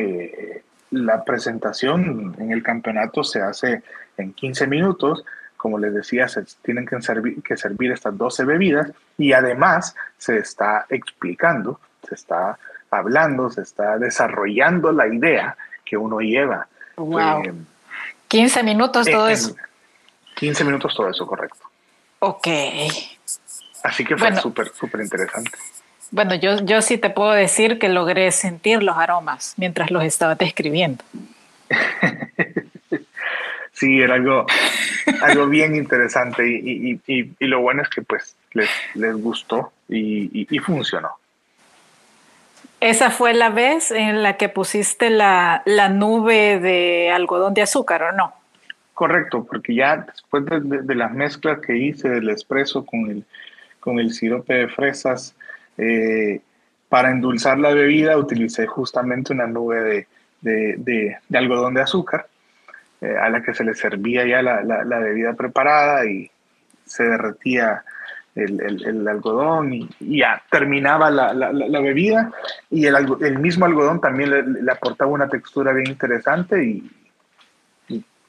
la 0.93 1.25
presentación 1.25 2.37
en 2.39 2.53
el 2.53 2.63
campeonato 2.63 3.25
se 3.25 3.43
hace 3.43 3.83
en 4.17 4.35
15 4.35 4.69
minutos, 4.69 5.25
como 5.57 5.81
les 5.81 5.95
decía, 5.95 6.29
se 6.29 6.45
tienen 6.63 6.87
que 6.87 7.03
servir, 7.03 7.43
que 7.43 7.57
servir 7.57 7.91
estas 7.91 8.17
12 8.17 8.45
bebidas 8.45 8.93
y 9.19 9.33
además 9.33 9.97
se 10.17 10.39
está 10.39 10.87
explicando, 10.89 11.81
se 12.07 12.15
está 12.15 12.57
hablando, 12.89 13.51
se 13.51 13.63
está 13.63 13.99
desarrollando 13.99 14.93
la 14.93 15.09
idea 15.09 15.57
que 15.93 15.99
uno 15.99 16.21
lleva. 16.21 16.67
Wow. 16.97 17.43
15 18.29 18.61
eh, 18.61 18.63
minutos 18.63 19.07
todo 19.07 19.29
eso. 19.29 19.55
15 20.37 20.65
minutos 20.65 20.95
todo 20.97 21.11
eso, 21.11 21.27
correcto. 21.27 21.61
Ok. 22.21 22.49
Así 23.85 24.03
que 24.03 24.17
fue 24.17 24.35
súper, 24.37 24.73
súper 24.73 25.03
interesante. 25.03 25.51
Bueno, 26.11 26.35
yo, 26.37 26.65
yo 26.65 26.81
sí 26.81 26.97
te 26.97 27.11
puedo 27.11 27.33
decir 27.33 27.79
que 27.79 27.91
logré 27.91 28.33
sentir 28.33 28.83
los 28.83 28.97
aromas 28.97 29.53
mientras 29.59 29.91
los 29.91 30.03
estaba 30.03 30.35
describiendo. 30.35 31.05
sí, 33.75 34.01
era 34.01 34.15
algo, 34.15 34.47
algo 35.21 35.49
bien 35.49 35.77
interesante 35.77 36.49
y, 36.49 36.99
y, 37.07 37.35
y, 37.39 37.47
lo 37.47 37.61
bueno 37.61 37.83
es 37.83 37.91
que 37.91 38.01
pues 38.01 38.35
les, 38.55 38.71
les 38.95 39.15
gustó 39.15 39.75
y 39.91 40.59
funcionó. 40.61 41.19
¿Esa 42.83 43.13
fue 43.13 43.33
la 43.33 43.49
vez 43.49 43.93
en 43.93 44.25
la 44.25 44.37
que 44.37 44.49
pusiste 44.49 45.09
la, 45.09 45.63
nube 45.89 46.59
de 46.59 47.13
algodón 47.13 47.55
de 47.55 47.63
azúcar 47.63 48.03
o 48.03 48.11
no? 48.11 48.35
Correcto, 48.93 49.45
porque 49.45 49.77
ya 49.77 49.99
después 49.99 50.43
de, 50.47 50.95
las 50.97 51.13
mezclas 51.13 51.61
que 51.61 51.77
hice 51.77 52.09
del 52.09 52.29
espresso 52.31 52.85
con 52.85 53.09
el, 53.09 53.25
con 53.79 54.01
el 54.01 54.13
sirope 54.13 54.55
de 54.55 54.69
fresas, 54.69 55.37
eh, 55.79 56.41
para 56.89 57.13
endulzar 57.13 57.57
la 57.57 57.73
bebida 57.73 58.19
utilicé 58.19 58.67
justamente 58.67 59.33
una 59.33 59.47
nube 59.47 60.09
de, 60.41 61.17
algodón 61.33 61.75
de 61.75 61.83
azúcar 61.83 62.27
eh, 63.01 63.15
a 63.17 63.31
la 63.31 63.43
que 63.45 63.55
se 63.55 63.63
le 63.63 63.75
servía 63.75 64.27
ya 64.27 64.43
la, 64.43 64.65
la 64.65 64.99
bebida 64.99 65.35
preparada 65.35 66.05
y 66.07 66.29
se 66.85 67.05
derretía 67.05 67.85
el, 68.35 69.07
algodón 69.09 69.75
y, 69.75 69.89
ya 70.01 70.43
terminaba 70.51 71.11
la, 71.11 71.81
bebida 71.81 72.33
y 72.71 72.87
el, 72.87 73.39
mismo 73.39 73.67
algodón 73.67 74.01
también 74.01 74.31
le, 74.65 74.73
aportaba 74.73 75.11
una 75.11 75.29
textura 75.29 75.73
bien 75.73 75.89
interesante 75.89 76.65
y, 76.65 76.91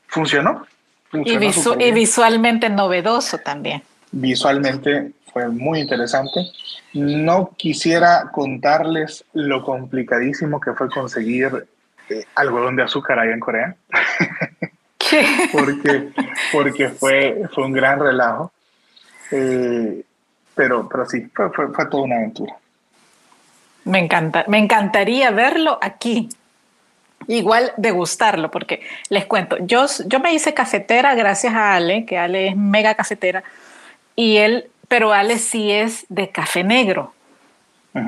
funcionó. 0.08 0.66
y, 1.14 1.92
visualmente 1.92 2.70
novedoso 2.70 3.38
también. 3.40 3.82
Visualmente 4.12 5.12
fue 5.32 5.50
muy 5.50 5.80
interesante. 5.80 6.42
No 6.94 7.52
quisiera 7.58 8.30
contarles 8.32 9.26
lo 9.34 9.64
complicadísimo 9.64 10.60
que 10.60 10.74
fue 10.74 10.90
conseguir 10.90 11.66
eh, 12.10 12.26
algodón 12.36 12.76
de 12.76 12.84
azúcar 12.84 13.18
allá 13.18 13.34
en 13.34 13.40
Corea. 13.40 13.76
porque 15.52 16.10
porque 16.52 16.90
fue, 16.90 17.42
fue 17.52 17.66
un 17.66 17.74
gran 17.74 18.00
relajo. 18.00 18.53
Eh, 19.36 20.04
pero, 20.54 20.88
pero 20.88 21.06
sí, 21.08 21.28
fue, 21.34 21.50
fue, 21.50 21.86
toda 21.90 22.04
una 22.04 22.18
aventura. 22.18 22.56
Me 23.86 23.98
encanta, 23.98 24.46
me 24.48 24.60
encantaría 24.60 25.32
verlo 25.32 25.80
aquí. 25.82 26.30
Igual 27.28 27.74
degustarlo, 27.78 28.52
porque 28.52 28.82
les 29.10 29.26
cuento, 29.26 29.58
yo, 29.62 29.86
yo 30.06 30.20
me 30.20 30.34
hice 30.34 30.54
cafetera 30.54 31.16
gracias 31.16 31.54
a 31.56 31.74
Ale, 31.74 32.06
que 32.06 32.18
Ale 32.18 32.50
es 32.50 32.56
mega 32.56 32.96
cafetera, 32.96 33.44
y 34.16 34.38
él, 34.38 34.70
pero 34.88 35.14
Ale 35.14 35.40
sí 35.40 35.72
es 35.72 36.06
de 36.10 36.30
café 36.30 36.64
negro. 36.64 37.14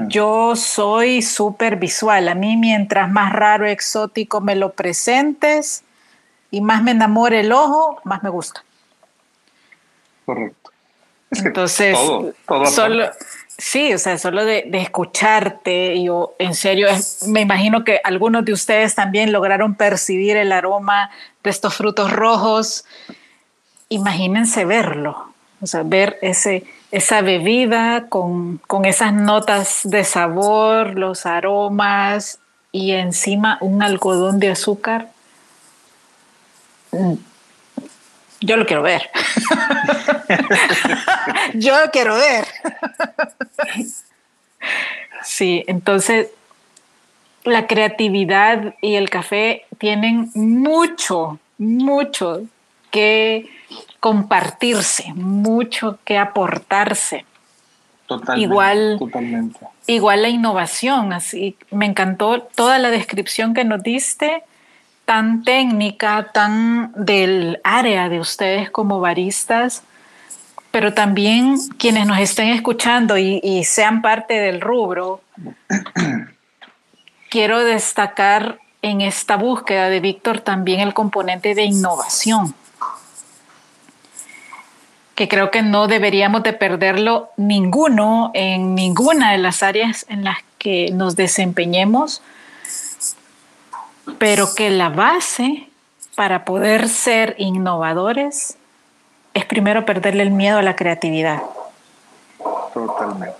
Yo 0.07 0.55
soy 0.55 1.21
súper 1.21 1.75
visual. 1.75 2.27
A 2.27 2.33
mí, 2.33 2.57
mientras 2.57 3.09
más 3.11 3.31
raro, 3.31 3.67
exótico 3.67 4.41
me 4.41 4.55
lo 4.55 4.73
presentes 4.73 5.83
y 6.49 6.61
más 6.61 6.81
me 6.81 6.91
enamore 6.91 7.41
el 7.41 7.51
ojo, 7.51 8.01
más 8.03 8.23
me 8.23 8.31
gusta. 8.31 8.63
Correcto. 10.25 10.64
Entonces, 11.31 11.97
solo, 12.71 13.09
sí, 13.57 13.93
o 13.93 13.97
sea, 13.97 14.17
solo 14.17 14.45
de, 14.45 14.69
escucharte, 14.73 16.01
yo 16.03 16.35
en 16.39 16.53
serio, 16.53 16.87
me 17.27 17.41
imagino 17.41 17.83
que 17.83 17.99
algunos 18.03 18.45
de 18.45 18.53
ustedes 18.53 18.95
también 18.95 19.31
lograron 19.31 19.75
percibir 19.75 20.37
el 20.37 20.51
aroma 20.51 21.09
de 21.43 21.49
estos 21.49 21.75
frutos 21.75 22.11
rojos. 22.11 22.85
Imagínense 23.89 24.65
verlo, 24.65 25.33
o 25.61 25.67
sea, 25.67 25.83
ver 25.83 26.17
ese, 26.21 26.63
esa 26.91 27.21
bebida 27.21 28.07
con, 28.09 28.59
con 28.67 28.85
esas 28.85 29.13
notas 29.13 29.81
de 29.83 30.03
sabor, 30.03 30.97
los 30.97 31.25
aromas 31.25 32.39
y 32.71 32.91
encima 32.91 33.57
un 33.61 33.81
algodón 33.83 34.39
de 34.39 34.49
azúcar 34.49 35.09
yo 38.41 38.57
lo 38.57 38.65
quiero 38.65 38.81
ver. 38.81 39.09
Yo 41.53 41.79
lo 41.79 41.91
quiero 41.91 42.15
ver. 42.15 42.45
Sí, 45.23 45.63
entonces 45.67 46.29
la 47.43 47.67
creatividad 47.67 48.75
y 48.81 48.95
el 48.95 49.09
café 49.09 49.65
tienen 49.77 50.31
mucho, 50.33 51.39
mucho 51.57 52.43
que 52.91 53.49
compartirse, 53.99 55.13
mucho 55.13 55.99
que 56.03 56.17
aportarse. 56.17 57.25
Totalmente, 58.07 58.41
igual, 58.41 58.97
totalmente. 58.99 59.59
igual 59.87 60.21
la 60.21 60.29
innovación, 60.29 61.11
así 61.11 61.57
me 61.71 61.87
encantó 61.87 62.41
toda 62.41 62.77
la 62.77 62.91
descripción 62.91 63.55
que 63.55 63.63
nos 63.63 63.81
diste 63.81 64.43
tan 65.05 65.43
técnica, 65.43 66.31
tan 66.33 66.91
del 66.95 67.61
área 67.63 68.09
de 68.09 68.19
ustedes 68.19 68.69
como 68.69 68.99
baristas, 68.99 69.83
pero 70.71 70.93
también 70.93 71.57
quienes 71.77 72.05
nos 72.05 72.19
estén 72.19 72.49
escuchando 72.49 73.17
y, 73.17 73.63
sean 73.63 74.01
parte 74.01 74.33
del 74.33 74.59
rubro, 74.59 75.21
quiero 77.29 77.63
destacar 77.63 78.59
en 78.81 79.01
esta 79.01 79.37
búsqueda 79.37 79.89
de 79.89 79.99
Víctor 79.99 80.41
también 80.41 80.81
el 80.81 80.93
componente 80.93 81.55
de 81.55 81.63
innovación, 81.63 82.53
que 85.15 85.29
creo 85.29 85.49
que 85.49 85.61
no 85.61 85.87
deberíamos 85.87 86.43
de 86.43 86.53
perderlo 86.53 87.29
ninguno 87.37 88.31
en 88.33 88.75
ninguna 88.75 89.31
de 89.31 89.37
las 89.37 89.63
áreas 89.63 90.05
en 90.09 90.23
las 90.25 90.39
que 90.57 90.91
nos 90.91 91.15
desempeñemos, 91.15 92.21
pero 94.17 94.53
que 94.55 94.69
la 94.69 94.89
base 94.89 95.69
para 96.15 96.45
poder 96.45 96.87
ser 96.87 97.35
innovadores 97.37 98.57
es 99.33 99.45
primero 99.45 99.85
perderle 99.85 100.23
el 100.23 100.31
miedo 100.31 100.57
a 100.57 100.61
la 100.61 100.75
creatividad. 100.75 101.41
Totalmente. 102.73 103.35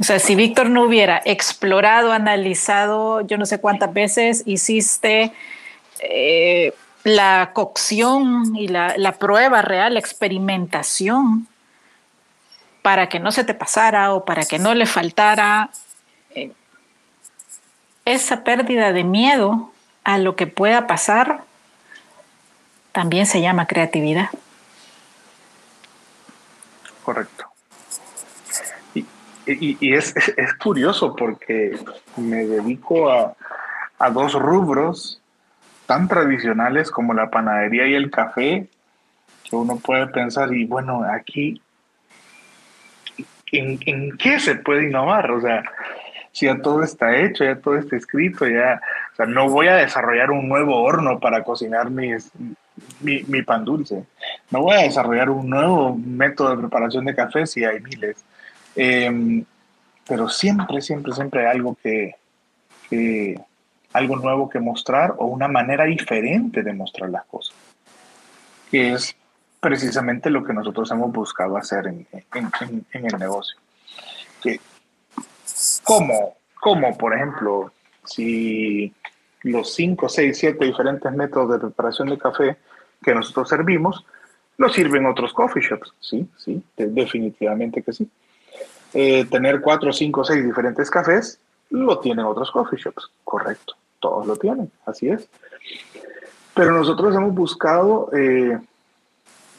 O 0.00 0.04
sea, 0.04 0.20
si 0.20 0.36
Víctor 0.36 0.70
no 0.70 0.84
hubiera 0.84 1.20
explorado, 1.24 2.12
analizado, 2.12 3.20
yo 3.22 3.36
no 3.36 3.46
sé 3.46 3.60
cuántas 3.60 3.92
veces 3.92 4.44
hiciste 4.46 5.32
eh, 6.00 6.72
la 7.02 7.50
cocción 7.52 8.54
y 8.54 8.68
la, 8.68 9.16
prueba 9.18 9.62
real, 9.62 9.94
la 9.94 10.00
experimentación, 10.00 11.48
para 12.82 13.08
que 13.08 13.18
no 13.18 13.32
se 13.32 13.42
te 13.42 13.54
pasara 13.54 14.14
o 14.14 14.24
para 14.24 14.44
que 14.44 14.60
no 14.60 14.72
le 14.72 14.86
faltara 14.86 15.70
eh, 16.34 16.52
esa 18.04 18.44
pérdida 18.44 18.92
de 18.92 19.02
miedo 19.02 19.72
a 20.08 20.16
lo 20.16 20.36
que 20.36 20.46
pueda 20.46 20.86
pasar, 20.86 21.42
también 22.92 23.26
se 23.26 23.42
llama 23.42 23.66
creatividad. 23.66 24.30
Correcto. 27.04 27.44
Y, 29.44 29.92
es, 29.92 30.14
curioso 30.62 31.14
porque 31.14 31.78
me 32.16 32.46
dedico 32.46 33.10
a, 33.10 33.34
dos 34.10 34.32
rubros 34.32 35.20
tan 35.84 36.08
tradicionales 36.08 36.90
como 36.90 37.12
la 37.12 37.28
panadería 37.28 37.86
y 37.86 37.94
el 37.94 38.10
café, 38.10 38.66
que 39.44 39.56
uno 39.56 39.76
puede 39.76 40.06
pensar, 40.06 40.54
y 40.54 40.64
bueno, 40.64 41.02
aquí, 41.04 41.60
¿en, 43.52 43.78
en 43.84 44.16
qué 44.16 44.40
se 44.40 44.54
puede 44.54 44.84
innovar? 44.84 45.30
O 45.32 45.42
sea, 45.42 45.62
si 46.32 46.46
ya 46.46 46.62
todo 46.62 46.82
está 46.82 47.14
hecho, 47.14 47.44
ya 47.44 47.56
todo 47.56 47.76
está 47.76 47.96
escrito, 47.96 48.46
ya, 48.46 48.80
no 49.26 49.48
voy 49.48 49.68
a 49.68 49.76
desarrollar 49.76 50.30
un 50.30 50.48
nuevo 50.48 50.80
horno 50.80 51.18
para 51.18 51.42
cocinar 51.42 51.90
mi, 51.90 52.10
mi, 53.00 53.42
pan 53.42 53.64
dulce, 53.64 54.04
no 54.50 54.62
voy 54.62 54.76
a 54.76 54.82
desarrollar 54.82 55.30
un 55.30 55.50
nuevo 55.50 55.96
método 55.96 56.50
de 56.50 56.58
preparación 56.58 57.04
de 57.04 57.14
café 57.14 57.46
si 57.46 57.64
hay 57.64 57.80
miles. 57.80 58.24
Em, 58.76 59.44
pero 60.06 60.28
siempre, 60.28 60.80
siempre, 60.80 61.12
siempre 61.12 61.46
hay 61.46 61.56
algo 61.56 61.76
que, 61.82 62.14
algo 63.92 64.16
nuevo 64.16 64.48
que 64.48 64.60
mostrar 64.60 65.14
o 65.18 65.26
una 65.26 65.48
manera 65.48 65.84
diferente 65.84 66.62
de 66.62 66.72
mostrar 66.72 67.10
las 67.10 67.24
cosas, 67.24 67.56
que 68.70 68.92
es 68.92 69.16
precisamente 69.60 70.30
lo 70.30 70.44
que 70.44 70.52
nosotros 70.52 70.90
hemos 70.92 71.12
buscado 71.12 71.56
hacer 71.56 71.88
en, 71.88 72.06
el 72.92 73.18
negocio. 73.18 73.58
Que, 74.40 74.60
¿cómo, 75.82 76.36
¿Cómo, 76.60 76.96
por 76.96 77.14
ejemplo, 77.14 77.72
si 78.04 78.94
los 79.42 79.74
5, 79.74 80.08
6, 80.08 80.38
7 80.38 80.64
diferentes 80.64 81.12
métodos 81.12 81.52
de 81.52 81.58
preparación 81.58 82.08
de 82.08 82.18
café 82.18 82.56
que 83.02 83.14
nosotros 83.14 83.48
servimos, 83.48 84.04
lo 84.56 84.68
sirven 84.68 85.06
otros 85.06 85.32
coffee 85.32 85.62
shops? 85.62 85.94
Sí, 86.00 86.28
sí, 86.36 86.62
definitivamente 86.76 87.82
que 87.82 87.92
sí. 87.92 88.08
Eh, 88.94 89.26
tener 89.26 89.60
cuatro, 89.60 89.92
cinco, 89.92 90.24
seis 90.24 90.44
diferentes 90.44 90.90
cafés, 90.90 91.38
lo 91.70 91.98
tienen 91.98 92.24
otros 92.24 92.50
coffee 92.50 92.78
shops, 92.78 93.10
correcto, 93.22 93.74
todos 94.00 94.26
lo 94.26 94.36
tienen, 94.36 94.70
así 94.86 95.08
es. 95.08 95.28
Pero 96.54 96.72
nosotros 96.72 97.14
hemos 97.14 97.34
buscado, 97.34 98.10
eh, 98.12 98.58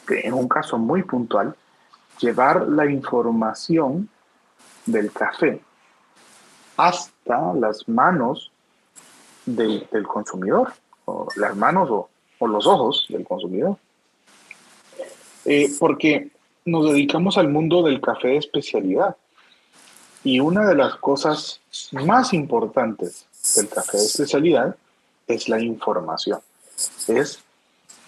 en 0.09 0.33
un 0.33 0.49
caso 0.49 0.77
muy 0.77 1.03
puntual, 1.03 1.55
llevar 2.19 2.67
la 2.67 2.89
información 2.89 4.09
del 4.85 5.11
café 5.11 5.61
hasta 6.75 7.53
las 7.53 7.87
manos 7.87 8.51
del, 9.55 9.87
consumidor, 10.07 10.73
o 11.05 11.27
las 11.35 11.55
manos 11.55 11.89
o, 11.89 12.47
los 12.47 12.65
ojos 12.67 13.05
del 13.09 13.25
consumidor. 13.25 13.77
Eh, 15.45 15.69
porque 15.79 16.29
nos 16.65 16.85
dedicamos 16.85 17.37
al 17.37 17.49
mundo 17.49 17.83
del 17.83 17.99
café 18.01 18.29
de 18.29 18.37
especialidad. 18.37 19.15
Y 20.23 20.39
una 20.39 20.67
de 20.67 20.75
las 20.75 20.95
cosas 20.95 21.61
más 21.91 22.33
importantes 22.33 23.25
del 23.55 23.69
café 23.69 23.97
de 23.97 24.05
especialidad 24.05 24.75
es 25.27 25.47
la 25.47 25.61
información, 25.61 26.39
es 27.07 27.39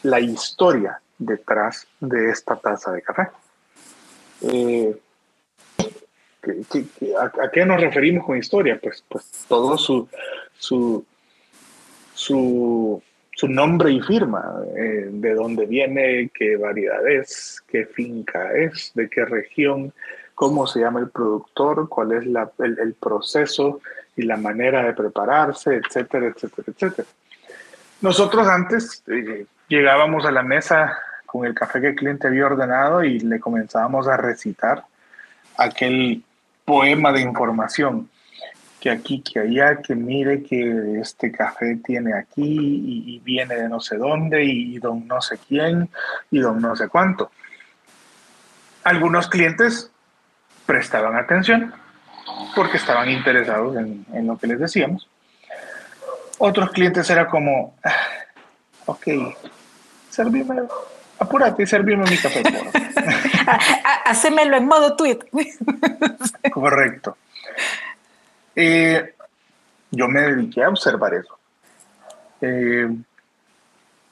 la 0.04 0.20
historia 0.20 1.02
detrás 1.18 1.88
de 2.00 2.32
esta 2.32 2.56
taza 2.58 2.92
de 2.92 3.02
café. 3.02 3.30
Eh, 4.42 5.00
a, 7.20 7.52
qué 7.52 7.66
nos 7.66 7.80
referimos 7.80 8.26
con 8.26 8.38
historia? 8.38 8.80
Pues, 8.82 9.04
pues 9.08 9.46
todo 9.48 9.78
su, 9.78 10.08
su, 10.58 11.06
su 12.14 13.02
su 13.42 13.48
nombre 13.48 13.92
y 13.92 14.00
firma, 14.02 14.44
eh, 14.76 15.10
de 15.12 15.34
dónde 15.34 15.66
viene, 15.66 16.30
qué 16.32 16.58
variedad 16.58 17.08
es, 17.08 17.60
qué 17.68 17.88
finca 17.88 18.54
es, 18.54 18.92
de 18.94 19.10
qué 19.10 19.26
región, 19.26 19.92
cómo 20.36 20.68
se 20.68 20.82
llama 20.82 21.00
el 21.00 21.10
productor, 21.10 21.90
cuál 21.90 22.12
es 22.12 22.24
el, 22.60 22.94
proceso 22.94 23.82
y 24.16 24.24
la 24.24 24.38
manera 24.38 24.84
de 24.84 24.94
prepararse, 24.94 25.76
etcétera, 25.78 26.28
etcétera, 26.28 26.68
etcétera. 26.68 27.08
Nosotros 28.02 28.48
antes 28.48 29.04
eh, 29.08 29.48
llegábamos 29.68 30.24
a 30.26 30.32
la 30.32 30.44
mesa 30.44 30.96
con 31.26 31.44
el 31.46 31.56
café 31.56 31.82
que 31.82 31.88
el 31.88 31.96
cliente 31.96 32.28
había 32.28 32.46
ordenado 32.46 33.04
y 33.04 33.22
le 33.22 33.40
comenzábamos 33.40 34.08
a 34.08 34.18
recitar 34.18 34.84
aquel 35.58 36.24
poema 36.64 37.12
de 37.12 37.22
información 37.22 38.08
que 38.82 38.90
aquí, 38.90 39.22
que 39.22 39.40
allá, 39.40 39.76
que 39.76 39.94
mire 39.94 40.42
que 40.42 41.00
este 41.00 41.32
café 41.32 41.78
tiene 41.86 42.18
aquí 42.18 42.42
y, 42.44 43.20
viene 43.20 43.56
de 43.56 43.70
no 43.70 43.80
sé 43.80 43.96
dónde 43.96 44.44
y, 44.44 44.80
don 44.80 45.08
no 45.08 45.22
sé 45.22 45.38
quién 45.38 45.88
y 46.32 46.40
don 46.40 46.60
no 46.60 46.76
sé 46.76 46.90
cuánto. 46.90 47.32
Algunos 48.84 49.28
clientes 49.28 49.92
prestaban 50.66 51.16
atención 51.16 51.72
porque 52.56 52.78
estaban 52.78 53.08
interesados 53.08 53.78
en, 53.78 54.28
lo 54.28 54.36
que 54.40 54.48
les 54.48 54.60
decíamos. 54.60 55.08
Otros 56.40 56.72
clientes 56.72 57.08
era 57.12 57.28
como, 57.28 57.76
ah, 57.84 57.92
ok, 58.88 59.08
servime, 60.10 60.56
apúrate 61.20 61.62
y 61.62 61.68
servime 61.68 62.10
mi 62.10 62.18
café. 62.18 62.42
Hacémelo 64.06 64.58
en 64.58 64.66
modo 64.66 64.96
tweet. 64.96 65.20
Correcto. 66.52 67.16
Eh, 68.56 69.14
yo 69.92 70.08
me 70.08 70.22
dediqué 70.22 70.64
a 70.64 70.70
observar 70.70 71.14
eso. 71.14 71.38
Eh, 72.42 72.90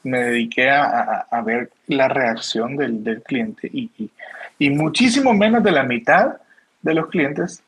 me 0.03 0.19
dediqué 0.23 0.69
a, 0.69 1.41
ver 1.43 1.71
la 1.87 2.07
reacción 2.07 2.75
del, 2.77 3.21
cliente 3.25 3.69
y, 3.71 4.69
muchísimo 4.69 5.33
menos 5.33 5.63
de 5.63 5.71
la 5.71 5.83
mitad 5.83 6.37
de 6.81 6.93
los 6.93 7.07
clientes 7.07 7.61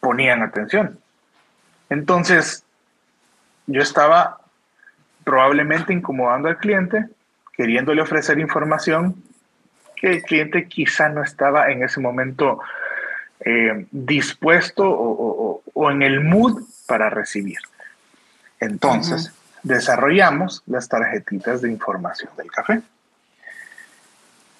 ponían 0.00 0.42
atención. 0.42 0.98
Entonces, 1.88 2.64
yo 3.66 3.82
estaba 3.82 4.40
probablemente 5.24 5.92
incomodando 5.92 6.48
al 6.48 6.58
cliente, 6.58 7.06
queriéndole 7.56 8.02
ofrecer 8.02 8.38
información 8.38 9.22
que 9.96 10.10
el 10.10 10.22
cliente 10.22 10.66
quizá 10.66 11.08
no 11.08 11.22
estaba 11.22 11.70
en 11.70 11.82
ese 11.84 12.00
momento 12.00 12.60
eh, 13.42 13.86
dispuesto 13.90 14.84
o, 14.86 15.90
en 15.90 16.02
el 16.02 16.20
mood 16.20 16.62
para 16.86 17.08
recibir. 17.08 17.58
Entonces, 18.58 19.32
desarrollamos 19.62 20.62
las 20.66 20.88
tarjetitas 20.88 21.62
de 21.62 21.70
información 21.70 22.30
del 22.36 22.50
café. 22.50 22.82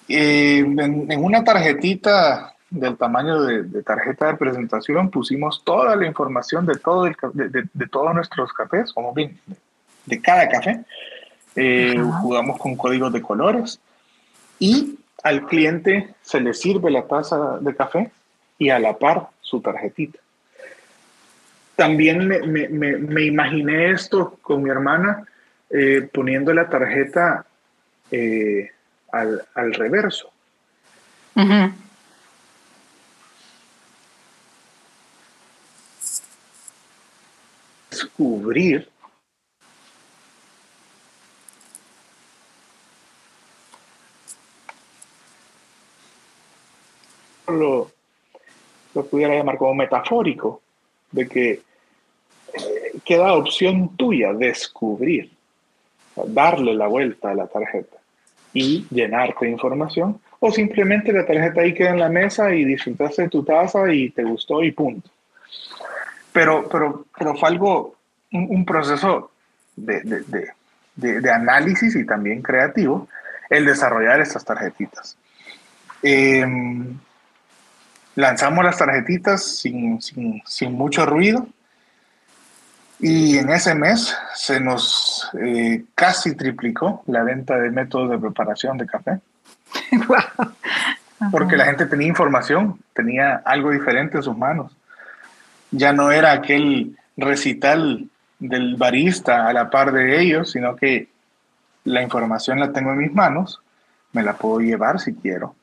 Eh, 0.07 0.59
en, 0.59 1.23
una 1.23 1.43
tarjetita 1.43 2.55
del 2.71 2.97
tamaño 2.97 3.43
de, 3.43 3.83
tarjeta 3.83 4.27
de 4.27 4.37
presentación 4.37 5.11
pusimos 5.11 5.63
toda 5.63 5.95
la 5.95 6.07
información 6.07 6.65
de, 6.65 6.75
todo 6.75 7.03
de, 7.03 7.87
todos 7.91 8.15
nuestros 8.15 8.51
cafés, 8.53 8.91
como 8.93 9.13
bien, 9.13 9.39
de 10.07 10.21
cada 10.21 10.49
café. 10.49 10.83
Eh, 11.55 12.01
jugamos 12.21 12.57
con 12.57 12.75
códigos 12.75 13.13
de 13.13 13.21
colores 13.21 13.79
y 14.57 14.97
al 15.21 15.45
cliente 15.45 16.15
se 16.23 16.39
le 16.39 16.53
sirve 16.53 16.89
la 16.89 17.03
taza 17.03 17.59
de 17.59 17.75
café 17.75 18.11
y 18.61 18.69
a 18.69 18.77
la 18.77 18.95
par 18.95 19.29
su 19.41 19.59
tarjetita. 19.59 20.19
También 21.75 22.27
me, 22.27 23.23
imaginé 23.23 23.89
esto 23.89 24.37
con 24.39 24.61
mi 24.61 24.69
hermana 24.69 25.25
eh, 25.71 26.07
poniendo 26.13 26.53
la 26.53 26.69
tarjeta 26.69 27.43
eh, 28.11 28.69
al, 29.11 29.73
reverso. 29.73 30.29
descubrir 37.89 38.87
lo, 47.47 47.91
lo 48.93 49.05
pudiera 49.05 49.35
llamar 49.35 49.57
como 49.57 49.75
metafórico, 49.75 50.61
de 51.11 51.27
que 51.27 51.51
eh, 51.51 51.61
queda 53.03 53.33
opción 53.33 53.95
tuya 53.95 54.33
descubrir, 54.33 55.31
darle 56.27 56.73
la 56.73 56.87
vuelta 56.87 57.31
a 57.31 57.35
la 57.35 57.47
tarjeta 57.47 57.97
y 58.53 58.85
llenarte 58.89 59.45
de 59.45 59.51
información, 59.51 60.19
o 60.39 60.51
simplemente 60.51 61.13
la 61.13 61.25
tarjeta 61.25 61.61
ahí 61.61 61.73
queda 61.73 61.91
en 61.91 61.99
la 61.99 62.09
mesa 62.09 62.53
y 62.53 62.65
disfrutaste 62.65 63.23
de 63.23 63.29
tu 63.29 63.43
taza 63.43 63.91
y 63.93 64.09
te 64.09 64.23
gustó 64.23 64.63
y 64.63 64.71
punto. 64.71 65.09
Pero, 66.33 66.67
pero, 66.69 67.05
pero 67.17 67.35
fue 67.35 67.49
algo, 67.49 67.95
un, 68.31 68.65
proceso 68.65 69.31
de, 69.75 70.01
de, 70.01 71.21
de, 71.21 71.31
análisis 71.31 71.95
y 71.95 72.05
también 72.05 72.41
creativo 72.41 73.07
el 73.49 73.65
desarrollar 73.65 74.21
estas 74.21 74.45
tarjetitas. 74.45 75.17
Em, 76.01 76.97
lanzamos 78.15 78.63
las 78.63 78.77
tarjetitas 78.77 79.43
sin, 79.43 80.01
sin, 80.01 80.41
sin, 80.45 80.73
mucho 80.73 81.05
ruido. 81.05 81.47
Y 82.99 83.37
en 83.37 83.49
ese 83.49 83.73
mes 83.73 84.15
se 84.35 84.59
nos 84.59 85.29
eh, 85.43 85.83
casi 85.95 86.35
triplicó 86.35 87.03
la 87.07 87.23
venta 87.23 87.57
de 87.57 87.71
métodos 87.71 88.11
de 88.11 88.19
preparación 88.19 88.77
de 88.77 88.85
café. 88.85 89.19
Porque 91.31 91.55
la 91.55 91.65
gente 91.65 91.85
tenía 91.85 92.07
información, 92.07 92.79
tenía 92.93 93.41
algo 93.45 93.71
diferente 93.71 94.17
en 94.17 94.23
sus 94.23 94.37
manos. 94.37 94.75
Ya 95.71 95.93
no 95.93 96.11
era 96.11 96.31
aquel 96.31 96.97
recital 97.17 98.07
del 98.39 98.75
barista 98.75 99.47
a 99.47 99.53
la 99.53 99.69
par 99.69 99.91
de 99.91 100.19
ellos, 100.19 100.51
sino 100.51 100.75
que 100.75 101.07
la 101.83 102.01
información 102.01 102.59
la 102.59 102.71
tengo 102.71 102.91
en 102.91 102.97
mis 102.97 103.13
manos, 103.13 103.61
me 104.13 104.23
la 104.23 104.33
puedo 104.33 104.59
llevar 104.59 104.99
si 104.99 105.13
quiero, 105.13 105.55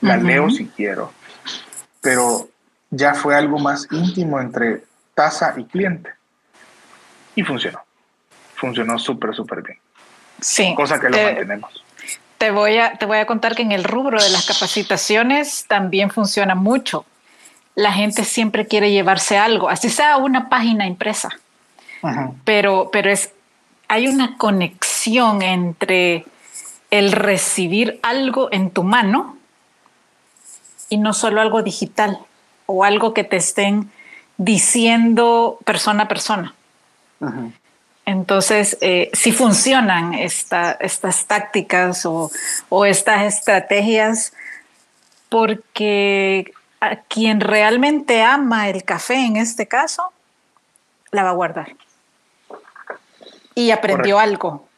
la 0.00 0.16
leo 0.16 0.50
si 0.50 0.66
quiero, 0.66 1.12
pero 2.06 2.48
ya 2.90 3.14
fue 3.14 3.34
algo 3.34 3.58
más 3.58 3.88
íntimo 3.90 4.40
entre 4.40 4.84
tasa 5.12 5.54
y 5.56 5.64
cliente. 5.64 6.10
Y 7.34 7.42
funcionó. 7.42 7.80
Funcionó 8.54 8.96
súper, 8.96 9.34
súper 9.34 9.62
bien. 9.62 9.78
Sí. 10.40 10.72
Cosa 10.76 11.00
que 11.00 11.08
lo 11.08 11.20
mantenemos. 11.20 11.82
Te 12.38 12.52
voy, 12.52 12.78
a, 12.78 12.96
te 12.96 13.06
voy 13.06 13.18
a 13.18 13.26
contar 13.26 13.56
que 13.56 13.62
en 13.62 13.72
el 13.72 13.82
rubro 13.82 14.22
de 14.22 14.30
las 14.30 14.46
capacitaciones 14.46 15.64
también 15.66 16.10
funciona 16.10 16.54
mucho. 16.54 17.04
La 17.74 17.92
gente 17.92 18.22
siempre 18.22 18.68
quiere 18.68 18.92
llevarse 18.92 19.36
algo, 19.36 19.68
así 19.68 19.90
sea 19.90 20.16
una 20.18 20.48
página 20.48 20.86
impresa. 20.86 21.30
Pero, 22.44 22.90
pero 22.92 23.10
es, 23.10 23.32
hay 23.88 24.06
una 24.06 24.38
conexión 24.38 25.42
entre 25.42 26.24
el 26.92 27.10
recibir 27.10 27.98
algo 28.04 28.48
en 28.52 28.70
tu 28.70 28.84
mano 28.84 29.36
y 30.88 30.98
no 30.98 31.12
solo 31.12 31.40
algo 31.40 31.62
digital 31.62 32.18
o 32.66 32.84
algo 32.84 33.14
que 33.14 33.24
te 33.24 33.36
estén 33.36 33.90
diciendo 34.36 35.58
persona 35.64 36.04
a 36.04 36.08
persona. 36.08 36.54
Entonces, 38.04 38.78
eh, 38.80 39.10
si 39.12 39.32
funcionan 39.32 40.14
estas 40.14 41.26
tácticas 41.26 42.06
o, 42.06 42.30
estas 42.84 43.22
estrategias, 43.22 44.32
porque 45.28 46.52
a 46.80 46.96
quien 46.96 47.40
realmente 47.40 48.22
ama 48.22 48.68
el 48.68 48.84
café 48.84 49.16
en 49.16 49.36
este 49.36 49.66
caso, 49.66 50.12
la 51.10 51.24
va 51.24 51.30
a 51.30 51.34
guardar. 51.34 51.74
Y 53.54 53.70
aprendió 53.70 54.18
algo 54.18 54.68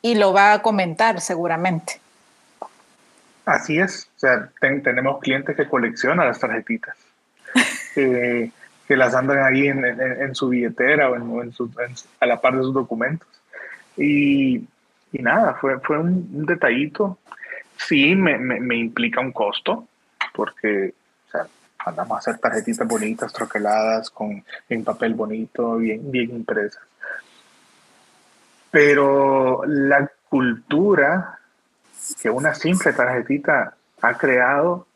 y 0.00 0.14
lo 0.14 0.32
va 0.32 0.52
a 0.52 0.62
comentar 0.62 1.20
seguramente. 1.20 2.01
Así 3.44 3.78
es, 3.78 4.08
o 4.16 4.20
sea, 4.20 4.50
tenemos 4.60 5.20
clientes 5.20 5.56
que 5.56 5.68
coleccionan 5.68 6.28
las 6.28 6.38
tarjetitas, 6.38 6.96
que 7.94 8.52
las 8.88 9.14
andan 9.14 9.42
ahí 9.42 9.66
en, 9.66 10.34
su 10.34 10.48
billetera 10.48 11.10
o, 11.10 11.16
en, 11.16 11.52
a 12.20 12.26
la 12.26 12.40
par 12.40 12.56
de 12.56 12.62
sus 12.62 12.74
documentos. 12.74 13.26
Y, 13.96 14.68
nada, 15.12 15.54
fue, 15.54 15.80
fue 15.80 15.98
un, 15.98 16.46
detallito. 16.46 17.18
Sí, 17.76 18.14
me, 18.14 18.76
implica 18.76 19.20
un 19.20 19.32
costo, 19.32 19.88
porque 20.34 20.94
o 21.26 21.30
sea, 21.32 21.46
andamos 21.84 22.16
a 22.16 22.18
hacer 22.18 22.38
tarjetitas 22.38 22.86
bonitas, 22.86 23.32
troqueladas, 23.32 24.08
con, 24.10 24.44
en 24.68 24.84
papel 24.84 25.14
bonito, 25.14 25.78
bien, 25.78 26.12
bien 26.12 26.30
impresas. 26.30 26.82
Pero 28.70 29.64
la 29.66 30.08
cultura 30.28 31.40
que 32.20 32.30
una 32.30 32.54
simple 32.54 32.92
tarjetita 32.92 33.74
ha 34.00 34.18
creado 34.18 34.86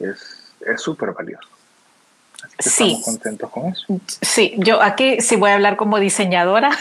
es 0.00 0.50
súper 0.76 1.12
valioso. 1.12 1.48
Así 2.42 2.50
que 2.56 2.70
sí. 2.70 2.84
estamos 2.84 3.04
contentos 3.04 3.50
con 3.50 3.66
eso. 3.66 4.00
Sí, 4.22 4.54
yo 4.58 4.82
aquí 4.82 5.20
sí 5.20 5.36
voy 5.36 5.50
a 5.50 5.54
hablar 5.54 5.76
como 5.76 5.98
diseñadora. 5.98 6.70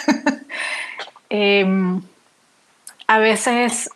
Em, 1.29 2.01
a 3.05 3.19
veces 3.19 3.89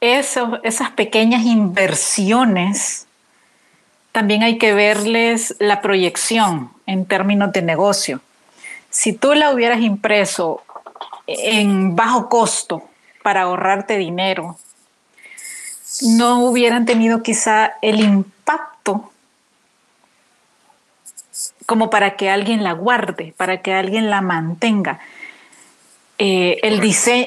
eso, 0.00 0.60
esas 0.62 0.90
pequeñas 0.92 1.44
inversiones 1.44 3.06
también 4.12 4.42
hay 4.42 4.56
que 4.56 4.72
verles 4.72 5.54
la 5.58 5.82
proyección 5.82 6.70
en 6.86 7.04
términos 7.04 7.52
de 7.52 7.60
negocio. 7.60 8.22
Si 8.88 9.12
tú 9.12 9.34
la 9.34 9.52
hubieras 9.52 9.82
impreso 9.82 10.62
en 11.26 11.94
bajo 11.94 12.30
costo, 12.30 12.89
para 13.22 13.42
ahorrarte 13.42 13.98
dinero, 13.98 14.58
no 16.02 16.44
hubieran 16.44 16.86
tenido 16.86 17.22
quizá 17.22 17.74
el 17.82 18.00
impacto 18.00 19.10
como 21.66 21.90
para 21.90 22.16
que 22.16 22.30
alguien 22.30 22.64
la 22.64 22.72
guarde, 22.72 23.34
para 23.36 23.62
que 23.62 23.72
alguien 23.72 24.10
la 24.10 24.20
mantenga. 24.20 24.98
Eh, 26.18 26.58
el, 26.62 26.80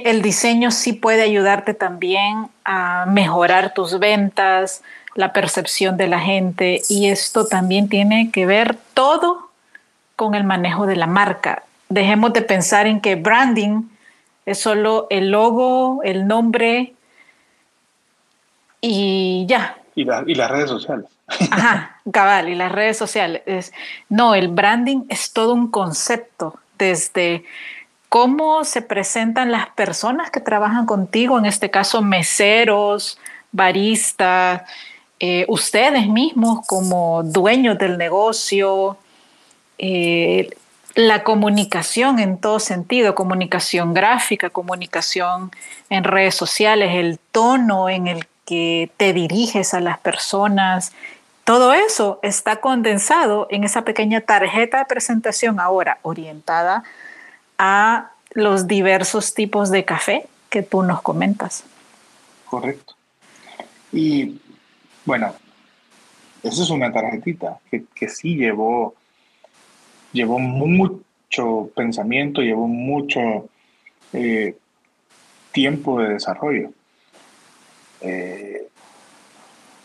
el 0.06 0.22
diseño 0.22 0.72
sí 0.72 0.94
puede 0.94 1.24
ayudarte 1.24 1.74
también 1.74 2.50
a 2.66 3.06
mejorar 3.08 3.74
tus 3.74 3.98
ventas, 4.00 4.84
la 5.16 5.34
percepción 5.34 5.98
de 5.98 6.08
la 6.08 6.20
gente 6.20 6.82
y 6.89 7.08
esto 7.08 7.48
también 7.48 7.89
tiene 7.89 8.32
que 8.32 8.46
ver 8.46 8.78
todo 8.94 9.50
con 10.16 10.36
el 10.36 10.44
manejo 10.44 10.86
de 10.86 10.96
la 10.96 11.08
marca. 11.08 11.64
Dejemos 11.89 12.34
de 12.34 12.41
pensar 12.41 12.88
en 12.88 13.00
que 13.00 13.16
branding 13.16 13.84
es 14.46 14.60
solo 14.60 15.08
el 15.10 15.30
logo, 15.30 16.02
el 16.04 16.28
nombre 16.28 16.94
y 18.82 19.46
ya. 19.48 19.78
Y, 19.96 20.04
las 20.04 20.52
redes 20.52 20.70
sociales. 20.70 21.06
Ajá, 21.52 22.02
cabal, 22.12 22.50
y 22.50 22.56
las 22.56 22.72
redes 22.72 22.98
sociales. 22.98 23.72
no, 24.10 24.36
el 24.36 24.50
branding 24.50 25.04
es 25.10 25.32
todo 25.32 25.54
un 25.54 25.70
concepto, 25.70 26.60
desde 26.78 27.46
cómo 28.10 28.64
se 28.64 28.82
presentan 28.82 29.52
las 29.52 29.70
personas 29.70 30.30
que 30.32 30.39
trabajan 30.39 30.86
contigo, 30.86 31.38
en 31.39 31.46
este 31.46 31.72
caso 31.72 32.02
meseros, 32.02 33.18
baristas, 33.52 34.64
eh, 35.20 35.46
ustedes 35.48 36.08
mismos 36.08 36.66
como 36.68 37.24
dueños 37.24 37.78
del 37.78 37.98
negocio, 37.98 38.98
eh, 39.78 40.50
la 40.96 41.24
comunicación 41.24 42.20
en 42.20 42.38
todo 42.38 42.60
sentido, 42.60 43.16
comunicación 43.16 43.94
gráfica, 43.94 44.50
comunicación 44.50 45.52
en 45.89 46.04
redes 46.04 46.36
sociales, 46.36 46.91
el 46.94 47.20
tono 47.32 47.89
en 47.89 48.08
el 48.08 48.28
que 48.46 48.91
te 48.98 49.14
diriges 49.14 49.74
a 49.74 49.80
las 49.80 49.98
personas, 50.00 50.91
todo 51.44 51.74
eso 51.74 52.20
está 52.22 52.58
condensado 52.58 53.48
en 53.50 53.64
esa 53.64 53.84
pequeña 53.84 54.22
tarjeta 54.22 54.80
de 54.80 54.86
presentación 54.86 55.60
ahora 55.60 55.98
orientada 56.04 56.84
a 57.58 58.12
los 58.32 58.68
diversos 58.68 59.34
tipos 59.34 59.70
de 59.70 59.86
café 59.86 60.28
que 60.50 60.64
tú 60.64 60.84
nos 60.84 61.02
comentas. 61.02 61.64
Correcto. 62.46 62.96
Y 63.91 64.39
bueno, 65.06 65.34
eso 66.44 66.64
es 66.64 66.70
una 66.70 66.91
tarjetita 66.91 67.60
que, 67.70 67.84
que 67.96 68.10
sí 68.10 68.36
llevó 68.36 68.96
llevó 70.14 70.39
mucho 70.39 71.70
pensamiento, 71.76 72.41
llevó 72.41 72.68
mucho 72.68 73.49
eh, 74.14 74.55
tiempo 75.51 75.99
de 75.99 76.14
desarrollo. 76.14 76.72
Eh, 78.01 78.68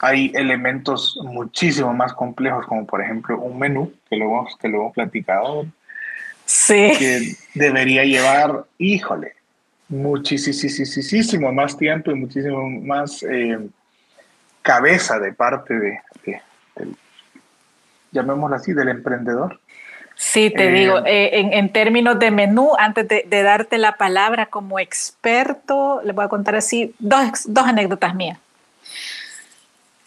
hay 0.01 0.31
elementos 0.35 1.18
muchísimo 1.22 1.93
más 1.93 2.12
complejos, 2.12 2.66
como 2.66 2.87
por 2.87 3.03
ejemplo 3.03 3.39
un 3.41 3.59
menú, 3.59 3.93
que 4.09 4.16
lo 4.16 4.26
hemos, 4.26 4.57
que 4.57 4.68
lo 4.68 4.83
hemos 4.83 4.95
platicado, 4.95 5.66
sí. 6.45 6.93
que 6.99 7.37
debería 7.55 8.05
llevar, 8.05 8.66
híjole, 8.79 9.35
muchísimo 9.89 11.53
más 11.53 11.76
tiempo 11.76 12.11
y 12.11 12.14
muchísimo 12.14 12.68
más 12.68 13.22
eh, 13.22 13.59
cabeza 14.62 15.18
de 15.18 15.33
parte 15.33 15.74
de, 15.74 16.01
de, 16.24 16.41
llamémoslo 18.12 18.55
así, 18.55 18.72
del 18.72 18.91
emprendedor 18.91 19.59
Sí, 20.21 20.51
te 20.51 20.73
digo, 20.73 20.99
eh, 21.07 21.31
en, 21.53 21.73
términos 21.73 22.19
de 22.19 22.33
menú, 22.33 22.73
antes 22.77 23.07
de, 23.07 23.43
darte 23.43 23.79
la 23.79 23.97
palabra 23.97 24.47
como 24.47 24.81
experto, 24.81 26.01
le 26.03 26.12
voy 26.12 26.25
a 26.25 26.29
contar 26.29 26.57
así 26.57 26.93
dos, 26.99 27.23
dos 27.47 27.64
anécdotas 27.64 28.16
mías. 28.16 28.37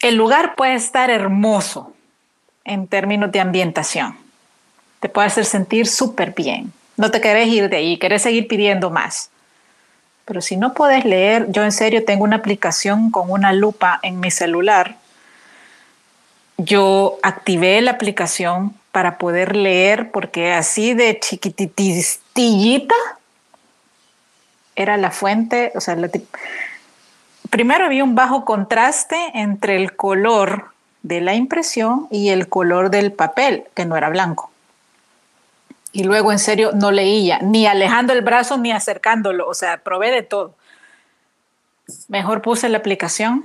El 0.00 0.16
lugar 0.16 0.54
puede 0.54 0.74
estar 0.74 1.08
hermoso 1.08 1.94
en 2.64 2.88
términos 2.88 3.32
de 3.32 3.40
ambientación. 3.40 4.18
Te 5.00 5.08
puede 5.08 5.28
hacer 5.28 5.46
sentir 5.46 5.86
súper 5.86 6.34
bien. 6.34 6.74
No 6.98 7.10
te 7.10 7.22
querés 7.22 7.48
ir 7.48 7.70
de 7.70 7.78
ahí, 7.78 7.96
querés 7.96 8.20
seguir 8.20 8.46
pidiendo 8.48 8.90
más. 8.90 9.30
Pero 10.26 10.42
si 10.42 10.58
no 10.58 10.74
puedes 10.74 11.06
leer, 11.06 11.46
yo 11.48 11.64
en 11.64 11.72
serio 11.72 12.04
tengo 12.04 12.24
una 12.24 12.36
aplicación 12.36 13.10
con 13.10 13.30
una 13.30 13.54
lupa 13.54 13.98
en 14.02 14.20
mi 14.20 14.30
celular. 14.30 14.96
Yo 16.58 17.18
activé 17.22 17.80
la 17.80 17.92
aplicación 17.92 18.76
para 18.92 19.18
poder 19.18 19.56
leer 19.56 20.10
porque 20.10 20.52
así 20.52 20.94
de 20.94 21.18
chiquititillita 21.18 22.94
era 24.76 24.96
la 24.96 25.10
fuente, 25.10 25.72
o 25.74 25.80
sea, 25.80 25.96
primero 27.50 27.84
había 27.84 28.04
un 28.04 28.14
bajo 28.14 28.44
contraste 28.44 29.16
entre 29.34 29.76
el 29.76 29.96
color 29.96 30.72
de 31.02 31.20
la 31.20 31.34
impresión 31.34 32.06
y 32.10 32.28
el 32.28 32.48
color 32.48 32.90
del 32.90 33.12
papel, 33.12 33.64
que 33.74 33.84
no 33.84 33.96
era 33.96 34.08
blanco. 34.08 34.50
Y 35.92 36.04
luego 36.04 36.32
en 36.32 36.38
serio 36.38 36.70
no 36.72 36.90
leía, 36.90 37.38
ni 37.40 37.66
alejando 37.66 38.12
el 38.12 38.22
brazo 38.22 38.56
ni 38.56 38.72
acercándolo, 38.72 39.46
o 39.48 39.54
sea, 39.54 39.78
probé 39.78 40.10
de 40.10 40.22
todo. 40.22 40.54
Mejor 42.08 42.40
puse 42.40 42.68
la 42.68 42.78
aplicación 42.78 43.44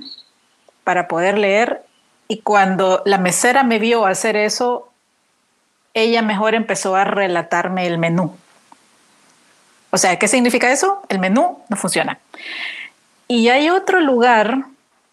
para 0.84 1.08
poder 1.08 1.36
leer 1.36 1.82
y 2.28 2.40
cuando 2.40 3.02
la 3.04 3.18
mesera 3.18 3.64
me 3.64 3.78
vio 3.78 4.06
hacer 4.06 4.36
eso, 4.36 4.88
ella 6.02 6.22
mejor 6.22 6.54
empezó 6.54 6.96
a 6.96 7.04
relatarme 7.04 7.86
el 7.86 7.98
menú. 7.98 8.36
O 9.90 9.98
sea, 9.98 10.18
¿qué 10.18 10.28
significa 10.28 10.70
eso? 10.70 11.02
El 11.08 11.18
menú 11.18 11.58
no 11.68 11.76
funciona. 11.76 12.18
Y 13.26 13.48
hay 13.48 13.70
otro 13.70 14.00
lugar 14.00 14.64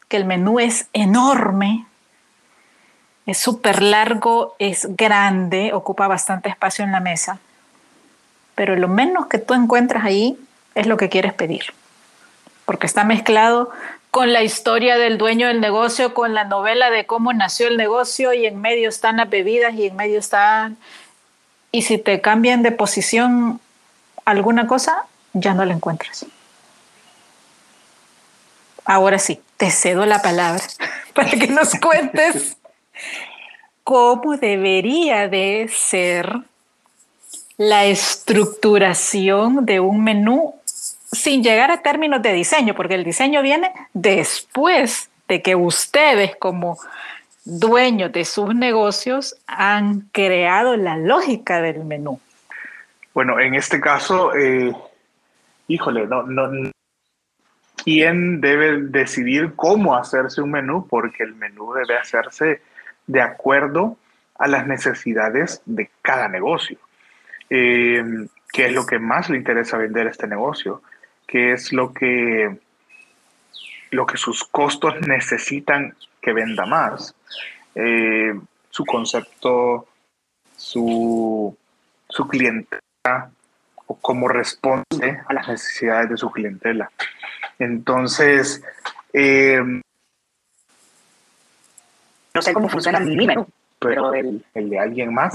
que 0.08 0.18
el 0.18 0.26
menú 0.26 0.60
es 0.60 0.88
enorme, 0.94 1.86
es 3.26 3.38
súper 3.38 3.82
largo, 3.82 4.56
es 4.60 4.88
grande, 4.96 5.74
ocupa 5.74 6.08
bastante 6.08 6.50
espacio 6.50 6.86
en 6.86 6.92
la 6.92 7.00
mesa, 7.00 7.40
pero 8.54 8.76
lo 8.76 8.88
menos 8.88 9.28
que 9.28 9.40
tú 9.40 9.54
encuentras 9.54 10.06
ahí 10.06 10.38
es 10.76 10.88
lo 10.88 10.98
que 10.98 11.10
quieres 11.10 11.34
pedir, 11.34 11.74
porque 12.66 12.86
está 12.86 13.04
mezclado 13.04 13.72
con 14.16 14.32
la 14.32 14.44
historia 14.44 14.98
del 14.98 15.18
dueño 15.18 15.50
del 15.50 15.60
negocio, 15.60 16.14
con 16.14 16.34
la 16.34 16.46
novela 16.46 16.90
de 16.90 17.06
cómo 17.06 17.34
nació 17.34 17.68
el 17.68 17.76
negocio 17.76 18.32
y 18.32 18.46
en 18.46 18.62
medio 18.62 18.88
están 18.88 19.18
las 19.18 19.30
bebidas 19.30 19.74
y 19.74 19.88
en 19.88 19.98
medio 19.98 20.20
están... 20.20 20.78
Y 21.74 21.82
si 21.82 21.98
te 21.98 22.22
cambian 22.22 22.64
de 22.64 22.72
posición 22.72 23.60
alguna 24.24 24.68
cosa, 24.68 25.06
ya 25.34 25.54
no 25.54 25.66
la 25.66 25.74
encuentras. 25.74 26.26
Ahora 28.86 29.20
sí, 29.20 29.42
te 29.58 29.70
cedo 29.70 30.06
la 30.06 30.22
palabra 30.22 30.64
para 31.14 31.32
que 31.32 31.48
nos 31.48 31.76
cuentes 31.76 32.56
cómo 33.84 34.38
debería 34.38 35.28
de 35.28 35.70
ser 35.70 36.32
la 37.58 37.84
estructuración 37.84 39.66
de 39.66 39.82
un 39.82 40.06
menú 40.06 40.56
sin 41.16 41.44
llegar 41.44 41.72
a 41.72 41.82
términos 41.82 42.22
de 42.22 42.34
diseño, 42.34 42.76
porque 42.76 42.96
el 42.96 43.04
diseño 43.04 43.42
viene 43.42 43.72
después 43.94 45.10
de 45.28 45.42
que 45.42 45.56
ustedes 45.56 46.36
como 46.36 46.78
dueños 47.46 48.12
de 48.12 48.26
sus 48.26 48.54
negocios 48.54 49.36
han 49.48 50.02
creado 50.12 50.76
la 50.78 50.98
lógica 50.98 51.62
del 51.62 51.86
menú. 51.86 52.20
Bueno, 53.14 53.40
en 53.40 53.56
este 53.56 53.80
caso, 53.80 54.36
eh, 54.36 54.74
híjole, 55.68 56.06
no, 56.08 56.24
no, 56.24 56.72
¿quién 57.84 58.42
debe 58.42 58.82
decidir 58.82 59.54
cómo 59.56 59.96
hacerse 59.96 60.42
un 60.42 60.52
menú? 60.52 60.88
Porque 60.88 61.24
el 61.24 61.36
menú 61.36 61.74
debe 61.74 61.98
hacerse 61.98 62.62
de 63.08 63.22
acuerdo 63.22 63.98
a 64.38 64.48
las 64.48 64.68
necesidades 64.68 65.62
de 65.66 65.90
cada 66.02 66.28
negocio. 66.28 66.78
Eh, 67.50 68.04
¿Qué 68.52 68.68
es 68.68 68.74
lo 68.74 68.86
que 68.86 69.00
más 69.00 69.30
le 69.30 69.38
interesa 69.38 69.78
vender 69.78 70.08
este 70.08 70.28
negocio? 70.28 70.82
¿Qué 71.28 71.54
es 71.54 71.74
lo 71.74 71.94
que, 71.94 72.58
lo 73.92 74.06
que 74.06 74.18
sus 74.18 74.44
costos 74.44 74.96
necesitan 75.08 75.96
que 76.22 76.34
venda 76.34 76.66
más? 76.66 77.16
Eh, 77.76 78.34
su 78.70 78.86
concepto, 78.86 79.88
su, 80.56 81.56
su 82.10 82.28
clientela 82.28 83.32
o 83.88 83.96
cómo 83.96 84.28
responde 84.28 85.22
a 85.28 85.34
las 85.34 85.48
necesidades 85.48 86.10
de 86.10 86.18
su 86.18 86.32
clientela. 86.32 86.92
Entonces, 87.60 88.64
eh, 89.14 89.62
no 92.34 92.42
sé 92.42 92.54
cómo 92.54 92.68
funciona 92.68 93.00
mi 93.00 93.16
menú, 93.16 93.48
pero 93.80 94.14
el, 94.14 94.44
de 94.54 94.80
alguien 94.80 95.14
más 95.14 95.34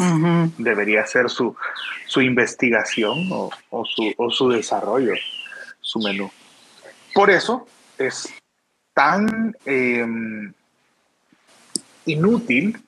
debería 0.58 1.06
ser 1.06 1.30
su, 1.30 1.56
su 2.06 2.20
investigación 2.20 3.28
o, 3.30 3.50
su, 3.86 4.12
o, 4.18 4.30
su, 4.30 4.50
desarrollo, 4.50 5.14
su 5.90 5.98
menú. 5.98 6.30
Por 7.12 7.30
eso 7.30 7.66
es 7.98 8.32
tan 8.94 9.56
em, 9.64 10.52
inútil 12.06 12.80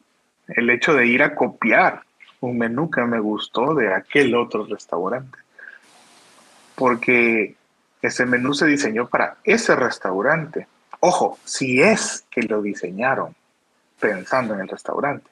el 0.46 0.70
hecho 0.70 0.94
de 0.94 1.06
ir 1.06 1.24
a 1.24 1.34
copiar 1.34 2.02
un 2.40 2.58
menú 2.58 2.88
que 2.90 3.00
me 3.02 3.18
gustó 3.18 3.74
de 3.74 3.92
aquel 3.92 4.36
otro 4.36 4.66
restaurante. 4.66 5.36
Porque 6.76 7.56
ese 8.00 8.24
menú 8.24 8.54
se 8.54 8.66
diseñó 8.66 9.08
para 9.08 9.36
ese 9.42 9.74
restaurante. 9.74 10.68
Ojo, 11.00 11.40
si 11.44 11.82
es 11.82 12.24
que 12.30 12.42
lo 12.42 12.62
diseñaron 12.62 13.34
pensando 13.98 14.54
en 14.54 14.60
el 14.60 14.68
restaurante. 14.68 15.28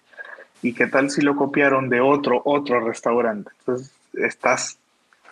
¿Y 0.60 0.74
qué 0.74 0.88
tal 0.88 1.08
si 1.10 1.22
lo 1.22 1.36
copiaron 1.36 1.88
de 1.88 2.00
otro, 2.00 2.42
otro 2.44 2.80
restaurante? 2.80 3.52
Entonces 3.60 3.92
estás 4.14 4.76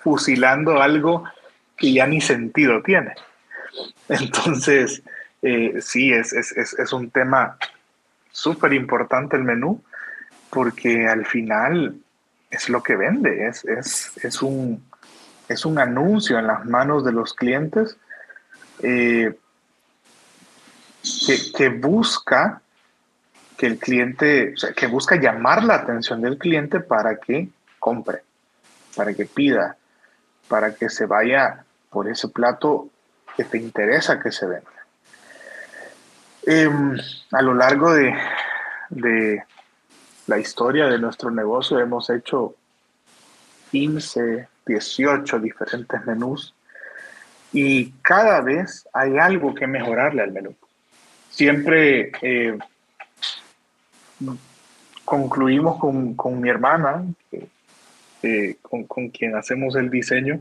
fusilando 0.03 0.81
algo 0.81 1.25
que 1.79 1.93
ya 1.93 2.07
ni 2.07 2.21
sentido 2.21 2.83
tiene. 2.83 3.15
Entonces, 4.09 5.03
eh, 5.43 5.79
sí, 5.81 6.13
es, 6.13 6.33
es, 6.33 6.53
es, 6.53 6.93
un 6.93 7.11
tema 7.11 7.57
súper 8.33 8.73
importante 8.73 9.37
el 9.37 9.45
menú, 9.45 9.83
porque 10.51 11.07
al 11.07 11.25
final 11.25 11.97
es 12.51 12.69
lo 12.69 12.83
que 12.83 12.97
vende, 12.97 13.47
es, 13.47 13.65
es, 13.65 14.43
un, 14.43 14.85
es 15.49 15.65
un 15.65 15.79
anuncio 15.79 16.39
en 16.39 16.47
las 16.47 16.65
manos 16.65 17.05
de 17.05 17.13
los 17.13 17.35
clientes 17.35 17.97
eh, 18.83 19.35
que, 21.27 21.39
que, 21.57 21.69
busca 21.69 22.63
que 23.57 23.67
el 23.67 23.79
cliente, 23.79 24.55
o 24.55 24.57
sea, 24.57 24.73
que 24.73 24.87
busca 24.87 25.17
llamar 25.17 25.63
la 25.63 25.75
atención 25.75 26.21
del 26.23 26.39
cliente 26.39 26.81
para 26.81 27.19
que 27.19 27.49
compre, 27.79 28.23
para 28.97 29.13
que 29.15 29.27
pida, 29.27 29.77
para 30.49 30.75
que 30.75 30.89
se 30.89 31.07
vaya 31.07 31.65
por 31.91 32.09
ese 32.09 32.29
plato 32.29 32.89
que 33.37 33.45
te 33.45 33.59
interesa 33.59 34.21
que 34.21 34.33
se 34.33 34.47
venda. 34.47 34.71
Em, 36.45 36.97
a 37.33 37.43
lo 37.43 37.55
largo 37.55 37.93
de, 37.93 38.15
de 38.91 39.43
la 40.27 40.39
historia 40.39 40.87
de 40.87 40.99
nuestro 40.99 41.31
negocio 41.31 41.79
hemos 41.79 42.11
hecho 42.11 42.55
15, 43.71 44.49
18 44.67 45.39
diferentes 45.41 46.05
menús 46.07 46.55
y 47.53 47.91
cada 48.03 48.41
vez 48.41 48.87
hay 48.93 49.19
algo 49.19 49.55
que 49.55 49.67
mejorarle 49.67 50.23
al 50.23 50.33
menú. 50.33 50.55
Siempre 51.31 52.13
eh, 52.23 52.59
concluimos 55.05 55.79
con, 55.79 56.41
mi 56.41 56.49
hermana, 56.49 57.05
con, 58.63 59.09
quien 59.11 59.37
hacemos 59.37 59.77
el 59.77 59.91
diseño, 59.91 60.41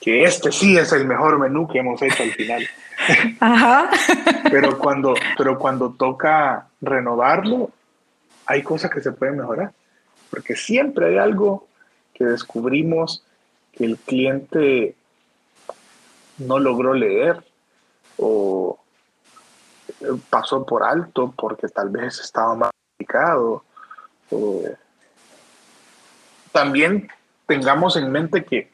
que 0.00 0.24
este 0.24 0.50
sí 0.50 0.76
es 0.78 0.92
el 0.92 1.06
mejor 1.06 1.38
menú 1.38 1.68
que 1.68 1.78
hemos 1.78 2.00
hecho 2.00 2.22
al 2.22 2.32
final. 2.32 2.66
pero, 4.50 4.78
cuando, 4.78 5.14
pero 5.36 5.58
cuando 5.58 5.92
toca 5.92 6.68
renovarlo, 6.80 7.70
hay 8.46 8.62
cosas 8.62 8.90
que 8.90 9.00
se 9.00 9.12
pueden 9.12 9.36
mejorar, 9.36 9.72
porque 10.30 10.56
siempre 10.56 11.08
hay 11.08 11.18
algo 11.18 11.66
que 12.14 12.24
descubrimos 12.24 13.24
que 13.72 13.84
el 13.84 13.98
cliente 13.98 14.94
no 16.38 16.58
logró 16.58 16.94
leer 16.94 17.42
o 18.16 18.78
pasó 20.30 20.64
por 20.64 20.82
alto 20.82 21.32
porque 21.36 21.68
tal 21.68 21.90
vez 21.90 22.20
estaba 22.20 22.54
mal 22.54 22.70
indicado. 22.98 23.64
también 26.52 27.08
tengamos 27.46 27.96
en 27.96 28.10
mente 28.10 28.44
que, 28.44 28.70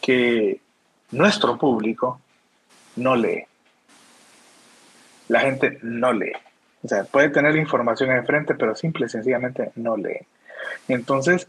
que 0.00 0.60
nuestro 1.12 1.56
público 1.58 2.20
no 2.96 3.16
lee. 3.16 3.44
La 5.28 5.40
gente 5.40 5.78
no 5.82 6.12
lee. 6.12 6.32
O 6.82 6.88
sea, 6.88 7.04
puede 7.04 7.28
tener 7.28 7.56
información 7.56 8.10
enfrente, 8.10 8.54
pero 8.54 8.74
simple 8.74 9.06
y 9.06 9.08
sencillamente 9.08 9.70
no 9.76 9.96
lee. 9.96 10.26
Entonces, 10.88 11.46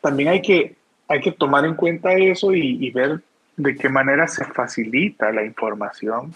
también 0.00 0.30
hay 0.30 0.42
que, 0.42 0.76
hay 1.08 1.20
que 1.20 1.32
tomar 1.32 1.64
en 1.64 1.74
cuenta 1.74 2.12
eso 2.12 2.52
y, 2.52 2.90
ver 2.90 3.20
de 3.56 3.76
qué 3.76 3.88
manera 3.88 4.26
se 4.26 4.44
facilita 4.44 5.30
la 5.30 5.44
información 5.44 6.34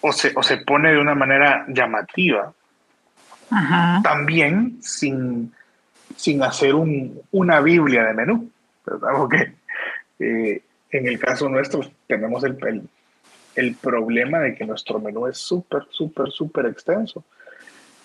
o 0.00 0.12
se, 0.12 0.32
o 0.34 0.42
se 0.42 0.58
pone 0.58 0.90
de 0.92 0.98
una 0.98 1.14
manera 1.14 1.64
llamativa. 1.68 2.52
También 4.02 4.78
sin, 4.82 5.52
sin 6.16 6.42
hacer 6.42 6.74
un, 6.74 7.20
una 7.30 7.60
Biblia 7.60 8.04
de 8.04 8.14
menú. 8.14 8.50
Algo 8.86 9.28
que 9.28 9.52
eh, 10.18 10.62
en 10.90 11.08
el 11.08 11.18
caso 11.18 11.48
nuestro 11.48 11.80
tenemos 12.06 12.44
el, 12.44 12.88
el, 13.54 13.74
problema 13.76 14.40
de 14.40 14.54
que 14.54 14.66
nuestro 14.66 14.98
menú 14.98 15.26
es 15.26 15.38
súper, 15.38 15.84
súper, 15.90 16.30
súper 16.30 16.66
extenso. 16.66 17.24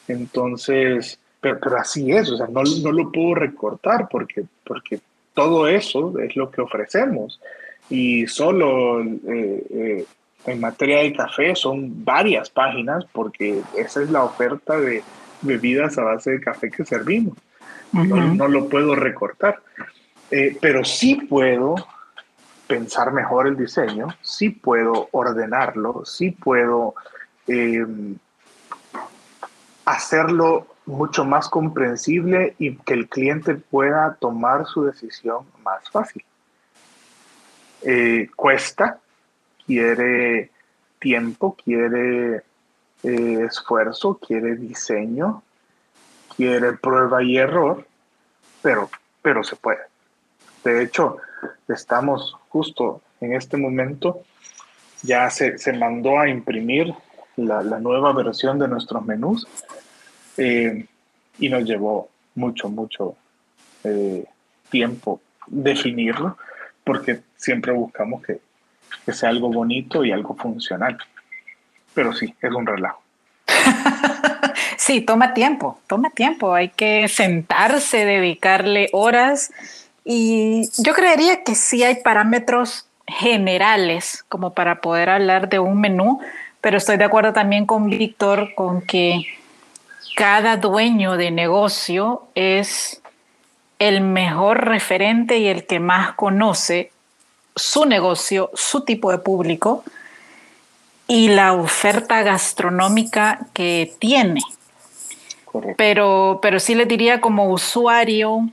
Entonces, 0.07 1.19
pero, 1.39 1.59
así 1.77 2.11
es, 2.11 2.31
o 2.31 2.37
sea, 2.37 2.47
no, 2.47 2.63
no, 2.63 2.91
lo 2.91 3.11
puedo 3.11 3.35
recortar 3.35 4.07
porque, 4.09 4.45
porque 4.63 4.99
todo 5.33 5.67
eso 5.67 6.17
es 6.19 6.35
lo 6.35 6.49
que 6.49 6.61
ofrecemos. 6.61 7.39
Y 7.89 8.27
solo 8.27 9.01
eh, 9.01 9.63
eh, 9.69 10.05
en 10.45 10.59
materia 10.59 10.99
de 10.99 11.13
café 11.13 11.55
son 11.55 12.03
varias 12.03 12.49
páginas 12.49 13.05
porque 13.11 13.61
esa 13.77 14.01
es 14.01 14.09
la 14.09 14.23
oferta 14.23 14.79
de 14.79 15.03
bebidas 15.41 15.97
a 15.97 16.03
base 16.03 16.31
de 16.31 16.41
café 16.41 16.71
que 16.71 16.85
servimos. 16.85 17.37
no, 17.91 18.47
lo 18.47 18.67
puedo 18.67 18.95
recortar. 18.95 19.59
Eh, 20.31 20.57
pero 20.61 20.83
sí 20.83 21.15
puedo 21.15 21.75
pensar 22.67 23.13
mejor 23.13 23.47
el 23.47 23.55
diseño, 23.55 24.07
sí 24.21 24.49
puedo 24.49 25.07
ordenarlo, 25.11 26.03
sí 26.05 26.31
puedo 26.31 26.95
hacerlo 29.85 30.67
mucho 30.85 31.25
más 31.25 31.47
comprensible 31.47 32.55
y 32.59 32.75
que 32.77 32.93
el 32.93 33.07
cliente 33.07 33.55
pueda 33.55 34.17
tomar 34.19 34.65
su 34.65 34.83
decisión 34.83 35.45
más 35.63 35.89
fácil. 35.89 36.23
Eh, 37.83 38.29
cuesta, 38.35 38.99
quiere 39.65 40.49
tiempo, 40.99 41.55
quiere 41.63 42.43
eh, 43.03 43.45
esfuerzo, 43.47 44.17
quiere 44.17 44.55
diseño, 44.55 45.43
quiere 46.35 46.73
prueba 46.73 47.21
y 47.21 47.37
error, 47.37 47.85
pero, 48.61 48.89
pero 49.21 49.43
se 49.43 49.55
puede. 49.55 49.81
De 50.67 50.83
hecho, 50.83 51.17
estamos 51.67 52.35
justo 52.49 53.01
en 53.21 53.33
este 53.33 53.57
momento, 53.57 54.21
ya 55.01 55.29
se, 55.29 55.57
se 55.57 55.73
mandó 55.73 56.19
a 56.19 56.29
imprimir 56.29 56.93
la, 57.37 57.61
la, 57.61 57.79
nueva 57.79 58.11
versión 58.13 58.59
de 58.59 58.67
nuestros 58.67 59.05
menús 59.05 59.47
eh, 60.37 60.85
y 61.39 61.49
nos 61.49 61.63
llevó 61.63 62.09
mucho, 62.35 62.69
mucho 62.69 63.15
eh, 63.83 64.25
tiempo 64.69 65.21
definirlo, 65.47 66.37
porque 66.83 67.21
siempre 67.37 67.71
buscamos 67.71 68.21
que, 68.23 68.39
que 69.05 69.13
sea 69.13 69.29
algo 69.29 69.49
bonito 69.49 70.03
y 70.03 70.11
algo 70.11 70.35
funcional. 70.35 70.97
Pero 71.93 72.13
sí, 72.13 72.35
es 72.41 72.51
un 72.51 72.65
relajo. 72.65 73.01
sí, 74.77 75.01
toma 75.01 75.33
tiempo, 75.33 75.79
toma 75.87 76.09
tiempo. 76.09 76.53
Hay 76.53 76.69
que 76.69 77.07
sentarse, 77.07 78.05
dedicarle 78.05 78.89
horas. 78.91 79.51
Y 80.09 80.69
yo 80.77 80.93
creería 80.93 81.43
que 81.43 81.53
sí 81.53 81.83
hay 81.83 81.95
parámetros 81.95 82.85
generales 83.05 84.23
como 84.29 84.53
para 84.53 84.79
poder 84.79 85.09
hablar 85.09 85.49
de 85.49 85.59
un 85.59 85.81
menú, 85.81 86.21
pero 86.61 86.77
estoy 86.77 86.95
de 86.95 87.03
acuerdo 87.03 87.33
también 87.33 87.65
con 87.65 87.89
Víctor 87.89 88.55
con 88.55 88.81
que 88.81 89.25
cada 90.15 90.55
dueño 90.55 91.17
de 91.17 91.31
negocio 91.31 92.23
es 92.35 93.01
el 93.79 93.99
mejor 93.99 94.65
referente 94.69 95.39
y 95.39 95.47
el 95.47 95.65
que 95.65 95.81
más 95.81 96.13
conoce 96.13 96.93
su 97.57 97.85
negocio, 97.85 98.49
su 98.53 98.85
tipo 98.85 99.11
de 99.11 99.17
público 99.17 99.83
y 101.09 101.27
la 101.27 101.51
oferta 101.51 102.23
gastronómica 102.23 103.39
que 103.51 103.93
tiene. 103.99 104.39
Pero, 105.75 106.39
pero 106.41 106.61
sí 106.61 106.75
les 106.75 106.87
diría 106.87 107.19
como 107.19 107.51
usuario, 107.51 108.47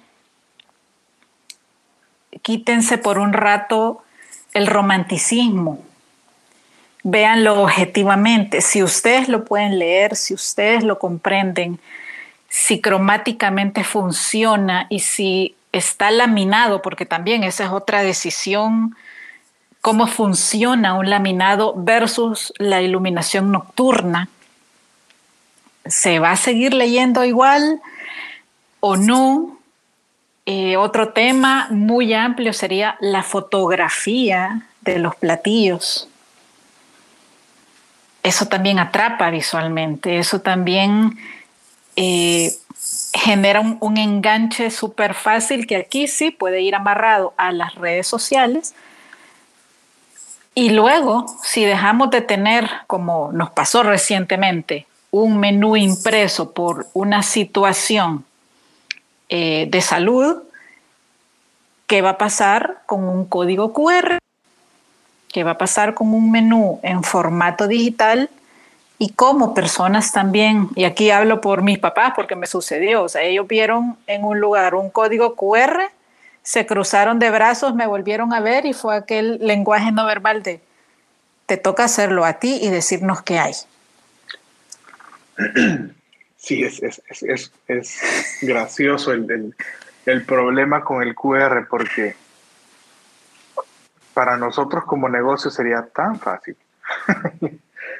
quítense 2.45 2.99
por 2.99 3.19
un 3.19 3.33
rato 3.33 4.05
el 4.53 4.69
romanticismo 4.69 5.81
véanlo 7.05 7.63
objetivamente. 7.63 8.61
Si 8.61 8.83
ustedes 8.83 9.29
lo 9.29 9.45
pueden 9.45 9.79
leer, 9.79 10.17
si 10.17 10.35
ustedes 10.35 10.83
lo 10.83 10.99
comprenden, 10.99 11.79
si 12.49 12.81
cromáticamente 12.81 13.85
funciona 13.85 14.87
y 14.89 15.01
si 15.01 15.55
está 15.71 16.11
laminado, 16.11 16.83
porque 16.83 17.07
también 17.07 17.45
esa 17.45 17.65
es 17.65 17.71
otra 17.71 18.03
decisión, 18.03 18.97
cómo 19.81 20.07
funciona 20.07 20.95
un 20.95 21.11
laminado 21.11 21.75
versus 21.77 22.53
la 22.59 22.81
iluminación 22.81 23.53
nocturna. 23.53 24.29
¿Se 25.85 26.19
va 26.19 26.31
a 26.31 26.37
seguir 26.37 26.73
leyendo 26.73 27.25
igual 27.25 27.83
o 28.81 28.97
no? 28.97 29.54
Eh, 30.47 30.77
otro 30.77 31.13
tema 31.13 31.69
muy 31.71 32.13
amplio 32.13 32.53
sería 32.53 32.97
la 33.01 33.23
fotografía 33.23 34.67
de 34.83 34.99
los 34.99 35.17
platillos 35.17 36.09
eso 38.25 38.47
también 38.47 38.79
atrapa 38.79 39.31
visualmente, 39.31 40.19
eso 40.19 40.41
también 40.41 41.19
eh, 41.95 42.53
genera 43.13 43.61
un, 43.61 43.97
enganche 43.99 44.71
súper 44.71 45.13
fácil 45.13 45.67
que 45.67 45.77
aquí 45.77 46.09
sí 46.09 46.31
puede 46.31 46.63
ir 46.63 46.75
amarrado 46.75 47.35
a 47.37 47.53
las 47.53 47.75
redes 47.75 48.07
sociales. 48.07 48.75
Y 50.55 50.71
luego, 50.71 51.27
si 51.43 51.65
dejamos 51.67 52.11
de 52.11 52.23
tener, 52.23 52.71
como 52.87 53.31
nos 53.33 53.51
pasó 53.51 53.83
recientemente, 53.83 54.87
un 55.11 55.37
menú 55.37 55.77
impreso 55.77 56.53
por 56.53 56.87
una 56.95 57.23
situación 57.23 58.25
eh, 59.29 59.67
de 59.71 59.81
salud, 59.81 60.43
¿qué 61.87 62.03
va 62.03 62.11
a 62.11 62.19
pasar 62.19 62.83
con 62.87 63.05
un 63.05 63.27
código 63.27 63.73
QR? 63.73 64.19
que 65.35 65.43
va 65.43 65.51
a 65.51 65.59
pasar 65.59 65.95
con 65.95 66.15
un 66.15 66.31
menú 66.31 66.79
en 66.85 67.03
formato 67.03 67.67
digital 67.67 68.31
y 69.01 69.09
como 69.15 69.53
personas 69.53 70.13
también, 70.13 70.69
y 70.77 70.85
aquí 70.85 71.11
hablo 71.11 71.41
por 71.41 71.63
mis 71.63 71.81
papás 71.81 72.13
porque 72.15 72.37
me 72.37 72.47
sucedió, 72.47 73.03
o 73.03 73.09
sea, 73.09 73.23
ellos 73.23 73.49
vieron 73.49 73.97
en 74.07 74.23
un 74.23 74.39
lugar 74.39 74.77
un 74.77 74.91
código 74.91 75.35
QR, 75.35 75.91
se 76.45 76.67
cruzaron 76.67 77.19
de 77.19 77.31
brazos, 77.31 77.75
me 77.75 77.89
volvieron 77.89 78.33
a 78.33 78.39
ver 78.39 78.65
y 78.65 78.75
fue 78.75 78.95
aquel 78.95 79.39
lenguaje 79.41 79.91
no 79.91 80.07
verbal 80.07 80.45
de, 80.45 80.61
te 81.47 81.57
toca 81.57 81.83
hacerlo 81.83 82.25
a 82.25 82.35
ti 82.35 82.61
y 82.63 82.69
decirnos 82.69 83.21
qué 83.23 83.41
hay. 83.41 83.55
Sí, 86.45 86.63
es, 86.63 86.83
es, 86.83 87.03
es, 87.23 87.53
es 87.69 88.39
gracioso 88.43 89.13
el, 89.13 89.55
el 90.05 90.25
problema 90.27 90.83
con 90.83 91.03
el 91.03 91.15
QR 91.15 91.67
porque 91.71 92.15
para 94.13 94.37
nosotros 94.37 94.85
como 94.85 95.09
negocio 95.09 95.51
sería 95.51 95.87
tan 95.87 96.21
fácil. 96.21 96.55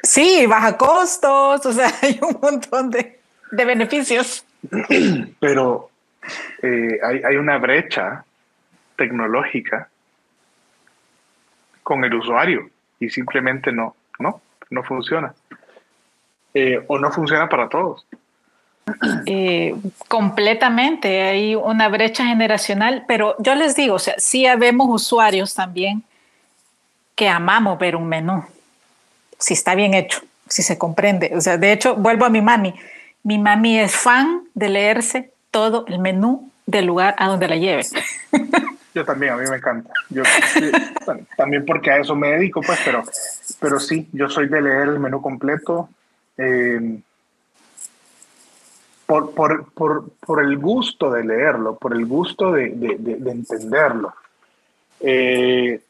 Sí, 0.03 0.45
baja 0.47 0.77
costos, 0.77 1.65
o 1.65 1.73
sea, 1.73 1.89
hay 2.03 2.21
un 2.21 2.39
montón 2.41 2.91
de, 2.91 3.19
beneficios. 3.51 4.45
Pero 5.41 5.91
eh, 6.63 7.01
hay, 7.03 7.37
una 7.37 7.57
brecha 7.57 8.25
tecnológica 8.97 9.89
con 11.83 12.05
el 12.05 12.15
usuario 12.15 12.69
y 13.01 13.09
simplemente 13.09 13.73
no, 13.73 13.97
no, 14.19 14.43
no 14.69 14.83
funciona. 14.83 15.35
Eh, 16.53 16.85
o 16.87 16.99
no 16.99 17.11
funciona 17.11 17.49
para 17.49 17.69
todos. 17.69 18.07
Eh, 19.27 19.75
completamente, 20.09 21.23
hay 21.23 21.55
una 21.55 21.89
brecha 21.89 22.27
generacional, 22.27 23.05
pero 23.09 23.35
yo 23.39 23.55
les 23.55 23.75
digo, 23.75 23.95
o 23.95 23.99
sea, 23.99 24.15
sí 24.19 24.47
habemos 24.47 24.89
usuarios 24.91 25.55
también 25.55 26.03
que 27.15 27.29
amamos 27.29 27.79
ver 27.79 27.97
un 27.97 28.07
menú, 28.07 28.45
si 29.39 29.55
está 29.55 29.75
bien 29.75 29.95
hecho, 29.95 30.21
si 30.49 30.63
se 30.63 30.77
comprende. 30.77 31.33
O 31.35 31.41
sea, 31.41 31.57
de 31.57 31.73
hecho, 31.73 31.97
vuelvo 31.97 32.25
a 32.25 32.31
mi 32.31 32.43
mami. 32.43 32.75
Mi 33.23 33.39
mami 33.39 33.79
es 33.79 33.97
fan 33.97 34.43
de 34.55 34.69
leerse 34.69 35.31
todo 35.51 35.87
el 35.89 35.99
menú 35.99 36.51
del 36.67 36.87
lugar 36.87 37.15
a 37.19 37.29
donde 37.29 37.49
la 37.49 37.57
lleve. 37.57 37.85
Yo 38.95 39.05
también, 39.05 39.33
a 39.33 39.37
mí 39.37 39.49
me 39.49 39.57
encanta. 39.57 39.91
Yo, 40.09 40.23
también 41.37 41.65
porque 41.67 41.91
a 41.91 41.99
eso 41.99 42.15
me 42.15 42.29
dedico, 42.29 42.61
pues, 42.61 42.79
pero, 42.85 43.03
pero 43.59 43.81
sí, 43.81 44.09
yo 44.13 44.29
soy 44.29 44.47
de 44.47 44.63
leer 44.63 44.89
el 44.89 45.01
menú 45.01 45.21
completo. 45.21 45.89
Eh, 46.39 47.01
por, 49.07 49.35
por, 49.35 49.73
por, 49.73 50.11
por, 50.21 50.43
el 50.43 50.57
gusto 50.59 51.11
de 51.11 51.25
leerlo, 51.25 51.77
por 51.77 51.95
el 51.95 52.07
gusto 52.07 52.53
de, 52.53 52.71
de, 52.71 52.97
de, 52.99 53.31
entenderlo. 53.31 54.15
Eh, 55.01 55.81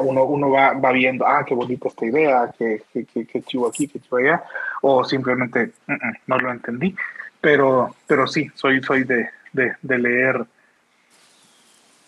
uno, 0.00 0.24
uno 0.24 0.50
va, 0.50 0.72
va, 0.74 0.92
viendo, 0.92 1.26
ah, 1.26 1.44
qué 1.46 1.54
bonita 1.54 1.88
esta 1.88 2.06
idea, 2.06 2.52
qué, 2.58 2.82
qué, 2.92 3.26
qué, 3.26 3.42
chivo 3.42 3.68
aquí, 3.68 3.88
qué 3.88 4.00
chivo 4.00 4.18
allá, 4.18 4.44
o 4.82 5.04
simplemente 5.04 5.72
mm, 5.86 5.92
mm, 5.92 6.14
no 6.26 6.38
lo 6.38 6.50
entendí. 6.52 6.94
pero, 7.40 7.94
pero 8.06 8.26
sí, 8.26 8.50
soy, 8.54 8.82
soy 8.82 9.04
de, 9.04 9.28
de, 9.52 9.98
leer 9.98 10.44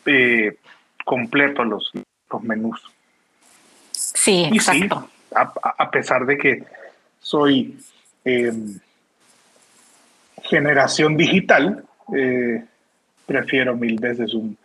eh, 0.07 0.57
completo 1.05 1.65
los, 1.65 1.91
los 2.31 2.43
menús. 2.43 2.83
Sí, 3.93 4.49
exacto. 4.53 5.09
a, 5.35 5.91
pesar 5.91 6.27
de 6.27 6.37
que 6.37 6.65
soy 7.21 7.79
em, 8.25 8.79
generación 10.45 11.17
digital, 11.17 11.85
eh, 12.17 12.65
prefiero 13.27 13.77
mil 13.77 13.99
veces 13.99 14.35
un, 14.35 14.57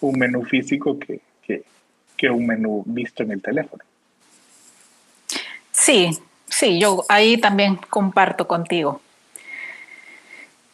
un 0.00 0.18
menú 0.18 0.44
físico 0.44 0.98
que, 0.98 1.20
que, 2.16 2.30
un 2.30 2.46
menú 2.46 2.82
visto 2.84 3.22
en 3.22 3.30
el 3.30 3.40
teléfono. 3.40 3.82
Sí, 5.72 6.10
sí, 6.46 6.78
yo 6.78 7.04
ahí 7.08 7.38
también 7.38 7.76
comparto 7.88 8.46
contigo. 8.46 9.00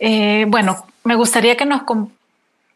Eh, 0.00 0.44
bueno, 0.48 0.84
me 1.04 1.14
gustaría 1.14 1.56
que 1.56 1.64
nos 1.64 1.82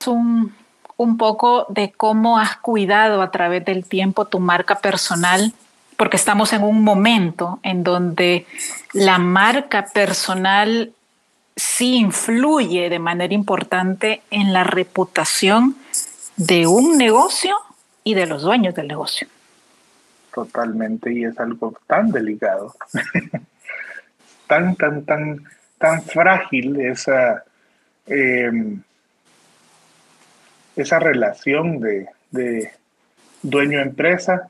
un, 0.07 0.55
un 0.97 1.16
poco 1.16 1.66
de 1.68 1.91
cómo 1.91 2.39
has 2.39 2.59
cuidado 2.59 3.23
a 3.23 3.31
través 3.31 3.64
del 3.64 3.85
tiempo 3.87 4.27
tu 4.27 4.39
marca 4.39 4.79
personal, 4.79 5.53
porque 5.97 6.16
estamos 6.16 6.53
en 6.53 6.62
un 6.62 6.85
momento 6.85 7.59
en 7.62 7.83
donde 7.83 8.47
la 8.93 9.18
marca 9.18 9.87
personal 9.93 10.93
sí 11.57 11.97
influye 11.97 12.89
de 12.89 12.99
manera 12.99 13.35
importante 13.35 14.23
en 14.31 14.53
la 14.53 14.65
reputación 14.65 15.77
de 16.37 16.67
un 16.67 16.97
negocio 16.97 17.57
y 18.05 18.15
de 18.15 18.27
los 18.27 18.43
dueños 18.43 18.75
del 18.75 18.89
negocio. 18.89 19.29
Totalmente, 20.35 21.13
y 21.13 21.25
es 21.25 21.39
algo 21.41 21.77
tan 21.87 22.11
delicado, 22.11 22.75
tan, 24.47 24.77
tan, 24.77 25.05
tan, 25.05 25.45
tan 25.79 26.03
frágil 26.03 26.81
esa, 26.81 27.45
em, 28.07 28.81
esa 30.77 30.99
relación 30.99 31.81
de, 31.81 32.71
dueño-empresa 33.43 34.49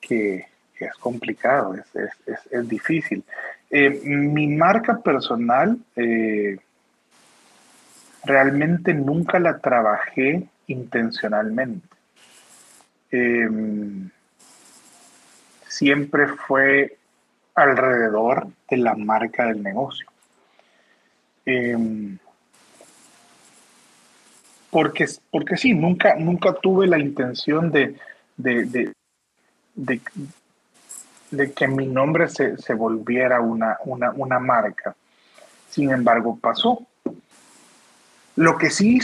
que, 0.00 0.46
es 0.78 0.94
complicado, 1.00 1.74
es, 1.74 2.68
difícil. 2.68 3.24
Eh, 3.70 4.00
mi 4.04 4.46
marca 4.46 4.98
personal 4.98 5.78
eh, 5.96 6.58
realmente 8.24 8.94
nunca 8.94 9.38
la 9.38 9.58
trabajé 9.58 10.46
intencionalmente. 10.66 11.88
Em, 13.10 14.10
siempre 15.66 16.26
fue 16.28 16.96
alrededor 17.54 18.48
de 18.68 18.76
la 18.76 18.94
marca 18.94 19.46
del 19.46 19.62
negocio. 19.62 20.06
Em, 21.44 22.18
porque, 24.70 25.06
porque 25.30 25.56
sí, 25.56 25.72
nunca, 25.72 26.16
nunca 26.16 26.52
tuve 26.54 26.86
la 26.86 26.98
intención 26.98 27.70
de, 27.70 27.96
de, 28.36 28.92
que 31.52 31.68
mi 31.68 31.86
nombre 31.86 32.28
se, 32.28 32.74
volviera 32.74 33.40
una, 33.40 33.78
una, 33.84 34.10
una, 34.12 34.38
marca. 34.38 34.94
Sin 35.68 35.90
embargo, 35.90 36.38
pasó. 36.40 36.86
Lo 38.36 38.56
que 38.58 38.70
sí 38.70 39.00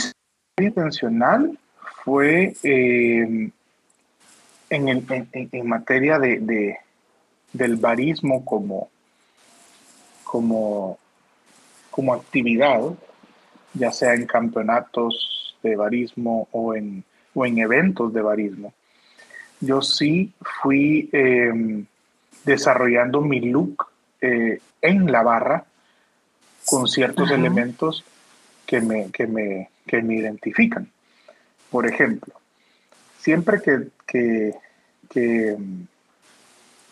intencional 0.57 1.57
fue 2.03 2.53
eh, 2.63 3.49
en, 4.69 4.89
en, 5.31 5.67
materia 5.67 6.19
de, 6.19 6.77
del 7.53 7.75
barismo 7.77 8.43
como, 8.43 8.89
como, 10.23 10.97
como 11.89 12.13
actividad, 12.13 12.81
ya 13.73 13.91
sea 13.91 14.13
en 14.13 14.25
campeonatos 14.25 15.57
de 15.63 15.75
barismo 15.75 16.47
o 16.51 16.75
en, 16.75 17.03
o 17.33 17.45
en 17.45 17.57
eventos 17.59 18.13
de 18.13 18.21
barismo. 18.21 18.73
Yo 19.59 19.81
sí 19.81 20.33
fui 20.61 21.09
em, 21.13 21.85
desarrollando 22.43 23.21
mi 23.21 23.39
look 23.41 23.87
eh, 24.21 24.59
en 24.81 25.11
la 25.11 25.23
barra 25.23 25.65
con 26.65 26.87
ciertos 26.87 27.31
elementos 27.31 28.03
que 28.65 28.81
me, 28.81 29.11
que 29.11 29.27
me, 29.27 29.69
que 29.85 30.01
me 30.01 30.15
identifican. 30.15 30.89
Por 31.69 31.87
ejemplo, 31.87 32.33
siempre 33.19 33.61
que, 33.61 33.87
que, 35.09 35.55
mm, 35.57 35.83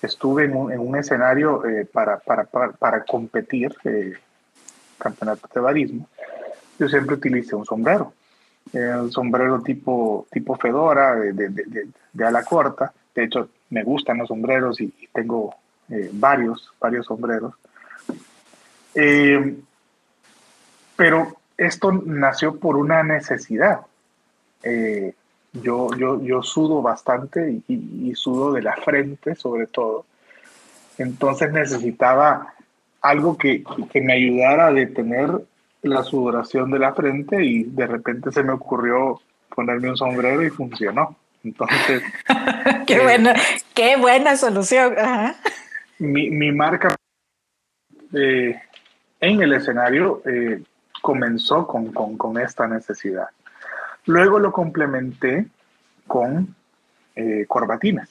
estuve 0.01 0.45
en 0.45 0.55
un, 0.55 0.95
escenario 0.95 1.65
eh, 1.65 1.85
para, 1.85 2.17
para, 2.19 2.45
para, 2.45 3.03
competir, 3.03 3.75
eh, 3.83 4.13
campeonato 4.97 5.47
de 5.53 5.61
barismo, 5.61 6.09
yo 6.79 6.89
siempre 6.89 7.15
utilicé 7.15 7.55
un 7.55 7.65
sombrero. 7.65 8.13
Eh, 8.73 8.95
un 8.95 9.11
sombrero 9.11 9.61
tipo, 9.61 10.27
tipo 10.31 10.55
fedora, 10.55 11.15
de, 11.15 11.33
de, 11.33 11.87
de, 12.13 12.25
ala 12.25 12.43
corta. 12.43 12.93
De 13.13 13.25
hecho, 13.25 13.49
me 13.71 13.83
gustan 13.83 14.19
los 14.19 14.27
sombreros 14.27 14.79
y, 14.79 14.93
tengo 15.13 15.55
varios, 16.13 16.71
varios 16.79 17.05
sombreros. 17.07 17.53
pero 20.95 21.41
esto 21.57 21.91
nació 21.91 22.57
por 22.59 22.75
una 22.75 23.03
necesidad. 23.03 23.81
Eh, 24.63 25.13
yo, 25.53 25.89
yo, 25.97 26.21
yo 26.21 26.41
sudo 26.41 26.81
bastante 26.81 27.61
y, 27.67 28.15
sudo 28.15 28.53
de 28.53 28.61
la 28.61 28.75
frente 28.77 29.35
sobre 29.35 29.67
todo. 29.67 30.05
Entonces 30.97 31.51
necesitaba 31.51 32.53
algo 33.01 33.37
que, 33.37 33.63
me 33.95 34.13
ayudara 34.13 34.67
a 34.67 34.71
detener 34.71 35.29
la 35.83 36.03
sudoración 36.03 36.71
de 36.71 36.79
la 36.79 36.93
frente 36.93 37.43
y 37.43 37.63
de 37.63 37.87
repente 37.87 38.31
se 38.31 38.43
me 38.43 38.53
ocurrió 38.53 39.19
ponerme 39.53 39.89
un 39.89 39.97
sombrero 39.97 40.43
y 40.43 40.49
funcionó. 40.49 41.15
Entonces... 41.43 42.03
qué, 42.87 42.95
eh, 42.95 43.03
buena, 43.03 43.33
qué 43.73 43.97
buena 43.97 44.35
solución. 44.35 44.95
Mi, 45.99 46.51
marca 46.51 46.95
eh, 48.13 48.59
en 49.19 49.41
el 49.41 49.53
escenario 49.53 50.21
comenzó 51.01 51.67
con, 51.67 51.91
con, 51.91 52.39
esta 52.39 52.67
necesidad. 52.67 53.27
Luego 54.05 54.39
lo 54.39 54.51
complementé 54.51 55.47
con 56.07 56.55
eh, 57.15 57.45
corbatinas. 57.47 58.09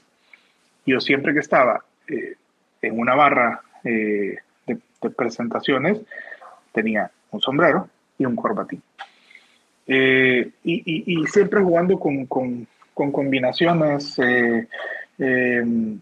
Yo 0.84 1.00
siempre 1.00 1.32
que 1.32 1.40
estaba 1.40 1.84
eh, 2.08 2.34
en 2.82 2.98
una 2.98 3.14
barra 3.14 3.62
eh, 3.84 4.36
de, 4.66 5.10
presentaciones 5.10 6.00
tenía 6.72 7.10
un 7.30 7.40
sombrero 7.40 7.88
y 8.18 8.26
un 8.26 8.36
corbatín. 8.36 8.82
Y, 9.86 11.26
siempre 11.26 11.60
jugando 11.62 11.98
con, 11.98 12.26
con 12.26 12.66
combinaciones, 12.94 14.16
em, 15.20 16.00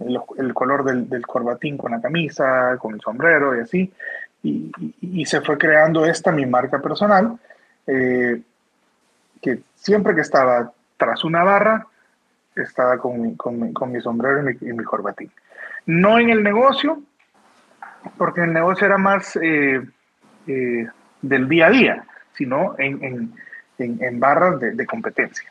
el, 0.00 0.54
color 0.54 0.84
del, 0.84 1.26
corbatín 1.26 1.78
con 1.78 1.92
la 1.92 2.00
camisa, 2.00 2.76
con 2.78 2.94
el 2.94 3.00
sombrero 3.00 3.56
y 3.56 3.60
así 3.60 3.92
y, 4.42 5.24
se 5.26 5.40
fue 5.40 5.58
creando 5.58 6.04
esta 6.06 6.32
mi 6.32 6.46
marca 6.46 6.80
personal, 6.80 7.38
eh, 7.86 8.40
que 9.40 9.60
siempre 9.74 10.14
que 10.14 10.22
estaba 10.22 10.72
tras 10.96 11.24
una 11.24 11.42
barra, 11.44 11.86
estaba 12.56 12.98
con 12.98 13.20
mi, 13.20 14.00
sombrero 14.00 14.50
y 14.50 14.72
mi, 14.72 14.84
corbatín. 14.84 15.30
No 15.86 16.18
en 16.18 16.30
el 16.30 16.42
negocio, 16.42 17.00
porque 18.16 18.42
el 18.42 18.52
negocio 18.52 18.86
era 18.86 18.98
más 18.98 19.36
eh, 19.36 19.82
eh, 20.46 20.88
del 21.22 21.48
día 21.48 21.66
a 21.66 21.70
día, 21.70 22.04
sino 22.34 22.74
en, 22.78 23.32
en, 23.78 24.02
en, 24.02 24.20
barras 24.20 24.60
de, 24.60 24.72
de 24.72 24.86
competencia. 24.86 25.50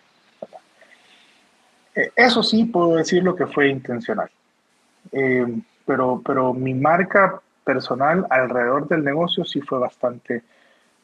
Eso 2.15 2.43
sí 2.43 2.65
puedo 2.65 2.95
decir 2.95 3.23
lo 3.23 3.35
que 3.35 3.45
fue 3.47 3.69
intencional. 3.69 4.29
pero, 5.85 6.21
pero 6.25 6.53
mi 6.53 6.73
marca 6.73 7.41
personal 7.63 8.25
alrededor 8.29 8.87
del 8.87 9.03
negocio 9.03 9.45
sí 9.45 9.61
fue 9.61 9.79
bastante 9.79 10.41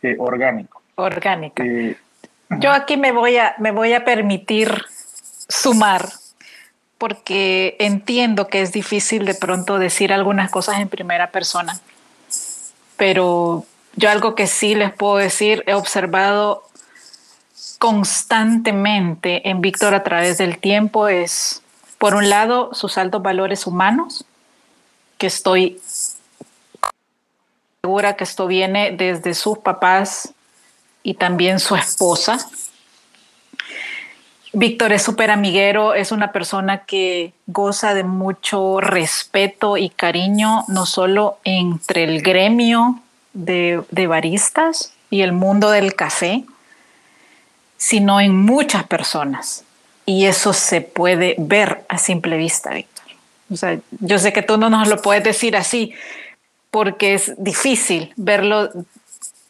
eh, 0.01 0.15
orgánico. 0.17 0.81
Orgánica. 0.95 1.63
Eh, 1.63 1.95
Yo 2.59 2.71
aquí 2.71 2.97
me 2.97 3.11
voy, 3.11 3.37
a, 3.37 3.55
me 3.59 3.71
voy 3.71 3.93
a 3.93 4.03
permitir 4.03 4.69
sumar, 5.47 6.09
porque 6.97 7.75
entiendo 7.79 8.47
que 8.47 8.61
es 8.61 8.71
difícil 8.71 9.25
de 9.25 9.35
pronto 9.35 9.77
decir 9.77 10.11
algunas 10.11 10.49
cosas 10.49 10.79
en 10.79 10.89
primera 10.89 11.29
persona, 11.29 11.79
pero 12.97 13.65
yo 13.95 14.09
algo 14.09 14.33
que 14.33 14.47
sí 14.47 14.73
les 14.75 14.91
puedo 14.91 15.17
decir, 15.17 15.63
he 15.67 15.73
observado 15.73 16.63
constantemente 17.80 19.49
en 19.49 19.61
Víctor 19.61 19.93
a 19.93 20.03
través 20.03 20.38
del 20.38 20.57
tiempo 20.57 21.07
es, 21.07 21.61
por 21.97 22.15
un 22.15 22.30
lado, 22.30 22.73
sus 22.73 22.97
altos 22.97 23.21
valores 23.21 23.67
humanos, 23.67 24.26
que 25.17 25.28
estoy 25.28 25.80
segura 27.82 28.15
que 28.15 28.23
esto 28.23 28.47
viene 28.47 28.91
desde 28.91 29.34
sus 29.34 29.59
papás 29.59 30.34
y 31.03 31.13
también 31.13 31.59
su 31.59 31.76
esposa. 31.76 32.49
Víctor 34.53 34.93
es 34.93 35.03
súper 35.03 35.32
amiguero, 35.32 35.93
es 35.93 36.11
una 36.11 36.32
persona 36.32 36.86
que 36.86 37.34
goza 37.45 37.93
de 37.93 38.03
mucho 38.03 38.80
respeto 38.80 39.76
y 39.76 39.89
cariño, 39.89 40.63
no 40.69 40.86
solo 40.86 41.39
entre 41.43 42.05
el 42.05 42.21
gremio 42.21 43.01
de, 43.34 43.84
de 43.91 44.07
baristas 44.07 44.93
y 45.09 45.21
el 45.21 45.34
mundo 45.34 45.71
del 45.71 45.93
café, 45.93 46.45
sino 47.78 48.19
en 48.19 48.36
muchas 48.36 48.86
personas. 48.86 49.63
Y 50.05 50.26
eso 50.26 50.53
se 50.53 50.82
puede 50.82 51.36
ver 51.38 51.86
a 51.89 51.97
simple 51.97 52.38
vista, 52.38 52.71
Víctor. 52.71 53.05
O 53.51 53.55
sea, 53.55 53.78
yo 53.99 54.19
sé 54.19 54.34
que 54.34 54.41
tú 54.41 54.57
no 54.57 54.69
nos 54.69 54.88
lo 54.88 55.01
puedes 55.01 55.23
decir 55.23 55.55
así, 55.55 55.93
porque 56.71 57.13
es 57.13 57.34
difícil 57.38 58.13
verlo 58.15 58.71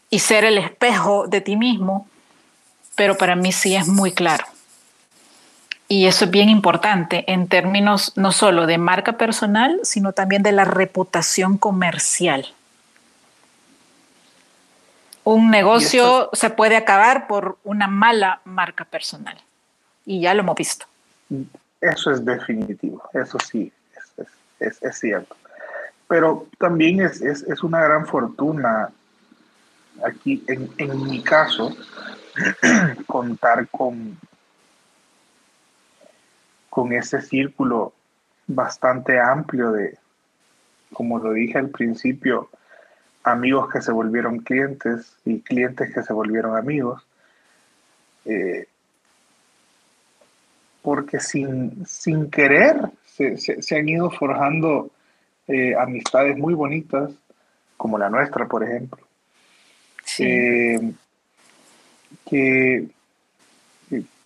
y 0.09 0.19
ser 0.19 0.45
el 0.45 0.57
espejo 0.57 1.27
de 1.27 1.41
ti 1.41 1.55
mismo, 1.55 2.07
pero 2.95 3.17
para 3.17 3.35
mí 3.35 3.51
sí 3.51 3.75
es 3.75 3.87
muy 3.87 4.11
claro. 4.11 4.45
Y 5.87 6.07
eso 6.07 6.25
es 6.25 6.31
bien 6.31 6.49
importante 6.49 7.23
en 7.31 7.47
términos 7.47 8.13
no 8.15 8.31
solo 8.31 8.65
de 8.65 8.77
marca 8.77 9.13
personal, 9.13 9.79
sino 9.83 10.13
también 10.13 10.41
de 10.41 10.51
la 10.51 10.65
reputación 10.65 11.57
comercial. 11.57 12.54
Un 15.25 15.49
negocio 15.49 16.29
se 16.33 16.51
puede 16.51 16.77
acabar 16.77 17.27
por 17.27 17.57
una 17.63 17.87
mala 17.87 18.41
marca 18.45 18.85
personal. 18.85 19.37
Y 20.05 20.21
ya 20.21 20.35
lo 20.35 20.41
hemos 20.41 20.55
visto. 20.55 20.85
Eso 21.81 22.11
es 22.11 22.23
definitivo, 22.23 23.01
eso 23.11 23.37
sí, 23.39 23.73
es, 24.59 24.81
es, 24.81 24.99
cierto. 24.99 25.35
Pero 26.07 26.47
también 26.59 27.01
es, 27.01 27.21
es, 27.21 27.63
una 27.63 27.81
gran 27.81 28.05
fortuna 28.05 28.89
aquí, 30.03 30.43
en, 30.47 30.69
en 30.77 31.03
mi 31.03 31.23
caso, 31.23 31.75
contar 33.07 33.67
con, 33.69 34.19
con 36.69 36.93
ese 36.93 37.21
círculo 37.21 37.93
bastante 38.45 39.19
amplio 39.19 39.71
de, 39.71 39.97
como 40.93 41.17
lo 41.17 41.33
dije 41.33 41.57
al 41.57 41.69
principio, 41.69 42.49
amigos 43.25 43.69
que 43.69 43.81
se 43.81 43.91
volvieron 43.91 44.39
clientes 44.39 45.17
y 45.25 45.41
clientes 45.41 45.93
que 45.93 46.03
se 46.03 46.13
volvieron 46.13 46.55
amigos. 46.55 47.05
Eh, 48.23 48.67
porque 50.81 51.19
sin, 51.19 51.85
sin 51.87 52.29
querer 52.29 52.77
se, 53.05 53.75
han 53.75 53.89
ido 53.89 54.11
forjando 54.11 54.91
eh, 55.47 55.73
amistades 55.75 56.37
muy 56.37 56.53
bonitas, 56.53 57.11
como 57.77 57.97
la 57.97 58.09
nuestra, 58.09 58.47
por 58.47 58.63
ejemplo. 58.63 58.99
Eh, 60.19 60.93
que, 62.27 62.87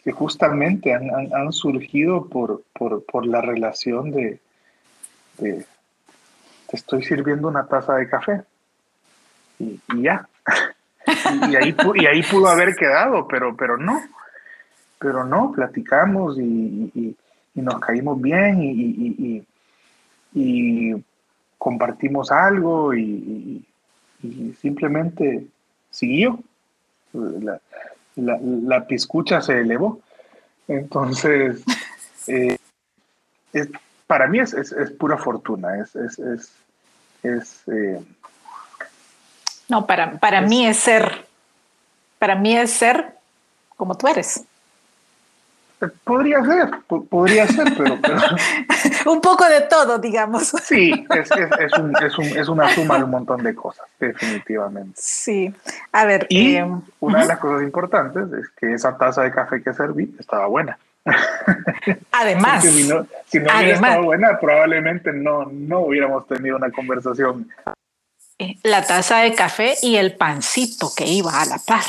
que, 0.03 0.11
justamente 0.11 0.93
han, 0.93 1.53
surgido 1.53 2.27
por, 2.27 2.63
por, 2.73 3.25
la 3.25 3.41
relación 3.41 4.11
de, 4.11 4.39
te 5.37 5.65
estoy 6.73 7.03
sirviendo 7.03 7.47
una 7.47 7.65
taza 7.67 7.95
de 7.95 8.09
café 8.09 8.43
y, 9.59 9.79
ya. 10.01 10.27
y, 11.49 11.55
ahí, 11.55 11.75
y 11.95 12.05
ahí 12.05 12.23
pudo 12.23 12.47
haber 12.47 12.75
quedado, 12.75 13.27
pero, 13.27 13.55
pero 13.55 13.77
no. 13.77 14.01
Pero 14.97 15.23
no, 15.23 15.51
platicamos 15.51 16.37
y, 16.39 17.15
nos 17.55 17.79
caímos 17.79 18.21
bien 18.21 19.43
y, 20.33 21.03
compartimos 21.57 22.31
algo 22.31 22.93
y, 22.93 23.65
simplemente 24.61 25.45
siguió. 25.89 26.39
La, 27.13 27.59
la, 28.15 28.87
piscucha 28.87 29.41
se 29.41 29.59
elevó. 29.59 30.01
Entonces, 30.67 31.63
eh, 32.27 32.57
para 34.05 34.27
mí 34.27 34.39
es, 34.39 34.53
pura 34.99 35.17
fortuna, 35.17 35.79
es, 35.81 35.95
es, 35.95 36.19
es 37.23 37.63
eh, 37.67 38.01
no, 39.69 39.85
para, 39.85 40.19
para 40.19 40.41
mí 40.41 40.65
es 40.65 40.77
ser, 40.77 41.25
para 42.17 42.35
mí 42.35 42.57
es 42.57 42.71
ser 42.71 43.13
como 43.77 43.95
tú 43.95 44.07
eres. 44.07 44.43
Podría 46.03 46.43
ser, 46.43 46.69
podría 47.09 47.47
ser, 47.47 47.73
pero... 47.77 47.97
un 49.11 49.21
poco 49.21 49.47
de 49.47 49.61
todo, 49.61 49.97
digamos. 49.97 50.47
Sí, 50.61 51.05
es, 51.15 51.31
es, 51.31 51.73
un, 51.79 51.95
es, 52.03 52.17
un, 52.17 52.25
es, 52.25 52.49
una 52.49 52.67
suma 52.69 52.97
de 52.97 53.05
un 53.05 53.11
montón 53.11 53.41
de 53.41 53.55
cosas, 53.55 53.87
definitivamente. 53.97 54.99
Sí, 55.01 55.53
a 55.93 56.03
ver... 56.03 56.27
Y 56.27 56.57
eh, 56.57 56.67
una 56.99 57.21
de 57.21 57.27
las 57.27 57.39
cosas 57.39 57.63
importantes 57.63 58.23
es 58.33 58.49
que 58.49 58.73
esa 58.73 58.97
taza 58.97 59.21
de 59.21 59.31
café 59.31 59.63
que 59.63 59.73
serví 59.73 60.13
estaba 60.19 60.47
buena. 60.47 60.77
Además, 62.11 62.65
si 62.65 62.89
no, 62.89 63.07
si 63.27 63.39
no 63.39 63.45
hubiera 63.45 63.75
estado 63.75 64.03
buena, 64.03 64.37
probablemente 64.37 65.13
no, 65.13 65.45
no 65.45 65.79
hubiéramos 65.79 66.27
tenido 66.27 66.57
una 66.57 66.71
conversación 66.71 67.47
la 68.63 68.85
taza 68.85 69.19
de 69.19 69.33
café 69.35 69.75
y 69.81 69.97
el 69.97 70.15
pancito 70.15 70.91
que 70.95 71.05
iba 71.05 71.41
a 71.41 71.45
la 71.45 71.59
par. 71.59 71.83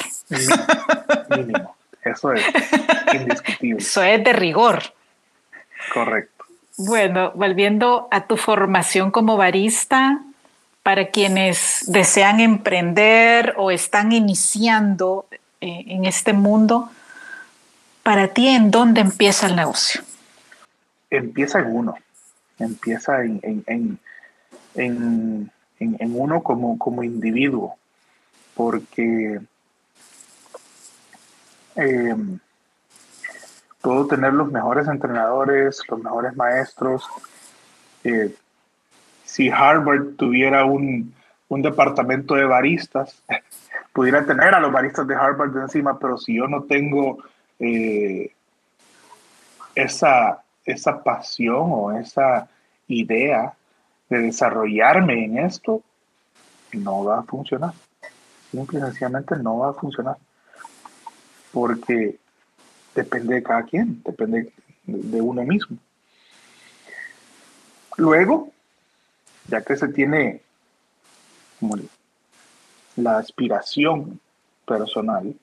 Mínimo. 1.30 1.76
Eso 2.02 2.32
es 2.32 2.42
indiscutible. 3.12 3.82
Eso 3.82 4.02
es 4.02 4.24
de 4.24 4.32
rigor. 4.32 4.82
Correcto. 5.92 6.44
Bueno, 6.78 7.32
volviendo 7.34 8.08
a 8.10 8.26
tu 8.26 8.36
formación 8.36 9.10
como 9.10 9.36
barista, 9.36 10.22
para 10.82 11.08
quienes 11.08 11.84
desean 11.88 12.40
emprender 12.40 13.54
o 13.58 13.70
están 13.70 14.12
iniciando 14.12 15.26
eh, 15.60 15.84
en 15.88 16.06
este 16.06 16.32
mundo, 16.32 16.90
para 18.02 18.28
ti, 18.28 18.48
¿en 18.48 18.70
dónde 18.70 19.02
empieza 19.02 19.46
el 19.46 19.56
negocio? 19.56 20.00
Empieza 21.10 21.58
en 21.58 21.66
uno, 21.66 21.94
empieza 22.58 23.22
en, 23.22 23.62
en 23.66 23.98
en, 24.74 25.50
uno 25.80 26.42
como, 26.42 26.78
como 26.78 27.02
individuo, 27.02 27.76
porque 28.54 29.40
eh, 31.76 32.16
puedo 33.80 34.06
tener 34.06 34.34
los 34.34 34.50
mejores 34.50 34.86
entrenadores, 34.88 35.80
los 35.88 36.02
mejores 36.02 36.36
maestros. 36.36 37.06
Eh, 38.04 38.34
si 39.24 39.48
Harvard 39.48 40.16
tuviera 40.16 40.64
un, 40.64 41.14
departamento 41.48 42.34
de 42.34 42.44
baristas, 42.44 43.22
pudiera 43.92 44.24
tener 44.24 44.54
a 44.54 44.60
los 44.60 44.72
baristas 44.72 45.06
de 45.06 45.14
Harvard 45.14 45.52
de 45.52 45.62
encima, 45.62 45.98
pero 45.98 46.16
si 46.18 46.36
yo 46.36 46.46
no 46.46 46.62
tengo 46.64 47.18
eh, 47.58 48.32
esa, 49.74 50.42
esa 50.64 51.02
pasión 51.02 51.66
o 51.70 51.92
esa 51.92 52.48
idea 52.86 53.54
de 54.10 54.18
desarrollarme 54.18 55.24
en 55.24 55.38
esto, 55.38 55.82
no 56.72 57.04
va 57.04 57.20
a 57.20 57.22
funcionar. 57.22 57.72
Simple 58.50 58.80
y 58.80 58.82
sencillamente 58.82 59.36
no 59.36 59.58
va 59.58 59.70
a 59.70 59.74
funcionar. 59.74 60.16
Porque 61.52 62.18
depende 62.94 63.36
de 63.36 63.42
cada 63.42 63.62
quien, 63.62 64.02
depende 64.02 64.52
de 64.84 65.20
uno 65.20 65.42
mismo. 65.44 65.78
Luego, 67.96 68.50
ya 69.46 69.62
que 69.62 69.76
se 69.76 69.88
tiene 69.88 70.42
la 72.96 73.18
aspiración 73.18 74.20
personal, 74.66 75.34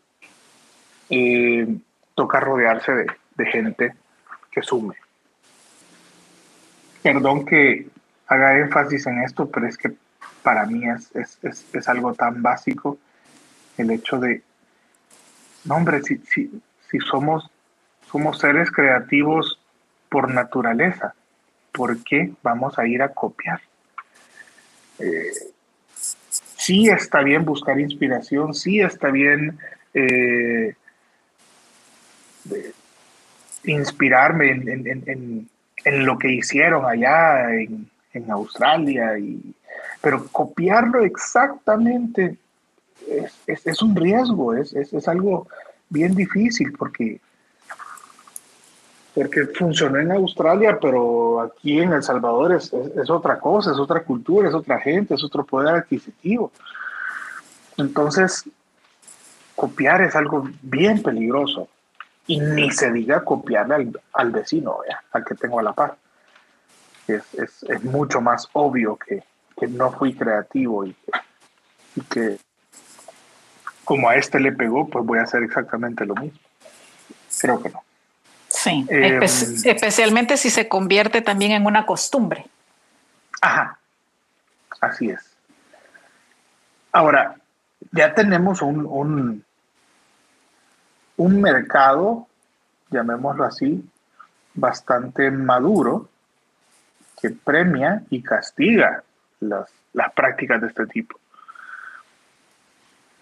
eh, 1.09 1.78
toca 2.15 2.39
rodearse 2.41 2.91
de, 2.91 3.07
de 3.36 3.45
gente 3.45 3.93
que 4.51 4.61
sume. 4.61 4.95
Perdón 7.01 7.45
que 7.45 7.88
haga 8.28 8.59
énfasis 8.59 9.07
en 9.07 9.23
esto, 9.23 9.49
pero 9.49 9.67
es 9.67 9.78
que 9.78 9.93
para 10.43 10.65
mí 10.65 10.84
es, 10.89 11.39
es, 11.43 11.89
algo 11.89 12.13
tan 12.13 12.41
básico 12.41 12.97
el 13.78 13.91
hecho 13.91 14.17
de, 14.17 14.41
no 15.65 15.75
hombre, 15.75 16.01
si, 16.01 16.17
si, 16.17 16.49
si 16.89 16.99
somos, 16.99 17.49
somos 18.09 18.39
seres 18.39 18.71
creativos 18.71 19.59
por 20.09 20.32
naturaleza, 20.32 21.13
¿por 21.71 22.03
qué 22.03 22.32
vamos 22.41 22.80
a 22.80 22.88
ir 22.88 23.01
a 23.01 23.09
copiar? 23.09 23.61
Eh, 24.99 25.32
sí 26.30 26.89
está 26.89 27.21
bien 27.21 27.45
buscar 27.45 27.80
inspiración, 27.80 28.53
sí 28.53 28.80
está 28.80 29.09
bien 29.09 29.59
eh, 29.93 30.75
inspirarme 33.63 34.51
en, 34.51 35.49
en, 35.84 36.05
lo 36.05 36.17
que 36.17 36.32
hicieron 36.32 36.86
allá 36.86 37.53
en, 37.53 37.89
en 38.18 38.32
Australia, 38.32 39.18
y, 39.18 39.53
pero 40.01 40.28
copiarlo 40.28 41.03
exactamente 41.03 42.38
es, 43.07 43.65
es, 43.65 43.82
un 43.82 43.95
riesgo, 43.95 44.53
es, 44.53 44.74
es, 44.74 45.07
algo 45.07 45.47
bien 45.89 46.15
difícil 46.15 46.74
porque, 46.74 47.20
porque 49.13 49.45
funcionó 49.47 49.99
en 49.99 50.11
Australia, 50.11 50.78
pero 50.82 51.41
aquí 51.41 51.80
en 51.80 51.93
El 51.93 52.03
Salvador 52.03 52.53
es, 52.53 52.72
otra 53.09 53.39
cosa, 53.39 53.72
es 53.72 53.78
otra 53.78 54.03
cultura, 54.03 54.49
es 54.49 54.55
otra 54.55 54.80
gente, 54.80 55.15
es 55.15 55.24
otro 55.24 55.45
poder 55.45 55.76
adquisitivo. 55.76 56.51
Entonces, 57.78 58.43
copiar 59.55 60.01
es 60.01 60.15
algo 60.15 60.49
bien 60.61 61.01
peligroso. 61.01 61.68
Y 62.30 62.41
ni 62.41 62.70
se 62.72 62.91
diga 62.91 63.24
copiarle 63.24 63.76
al, 63.76 64.01
al 64.11 64.32
vecino, 64.32 64.80
al 65.13 65.24
que 65.24 65.34
tengo 65.36 65.59
a 65.59 65.63
la 65.63 65.72
par 65.72 65.95
es, 67.14 67.34
es, 67.34 67.64
es 67.64 67.84
mucho 67.84 68.22
más 68.22 68.49
obvio 68.53 68.97
que, 68.97 69.24
que, 69.58 69.68
no 69.68 69.91
fui 69.91 70.14
creativo 70.14 70.86
y 70.86 70.95
y 71.97 72.01
que 72.01 72.38
como 73.84 74.10
a 74.10 74.16
este 74.16 74.39
le 74.39 74.51
pegó, 74.51 74.88
pues 74.88 75.05
voy 75.05 75.20
a 75.20 75.24
hacer 75.24 75.43
exactamente 75.43 76.05
lo 76.05 76.14
mismo. 76.16 76.39
Creo 77.39 77.62
que 77.62 77.70
no. 77.70 77.84
Sí, 78.49 78.86
em, 78.89 79.24
especialmente 79.24 80.38
si 80.38 80.49
se 80.49 80.68
convierte 80.68 81.22
también 81.22 81.51
en 81.51 81.66
una 81.66 81.86
costumbre. 81.86 82.45
Ajá, 83.41 83.80
así 84.82 85.10
es. 85.10 85.22
Ahora, 86.91 87.36
ya 87.91 88.14
tenemos 88.14 88.62
un, 88.62 88.86
un, 88.86 89.45
un 91.16 91.41
mercado, 91.41 92.28
llamémoslo 92.89 93.45
así, 93.45 93.88
bastante 94.53 95.32
maduro 95.32 96.10
que 97.20 97.32
premia 97.32 98.03
y 98.09 98.22
castiga 98.22 99.03
las, 99.39 99.72
las 99.93 100.13
prácticas 100.13 100.61
de 100.61 100.68
este 100.68 100.86
tipo. 100.88 101.20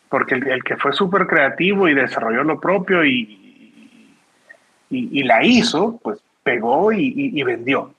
Porque 0.10 0.36
el, 0.36 0.64
que 0.64 0.78
fue 0.78 0.94
súper 0.94 1.28
creativo 1.28 1.88
y 1.88 1.94
desarrolló 1.94 2.44
lo 2.44 2.60
propio 2.60 3.04
y, 3.04 4.16
y, 4.90 5.24
la 5.24 5.44
hizo, 5.44 6.00
pues 6.04 6.20
pegó 6.44 6.92
y, 6.92 7.42
vendió. 7.44 7.94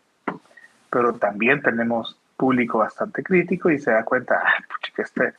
Pero 0.90 1.14
también 1.14 1.60
tenemos 1.62 2.16
público 2.36 2.78
bastante 2.78 3.22
crítico 3.22 3.70
y 3.70 3.78
se 3.78 3.90
da 3.90 4.04
cuenta, 4.04 4.42
ah, 4.44 4.64
que 4.94 5.02
este 5.02 5.34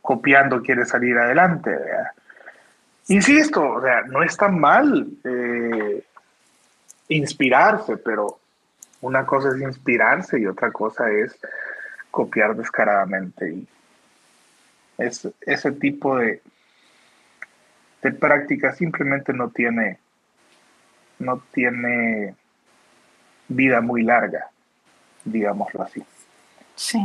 copiando 0.00 0.62
quiere 0.62 0.84
salir 0.86 1.18
adelante. 1.18 1.76
Insisto, 3.08 3.62
o 3.62 3.82
sea, 3.82 4.02
no 4.02 4.22
es 4.22 4.36
tan 4.36 4.58
mal 4.58 5.06
eh, 5.24 6.04
inspirarse, 7.08 7.96
pero 7.96 8.38
una 9.06 9.24
cosa 9.24 9.50
es 9.50 9.62
inspirarse 9.62 10.40
y 10.40 10.46
otra 10.46 10.72
cosa 10.72 11.08
es 11.10 11.38
copiar 12.10 12.56
descaradamente. 12.56 13.50
Y 13.50 13.68
es, 14.98 15.28
ese 15.42 15.72
tipo 15.72 16.16
de, 16.16 16.42
de 18.02 18.12
práctica 18.12 18.72
simplemente 18.72 19.32
no 19.32 19.50
tiene, 19.50 19.98
no 21.20 21.40
tiene 21.52 22.34
vida 23.48 23.80
muy 23.80 24.02
larga, 24.02 24.50
digámoslo 25.24 25.82
así. 25.82 26.02
Sí. 26.74 26.98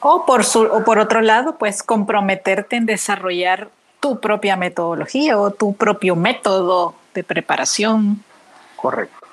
O 0.00 0.26
por, 0.26 0.44
su, 0.44 0.62
o 0.62 0.84
por 0.84 0.98
otro 0.98 1.20
lado, 1.20 1.58
pues 1.58 1.82
comprometerte 1.82 2.76
en 2.76 2.86
desarrollar 2.86 3.70
tu 4.00 4.20
propia 4.20 4.56
metodología 4.56 5.38
o 5.38 5.52
tu 5.52 5.76
propio 5.76 6.16
método 6.16 6.96
de 7.14 7.22
preparación. 7.22 8.22
Correcto. 8.76 9.23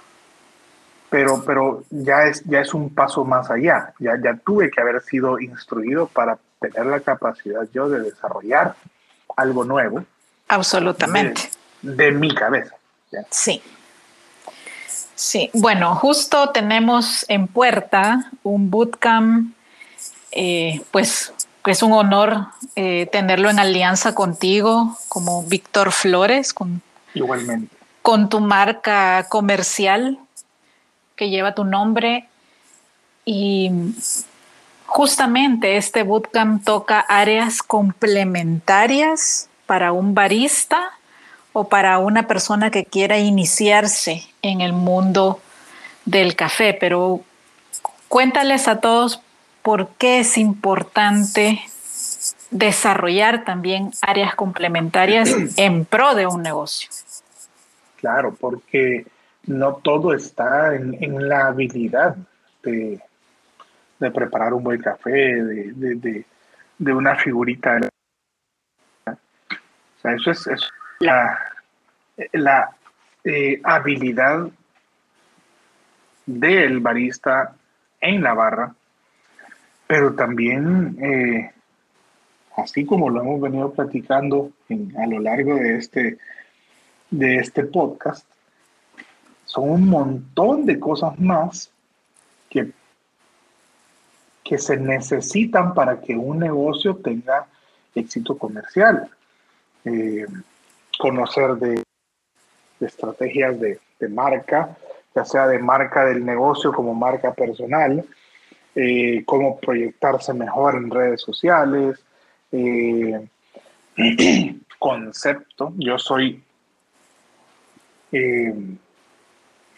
Pero, 1.11 1.43
pero 1.45 1.83
ya, 1.89 2.23
es, 2.23 2.41
ya 2.45 2.61
es 2.61 2.73
un 2.73 2.89
paso 2.95 3.25
más 3.25 3.51
allá. 3.51 3.93
Ya, 3.99 4.13
ya 4.23 4.33
tuve 4.45 4.71
que 4.71 4.79
haber 4.79 5.01
sido 5.01 5.41
instruido 5.41 6.07
para 6.07 6.39
tener 6.61 6.85
la 6.85 7.01
capacidad 7.01 7.67
yo 7.73 7.89
de 7.89 7.99
desarrollar 7.99 8.75
algo 9.35 9.65
nuevo. 9.65 10.05
Absolutamente. 10.47 11.51
De, 11.81 12.13
mi 12.13 12.33
cabeza. 12.33 12.75
Sí. 13.29 13.61
Sí, 15.13 15.49
bueno, 15.53 15.95
justo 15.95 16.49
tenemos 16.51 17.25
en 17.27 17.47
puerta 17.47 18.31
un 18.41 18.71
bootcamp, 18.71 19.53
eh, 20.31 20.81
pues 20.91 21.33
es 21.65 21.83
un 21.83 21.91
honor 21.91 22.47
eh, 22.77 23.07
tenerlo 23.11 23.49
en 23.49 23.59
alianza 23.59 24.15
contigo, 24.15 24.97
como 25.09 25.43
Víctor 25.43 25.91
Flores, 25.91 26.53
con, 26.53 26.81
Igualmente. 27.13 27.75
con 28.01 28.29
tu 28.29 28.39
marca 28.39 29.27
comercial 29.29 30.17
que 31.21 31.29
lleva 31.29 31.53
tu 31.53 31.65
nombre. 31.65 32.25
Y 33.25 33.69
justamente 34.87 35.77
este 35.77 36.01
bootcamp 36.01 36.63
toca 36.65 36.99
áreas 36.99 37.61
complementarias 37.61 39.47
para 39.67 39.91
un 39.91 40.15
barista 40.15 40.81
o 41.53 41.69
para 41.69 41.99
una 41.99 42.25
persona 42.25 42.71
que 42.71 42.85
quiera 42.85 43.19
iniciarse 43.19 44.23
en 44.41 44.61
el 44.61 44.73
mundo 44.73 45.39
del 46.05 46.35
café. 46.35 46.73
Pero 46.73 47.21
cuéntales 48.07 48.67
a 48.67 48.79
todos 48.79 49.21
por 49.61 49.89
qué 49.99 50.21
es 50.21 50.39
importante 50.39 51.61
desarrollar 52.49 53.45
también 53.45 53.91
áreas 54.01 54.33
complementarias 54.33 55.29
en 55.55 55.85
pro 55.85 56.15
de 56.15 56.25
un 56.25 56.41
negocio. 56.41 56.89
Claro, 57.97 58.35
porque 58.39 59.05
no 59.47 59.75
todo 59.77 60.13
está 60.13 60.75
en, 60.75 61.27
la 61.27 61.47
habilidad 61.47 62.15
de, 62.63 63.01
preparar 63.99 64.53
un 64.53 64.63
buen 64.63 64.81
café, 64.81 65.43
de, 65.43 66.25
una 66.93 67.15
figurita. 67.15 67.79
O 69.05 70.01
sea, 70.01 70.13
eso 70.13 70.31
es, 70.31 70.71
la, 70.99 71.37
la 72.33 72.75
eh, 73.23 73.61
habilidad 73.63 74.47
del 76.25 76.79
barista 76.79 77.55
en 77.99 78.23
la 78.23 78.33
barra 78.33 78.73
pero 79.91 80.13
también, 80.13 80.97
eh, 81.01 81.51
así 82.55 82.85
como 82.85 83.09
lo 83.09 83.23
hemos 83.23 83.41
venido 83.41 83.73
platicando 83.73 84.49
a 84.97 85.05
lo 85.05 85.19
largo 85.19 85.55
de 85.55 85.75
este, 85.75 86.17
de 87.09 87.35
este 87.35 87.65
podcast, 87.65 88.25
son 89.51 89.69
un 89.69 89.89
montón 89.89 90.65
de 90.65 90.79
cosas 90.79 91.19
más 91.19 91.69
que, 92.49 92.71
que 94.45 94.57
se 94.57 94.77
necesitan 94.77 95.73
para 95.73 95.99
que 95.99 96.15
un 96.15 96.39
negocio 96.39 96.95
tenga 96.95 97.47
éxito 97.93 98.37
comercial. 98.37 99.09
Eh, 99.83 100.25
conocer 100.97 101.55
de, 101.55 101.83
estrategias 102.79 103.59
de, 103.59 103.79
marca, 104.09 104.77
ya 105.13 105.25
sea 105.25 105.47
de 105.47 105.59
marca 105.59 106.05
del 106.05 106.25
negocio 106.25 106.71
como 106.71 106.95
marca 106.95 107.33
personal, 107.33 108.05
eh, 108.73 109.21
cómo 109.25 109.59
proyectarse 109.59 110.33
mejor 110.33 110.75
en 110.75 110.89
redes 110.89 111.21
sociales, 111.21 111.99
eh, 112.53 113.27
concepto. 114.79 115.73
Yo 115.77 115.99
soy 115.99 116.41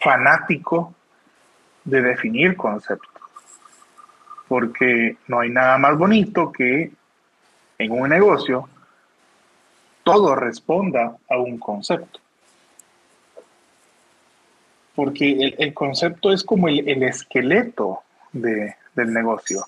fanático 0.04 0.94
de 1.82 2.02
definir 2.02 2.56
conceptos, 2.56 3.22
porque 4.46 5.16
no 5.26 5.40
hay 5.40 5.48
nada 5.48 5.78
más 5.78 5.96
bonito 5.96 6.52
que 6.52 6.92
en 7.78 7.90
un 7.90 8.10
negocio 8.10 8.68
todo 10.02 10.36
responda 10.36 11.16
a 11.28 11.38
un 11.38 11.58
concepto. 11.58 12.20
Porque 14.94 15.54
el, 15.58 15.74
concepto 15.74 16.32
es 16.32 16.44
como 16.44 16.68
el 16.68 17.02
esqueleto 17.02 18.02
de, 18.32 18.76
del 18.94 19.12
negocio. 19.12 19.66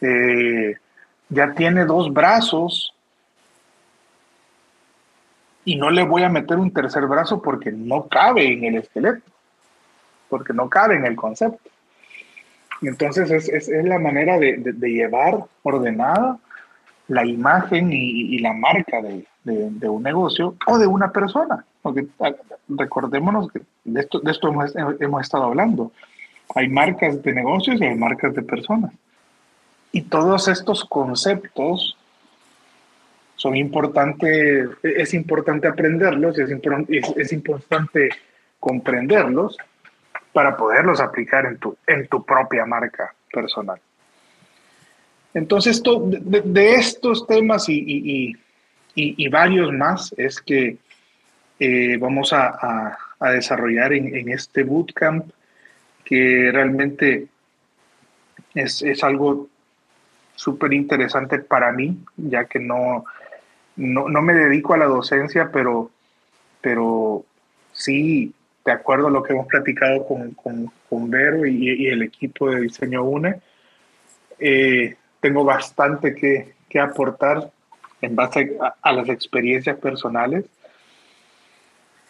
Eh, 0.00 0.76
ya 1.30 1.52
tiene 1.54 1.84
dos 1.84 2.12
brazos 2.12 2.93
y 5.64 5.76
no 5.76 5.90
le 5.90 6.04
voy 6.04 6.22
a 6.22 6.28
meter 6.28 6.58
un 6.58 6.72
tercer 6.72 7.06
brazo 7.06 7.40
porque 7.40 7.72
no 7.72 8.06
cabe 8.08 8.52
en 8.52 8.64
el 8.64 8.76
esqueleto, 8.76 9.22
porque 10.28 10.52
no 10.52 10.68
cabe 10.68 10.96
en 10.96 11.06
el 11.06 11.16
concepto. 11.16 11.70
Entonces 12.82 13.48
es, 13.48 13.68
la 13.68 13.98
manera 13.98 14.38
de, 14.38 14.56
llevar 14.80 15.38
ordenada 15.62 16.38
la 17.08 17.24
imagen 17.24 17.90
y, 17.92 18.38
la 18.38 18.52
marca 18.52 19.00
de, 19.00 19.88
un 19.88 20.02
negocio 20.02 20.56
o 20.66 20.78
de 20.78 20.86
una 20.86 21.12
persona. 21.12 21.64
Porque 21.82 22.06
ah, 22.20 22.32
recordémonos 22.68 23.50
que 23.52 23.60
de 23.84 24.00
esto, 24.00 24.20
de 24.20 24.32
esto 24.32 24.48
hemos, 24.48 24.74
hemos 25.00 25.20
estado 25.22 25.44
hablando. 25.44 25.92
Hay 26.54 26.68
marcas 26.68 27.22
de 27.22 27.32
negocios 27.32 27.80
y 27.80 27.84
hay 27.84 27.94
marcas 27.94 28.34
de 28.34 28.42
personas. 28.42 28.92
Y 29.92 30.02
todos 30.02 30.48
estos 30.48 30.84
conceptos 30.84 31.96
son 33.36 33.56
importantes, 33.56 34.68
es 34.82 35.14
importante 35.14 35.68
aprenderlos, 35.68 36.38
es, 36.38 36.50
es, 37.16 37.32
importante 37.32 38.08
comprenderlos 38.60 39.56
para 40.32 40.56
poderlos 40.56 41.00
aplicar 41.00 41.46
en 41.46 41.58
tu, 41.58 41.76
en 41.86 42.06
tu 42.06 42.24
propia 42.24 42.64
marca 42.64 43.14
personal. 43.32 43.80
Entonces, 45.34 45.82
de, 45.82 46.74
estos 46.74 47.26
temas 47.26 47.68
y, 47.68 48.36
y, 48.94 49.28
varios 49.28 49.72
más 49.72 50.14
es 50.16 50.40
que 50.40 50.78
eh, 51.58 51.96
vamos 51.98 52.32
a, 52.32 52.96
a, 53.18 53.30
desarrollar 53.30 53.92
en, 53.92 54.14
en, 54.14 54.28
este 54.28 54.62
bootcamp 54.62 55.30
que 56.04 56.50
realmente 56.52 57.26
es, 58.54 58.82
es 58.82 59.02
algo 59.02 59.48
súper 60.36 60.72
interesante 60.72 61.38
para 61.38 61.72
mí, 61.72 61.96
ya 62.16 62.44
que 62.44 62.58
no, 62.58 63.04
no, 63.76 64.08
no, 64.08 64.22
me 64.22 64.34
dedico 64.34 64.74
a 64.74 64.78
la 64.78 64.86
docencia, 64.86 65.50
pero, 65.52 65.90
pero 66.60 67.24
sí, 67.72 68.32
de 68.64 68.72
acuerdo 68.72 69.08
a 69.08 69.10
lo 69.10 69.22
que 69.22 69.32
hemos 69.32 69.46
platicado 69.46 70.06
con, 70.06 70.30
con, 70.32 70.70
con 70.88 71.10
Vero 71.10 71.44
y, 71.46 71.86
el 71.88 72.02
equipo 72.02 72.50
de 72.50 72.62
diseño 72.62 73.02
UNE, 73.04 73.40
eh, 74.38 74.96
tengo 75.20 75.44
bastante 75.44 76.14
que, 76.14 76.54
que 76.68 76.80
aportar 76.80 77.50
en 78.00 78.16
base 78.16 78.56
a, 78.82 78.92
las 78.92 79.08
experiencias 79.08 79.78
personales 79.78 80.44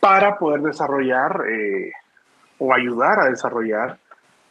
para 0.00 0.38
poder 0.38 0.60
desarrollar 0.62 1.44
eh, 1.48 1.92
o 2.58 2.74
ayudar 2.74 3.20
a 3.20 3.30
desarrollar 3.30 3.98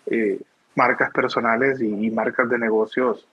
eh, 0.08 0.40
marcas 0.76 1.12
personales 1.12 1.82
y, 1.82 2.10
marcas 2.12 2.50
de 2.50 2.58
negocios 2.58 3.28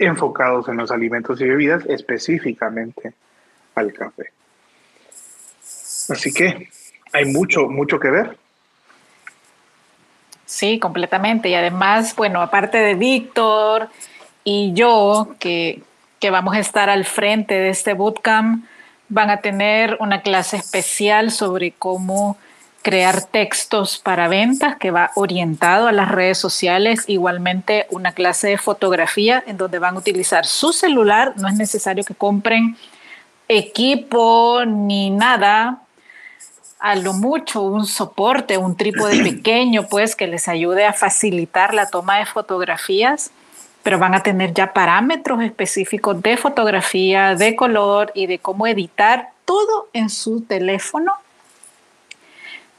enfocados 0.00 0.68
en 0.68 0.78
los 0.78 0.90
alimentos 0.90 1.40
y 1.40 1.44
bebidas, 1.44 1.84
específicamente 1.86 3.12
al 3.74 3.92
café. 3.92 4.32
Así 6.08 6.32
que 6.32 6.68
hay 7.12 7.26
mucho, 7.26 7.68
mucho 7.68 8.00
que 8.00 8.10
ver. 8.10 8.36
Sí, 10.46 10.78
completamente. 10.80 11.48
Y 11.48 11.54
además, 11.54 12.16
bueno, 12.16 12.40
aparte 12.40 12.78
de 12.78 12.94
Víctor 12.94 13.88
y 14.42 14.72
yo, 14.72 15.34
que, 15.38 15.82
que 16.18 16.30
vamos 16.30 16.54
a 16.54 16.58
estar 16.58 16.90
al 16.90 17.04
frente 17.04 17.54
de 17.54 17.68
este 17.68 17.92
bootcamp, 17.92 18.64
van 19.08 19.30
a 19.30 19.40
tener 19.42 19.96
una 20.00 20.22
clase 20.22 20.56
especial 20.56 21.30
sobre 21.30 21.72
cómo 21.72 22.38
crear 22.82 23.24
textos 23.24 23.98
para 23.98 24.28
ventas 24.28 24.76
que 24.76 24.90
va 24.90 25.10
orientado 25.14 25.86
a 25.86 25.92
las 25.92 26.10
redes 26.10 26.38
sociales, 26.38 27.04
igualmente 27.06 27.86
una 27.90 28.12
clase 28.12 28.48
de 28.48 28.58
fotografía 28.58 29.42
en 29.46 29.56
donde 29.56 29.78
van 29.78 29.96
a 29.96 29.98
utilizar 29.98 30.46
su 30.46 30.72
celular, 30.72 31.34
no 31.36 31.48
es 31.48 31.54
necesario 31.54 32.04
que 32.04 32.14
compren 32.14 32.76
equipo 33.48 34.64
ni 34.64 35.10
nada, 35.10 35.82
a 36.78 36.96
lo 36.96 37.12
mucho 37.12 37.60
un 37.60 37.84
soporte, 37.84 38.56
un 38.56 38.76
trípode 38.76 39.22
pequeño, 39.22 39.86
pues 39.88 40.16
que 40.16 40.26
les 40.26 40.48
ayude 40.48 40.86
a 40.86 40.94
facilitar 40.94 41.74
la 41.74 41.90
toma 41.90 42.18
de 42.18 42.26
fotografías, 42.26 43.30
pero 43.82 43.98
van 43.98 44.14
a 44.14 44.22
tener 44.22 44.54
ya 44.54 44.72
parámetros 44.72 45.42
específicos 45.42 46.22
de 46.22 46.36
fotografía, 46.38 47.34
de 47.34 47.56
color 47.56 48.12
y 48.14 48.26
de 48.26 48.38
cómo 48.38 48.66
editar 48.66 49.30
todo 49.44 49.88
en 49.92 50.08
su 50.08 50.42
teléfono 50.42 51.12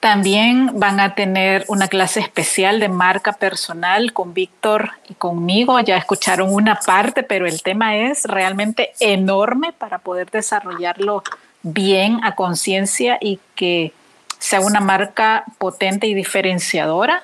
también 0.01 0.79
van 0.79 0.99
a 0.99 1.13
tener 1.13 1.63
una 1.67 1.87
clase 1.87 2.21
especial 2.21 2.79
de 2.79 2.89
marca 2.89 3.33
personal 3.33 4.13
con 4.13 4.33
Víctor 4.33 4.93
y 5.07 5.13
conmigo. 5.13 5.79
Ya 5.79 5.95
escucharon 5.95 6.51
una 6.51 6.75
parte, 6.75 7.21
pero 7.21 7.45
el 7.45 7.61
tema 7.61 7.95
es 7.95 8.25
realmente 8.25 8.93
enorme 8.99 9.73
para 9.73 9.99
poder 9.99 10.31
desarrollarlo 10.31 11.21
bien 11.61 12.19
a 12.23 12.33
conciencia 12.33 13.19
y 13.21 13.39
que 13.53 13.93
sea 14.39 14.61
una 14.61 14.79
marca 14.79 15.43
potente 15.59 16.07
y 16.07 16.15
diferenciadora. 16.15 17.23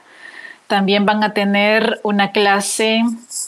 También 0.68 1.08
van 1.08 1.24
a 1.24 1.34
tener 1.34 2.00
una 2.04 2.32
clase 2.32 3.02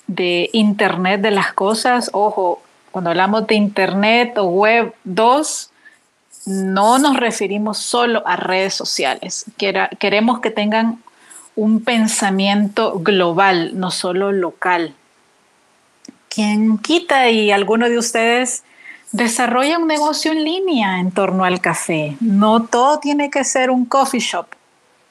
de 0.07 0.49
Internet 0.53 1.21
de 1.21 1.29
las 1.29 1.53
cosas. 1.53 2.09
Ojo, 2.13 2.63
cuando 2.89 3.11
hablamos 3.11 3.45
de 3.45 3.53
Internet 3.53 4.39
o 4.39 4.45
Web 4.45 4.95
2, 5.03 5.68
no 6.45 6.99
nos 6.99 7.17
referimos 7.17 7.77
solo 7.77 8.23
a 8.25 8.35
redes 8.35 8.73
sociales. 8.73 9.45
Queremos 9.57 10.39
que 10.39 10.51
tengan 10.51 11.01
un 11.55 11.83
pensamiento 11.83 12.99
global, 12.99 13.71
no 13.79 13.91
solo 13.91 14.31
local. 14.31 14.93
Quien 16.29 16.77
quita 16.77 17.29
y 17.29 17.51
alguno 17.51 17.89
de 17.89 17.97
ustedes 17.97 18.63
desarrolla 19.11 19.77
un 19.77 19.87
negocio 19.87 20.31
en 20.31 20.43
línea 20.43 20.99
en 20.99 21.11
torno 21.11 21.43
al 21.43 21.59
café. 21.61 22.15
No 22.19 22.63
todo 22.63 22.99
tiene 22.99 23.29
que 23.29 23.43
ser 23.43 23.71
un 23.71 23.85
coffee 23.85 24.19
shop. 24.19 24.47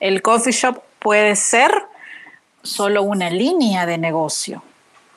El 0.01 0.23
coffee 0.23 0.53
shop 0.53 0.81
puede 0.99 1.37
ser 1.37 1.71
solo 2.63 3.03
una 3.03 3.31
línea 3.31 3.87
de 3.87 3.99
negocio, 3.99 4.63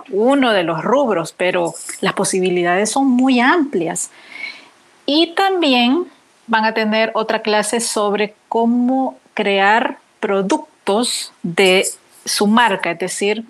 uno 0.09 0.51
de 0.51 0.63
los 0.63 0.83
rubros, 0.83 1.33
pero 1.35 1.73
las 2.01 2.13
posibilidades 2.13 2.89
son 2.91 3.07
muy 3.07 3.39
amplias. 3.39 4.09
Y 5.06 5.34
también 5.36 6.07
van 6.48 6.65
a 6.65 6.73
tener 6.73 7.11
otra 7.14 7.41
clase 7.41 7.80
sobre 7.80 8.36
cómo 8.49 9.18
crear 9.34 9.98
productos 10.19 11.34
de 11.44 11.86
su 12.26 12.48
marca, 12.48 12.91
es 12.91 12.99
decir, 12.99 13.44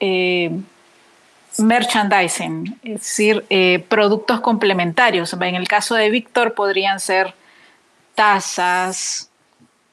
eh, 0.00 0.50
merchandising, 1.58 2.78
es 2.82 3.00
decir, 3.00 3.44
eh, 3.50 3.84
productos 3.88 4.40
complementarios. 4.40 5.32
En 5.32 5.54
el 5.54 5.68
caso 5.68 5.94
de 5.94 6.10
Víctor 6.10 6.54
podrían 6.54 7.00
ser 7.00 7.34
tazas, 8.14 9.28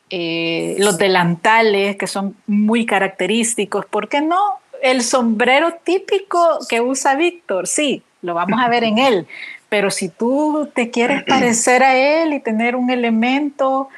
eh, 0.09 0.75
los 0.79 0.97
delantales 0.97 1.97
que 1.97 2.07
son 2.07 2.35
muy 2.45 2.85
característicos, 2.85 3.85
¿por 3.87 4.07
qué 4.07 4.21
no? 4.21 4.59
El 4.81 5.01
sombrero 5.01 5.79
típico 5.83 6.59
que 6.69 6.81
usa 6.81 7.15
Víctor, 7.15 7.67
sí, 7.67 8.03
lo 8.21 8.35
vamos 8.35 8.59
a 8.61 8.69
ver 8.69 8.83
en 8.83 8.99
él, 8.99 9.27
pero 9.75 9.91
si 9.91 10.07
tú 10.07 10.69
te 10.73 10.89
quieres 10.89 11.23
parecer 11.27 11.83
a 11.83 11.97
él 11.97 12.31
y 12.31 12.39
tener 12.39 12.77
un 12.77 12.89
elemento 12.89 13.89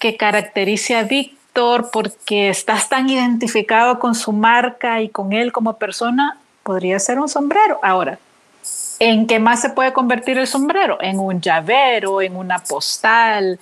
que 0.00 0.16
caracterice 0.16 0.96
a 0.96 1.04
Víctor 1.04 1.90
porque 1.92 2.48
estás 2.48 2.88
tan 2.88 3.08
identificado 3.08 4.00
con 4.00 4.16
su 4.16 4.32
marca 4.32 5.00
y 5.00 5.08
con 5.08 5.32
él 5.32 5.52
como 5.52 5.74
persona, 5.74 6.36
podría 6.64 6.98
ser 6.98 7.20
un 7.20 7.28
sombrero. 7.28 7.78
Ahora, 7.80 8.18
¿en 8.98 9.28
qué 9.28 9.38
más 9.38 9.60
se 9.60 9.70
puede 9.70 9.92
convertir 9.92 10.36
el 10.36 10.48
sombrero? 10.48 10.98
En 11.00 11.20
un 11.20 11.40
llavero, 11.40 12.20
en 12.22 12.34
una 12.34 12.58
postal, 12.58 13.60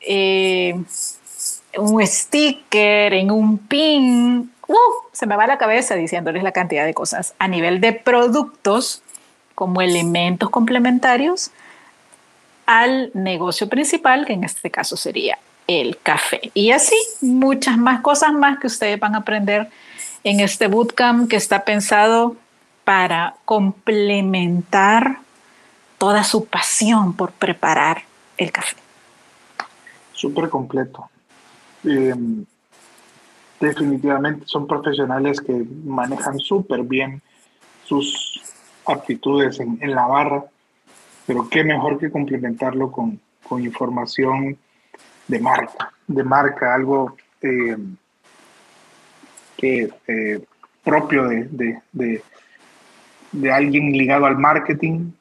eh, 0.00 0.74
un 1.78 2.04
sticker, 2.04 3.14
en 3.14 3.30
un 3.30 3.58
pin. 3.58 4.52
Uh, 4.66 4.74
se 5.12 5.26
me 5.26 5.36
va 5.36 5.46
la 5.46 5.56
cabeza 5.56 5.94
diciéndoles 5.94 6.42
la 6.42 6.50
cantidad 6.50 6.84
de 6.84 6.94
cosas. 6.94 7.32
A 7.38 7.46
nivel 7.46 7.80
de 7.80 7.92
productos, 7.92 9.03
como 9.54 9.82
elementos 9.82 10.50
complementarios 10.50 11.50
al 12.66 13.10
negocio 13.14 13.68
principal, 13.68 14.24
que 14.26 14.32
en 14.32 14.44
este 14.44 14.70
caso 14.70 14.96
sería 14.96 15.38
el 15.66 15.98
café. 15.98 16.50
Y 16.54 16.70
así 16.70 16.96
muchas 17.20 17.78
más 17.78 18.00
cosas 18.00 18.32
más 18.32 18.58
que 18.58 18.66
ustedes 18.66 18.98
van 18.98 19.14
a 19.14 19.18
aprender 19.18 19.70
en 20.22 20.40
este 20.40 20.66
bootcamp 20.68 21.28
que 21.28 21.36
está 21.36 21.64
pensado 21.64 22.36
para 22.84 23.36
complementar 23.44 25.18
toda 25.98 26.24
su 26.24 26.46
pasión 26.46 27.14
por 27.14 27.32
preparar 27.32 28.02
el 28.36 28.50
café. 28.50 28.76
Súper 30.12 30.48
completo. 30.48 31.08
Em, 31.84 32.44
definitivamente 33.60 34.46
son 34.46 34.66
profesionales 34.66 35.40
que 35.40 35.64
manejan 35.84 36.38
súper 36.38 36.82
bien 36.82 37.22
sus 37.84 38.42
aptitudes 38.86 39.60
en, 39.60 39.94
la 39.94 40.06
barra, 40.06 40.44
pero 41.26 41.48
qué 41.48 41.64
mejor 41.64 41.98
que 41.98 42.10
complementarlo 42.10 42.90
con, 42.90 43.20
información 43.60 44.56
de 45.28 45.38
marca, 45.38 45.92
de 46.08 46.24
marca, 46.24 46.74
algo 46.74 47.16
eh, 47.40 47.76
que 49.56 49.90
eh, 50.08 50.44
propio 50.82 51.28
de, 51.28 51.80
de, 51.92 53.52
alguien 53.52 53.92
ligado 53.92 54.26
al 54.26 54.38
marketing. 54.38 55.12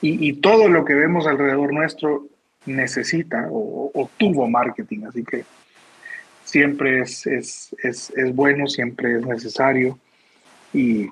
Y, 0.00 0.32
todo 0.40 0.68
lo 0.68 0.84
que 0.84 0.94
vemos 0.94 1.26
alrededor 1.26 1.72
nuestro 1.72 2.26
necesita 2.66 3.46
o, 3.50 4.10
tuvo 4.16 4.48
marketing, 4.48 5.04
así 5.08 5.22
que 5.22 5.44
siempre 6.44 7.02
es, 7.02 7.24
es, 7.26 7.76
es, 7.84 8.10
es 8.16 8.34
bueno, 8.34 8.66
siempre 8.66 9.18
es 9.18 9.26
necesario. 9.26 9.98
Y 10.72 11.08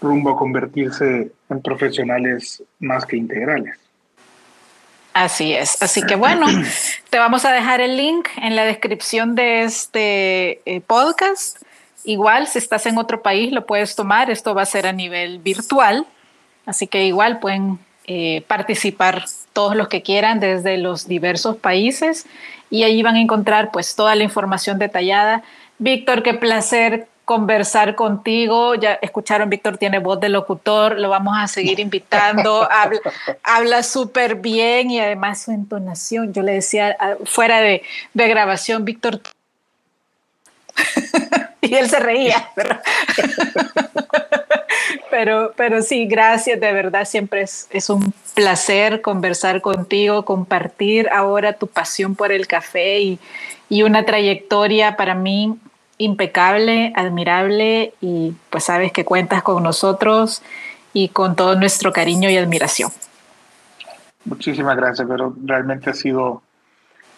rumbo 0.00 0.30
a 0.30 0.36
convertirse 0.36 1.30
en 1.48 1.62
profesionales 1.62 2.62
más 2.78 3.04
que 3.04 3.16
integrales. 3.16 3.76
Así 5.12 5.52
es. 5.52 5.82
Así 5.82 6.02
que 6.02 6.14
bueno, 6.14 6.46
te 7.10 7.18
vamos 7.18 7.44
a 7.44 7.52
dejar 7.52 7.80
el 7.80 7.96
link 7.96 8.28
en 8.40 8.54
la 8.54 8.64
descripción 8.64 9.34
de 9.34 9.62
este 9.62 10.60
eh, 10.64 10.80
podcast. 10.80 11.62
Igual, 12.04 12.46
si 12.46 12.58
estás 12.58 12.86
en 12.86 12.98
otro 12.98 13.22
país, 13.22 13.52
lo 13.52 13.66
puedes 13.66 13.96
tomar. 13.96 14.30
Esto 14.30 14.54
va 14.54 14.62
a 14.62 14.66
ser 14.66 14.86
a 14.86 14.92
nivel 14.92 15.40
virtual. 15.40 16.06
Así 16.66 16.86
que 16.86 17.04
igual 17.04 17.40
pueden 17.40 17.78
eh, 18.06 18.42
participar 18.46 19.24
todos 19.52 19.74
los 19.74 19.88
que 19.88 20.02
quieran 20.02 20.38
desde 20.38 20.78
los 20.78 21.08
diversos 21.08 21.56
países 21.56 22.26
y 22.70 22.84
ahí 22.84 23.02
van 23.02 23.16
a 23.16 23.20
encontrar 23.20 23.70
pues 23.70 23.96
toda 23.96 24.14
la 24.14 24.24
información 24.24 24.78
detallada. 24.78 25.42
Víctor, 25.78 26.22
qué 26.22 26.34
placer 26.34 27.08
conversar 27.28 27.94
contigo. 27.94 28.74
Ya 28.74 28.94
escucharon, 29.02 29.50
Víctor 29.50 29.76
tiene 29.76 29.98
voz 29.98 30.18
de 30.18 30.30
locutor, 30.30 30.98
lo 30.98 31.10
vamos 31.10 31.36
a 31.36 31.46
seguir 31.46 31.78
invitando. 31.78 32.66
habla 33.42 33.82
súper 33.82 34.36
bien 34.36 34.90
y 34.90 34.98
además 34.98 35.42
su 35.42 35.50
entonación. 35.50 36.32
Yo 36.32 36.40
le 36.40 36.52
decía 36.52 36.96
fuera 37.26 37.60
de, 37.60 37.82
grabación, 38.14 38.86
Víctor. 38.86 39.20
y 41.60 41.74
él 41.74 41.90
se 41.90 42.00
reía. 42.00 42.48
Pero, 45.10 45.52
pero, 45.56 45.82
sí, 45.82 46.06
gracias, 46.06 46.60
de 46.60 46.72
verdad, 46.72 47.04
siempre 47.06 47.42
es, 47.42 47.66
es 47.70 47.90
un 47.90 48.12
placer 48.34 49.00
conversar 49.00 49.60
contigo, 49.62 50.24
compartir 50.24 51.08
ahora 51.10 51.54
tu 51.54 51.66
pasión 51.66 52.14
por 52.14 52.30
el 52.30 52.46
café 52.46 53.00
y, 53.00 53.18
y 53.68 53.82
una 53.82 54.04
trayectoria 54.04 54.96
para 54.96 55.14
mí 55.14 55.58
impecable, 55.98 56.92
admirable 56.94 57.92
y 58.00 58.32
pues 58.50 58.64
sabes 58.64 58.92
que 58.92 59.04
cuentas 59.04 59.42
con 59.42 59.62
nosotros 59.62 60.42
y 60.92 61.08
con 61.08 61.36
todo 61.36 61.56
nuestro 61.56 61.92
cariño 61.92 62.30
y 62.30 62.36
admiración. 62.36 62.90
Muchísimas 64.24 64.76
gracias, 64.76 65.06
pero 65.08 65.34
realmente 65.44 65.90
ha 65.90 65.94
sido 65.94 66.42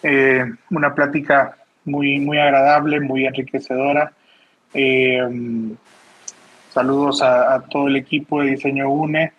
eh, 0.03 0.45
una 0.69 0.93
plática 0.95 1.57
muy, 1.85 2.19
muy 2.19 2.39
agradable, 2.39 2.99
muy 2.99 3.25
enriquecedora. 3.25 4.13
Eh, 4.73 5.21
saludos 6.69 7.21
a, 7.21 7.63
todo 7.69 7.87
el 7.87 7.97
equipo 7.97 8.41
de 8.41 8.51
Diseño 8.51 8.89
UNE 8.89 9.33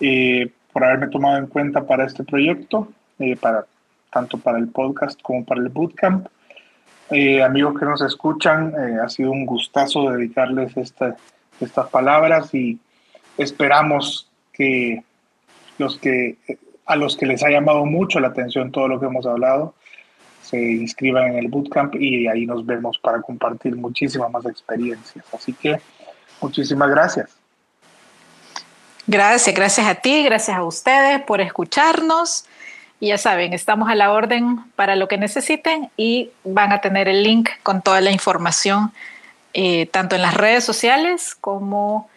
eh, 0.00 0.50
por 0.72 0.84
haberme 0.84 1.08
tomado 1.08 1.38
en 1.38 1.46
cuenta 1.46 1.86
para 1.86 2.04
este 2.04 2.24
proyecto, 2.24 2.88
para, 3.40 3.66
tanto 4.12 4.38
para 4.38 4.58
el 4.58 4.68
podcast 4.68 5.20
como 5.22 5.44
para 5.44 5.60
el 5.60 5.68
bootcamp. 5.68 6.28
Amigos 7.42 7.78
que 7.78 7.86
nos 7.86 8.00
escuchan, 8.02 8.74
ha 9.02 9.08
sido 9.08 9.30
un 9.30 9.46
gustazo 9.46 10.10
dedicarles 10.10 10.76
estas 10.76 11.88
palabras 11.90 12.54
y 12.54 12.78
esperamos 13.36 14.28
que 14.52 15.02
los 15.78 15.98
que 15.98 16.36
a 16.84 16.96
los 16.96 17.16
que 17.16 17.26
les 17.26 17.42
ha 17.42 17.50
llamado 17.50 17.84
mucho 17.84 18.18
la 18.18 18.28
atención 18.28 18.72
todo 18.72 18.88
lo 18.88 18.98
que 18.98 19.06
hemos 19.06 19.26
hablado 19.26 19.74
se 20.42 20.58
inscriban 20.58 21.32
en 21.32 21.38
el 21.38 21.48
bootcamp 21.48 21.94
y 21.96 22.26
ahí 22.26 22.46
nos 22.46 22.64
vemos 22.64 22.98
para 22.98 23.20
compartir 23.20 23.76
muchísimas 23.76 24.30
más 24.30 24.46
experiencias. 24.46 25.24
Así 25.34 25.52
que 25.52 25.78
muchísimas 26.40 26.88
gracias. 26.88 27.36
Gracias, 29.06 29.54
gracias 29.54 29.86
a 29.86 29.96
ti, 29.96 30.24
gracias 30.24 30.56
a 30.56 30.64
ustedes 30.64 31.20
por 31.22 31.42
escucharnos. 31.42 32.46
Y 33.00 33.08
ya 33.08 33.18
saben, 33.18 33.52
estamos 33.52 33.88
a 33.88 33.94
la 33.94 34.10
orden 34.10 34.60
para 34.74 34.96
lo 34.96 35.06
que 35.08 35.18
necesiten 35.18 35.90
y 35.96 36.30
van 36.44 36.72
a 36.72 36.80
tener 36.80 37.08
el 37.08 37.22
link 37.22 37.50
con 37.62 37.80
toda 37.80 38.00
la 38.00 38.10
información, 38.10 38.92
eh, 39.54 39.86
tanto 39.86 40.16
en 40.16 40.22
las 40.22 40.34
redes 40.34 40.64
sociales 40.64 41.36
como 41.40 42.08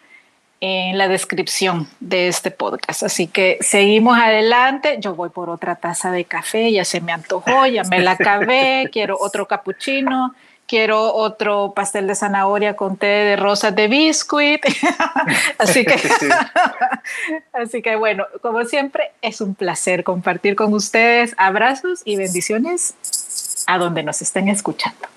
en 0.60 0.96
la 0.96 1.08
descripción 1.08 1.88
de 1.98 2.28
este 2.28 2.52
podcast. 2.52 3.02
Así 3.02 3.26
que 3.26 3.58
seguimos 3.60 4.16
adelante. 4.16 4.96
Yo 5.00 5.14
voy 5.14 5.28
por 5.28 5.50
otra 5.50 5.74
taza 5.74 6.12
de 6.12 6.24
café, 6.24 6.70
ya 6.70 6.84
se 6.84 7.00
me 7.00 7.10
antojó, 7.10 7.66
ya 7.66 7.82
me 7.82 7.98
la 7.98 8.12
acabé, 8.12 8.88
quiero 8.92 9.16
otro 9.20 9.48
cappuccino, 9.48 10.34
quiero 10.72 11.12
otro 11.14 11.74
pastel 11.76 12.06
de 12.06 12.14
zanahoria 12.14 12.76
con 12.76 12.96
té 12.96 13.06
de 13.06 13.36
rosas 13.36 13.76
de 13.76 13.88
biscuit. 13.88 14.64
así 15.58 15.84
que 15.84 15.96
así 17.52 17.82
que 17.82 17.94
bueno, 17.96 18.24
como 18.40 18.64
siempre 18.64 19.12
es 19.20 19.42
un 19.42 19.54
placer 19.54 20.02
compartir 20.02 20.56
con 20.56 20.72
ustedes. 20.72 21.34
Abrazos 21.36 22.00
y 22.06 22.16
bendiciones 22.16 22.94
a 23.66 23.76
donde 23.76 24.02
nos 24.02 24.22
estén 24.22 24.48
escuchando. 24.48 25.08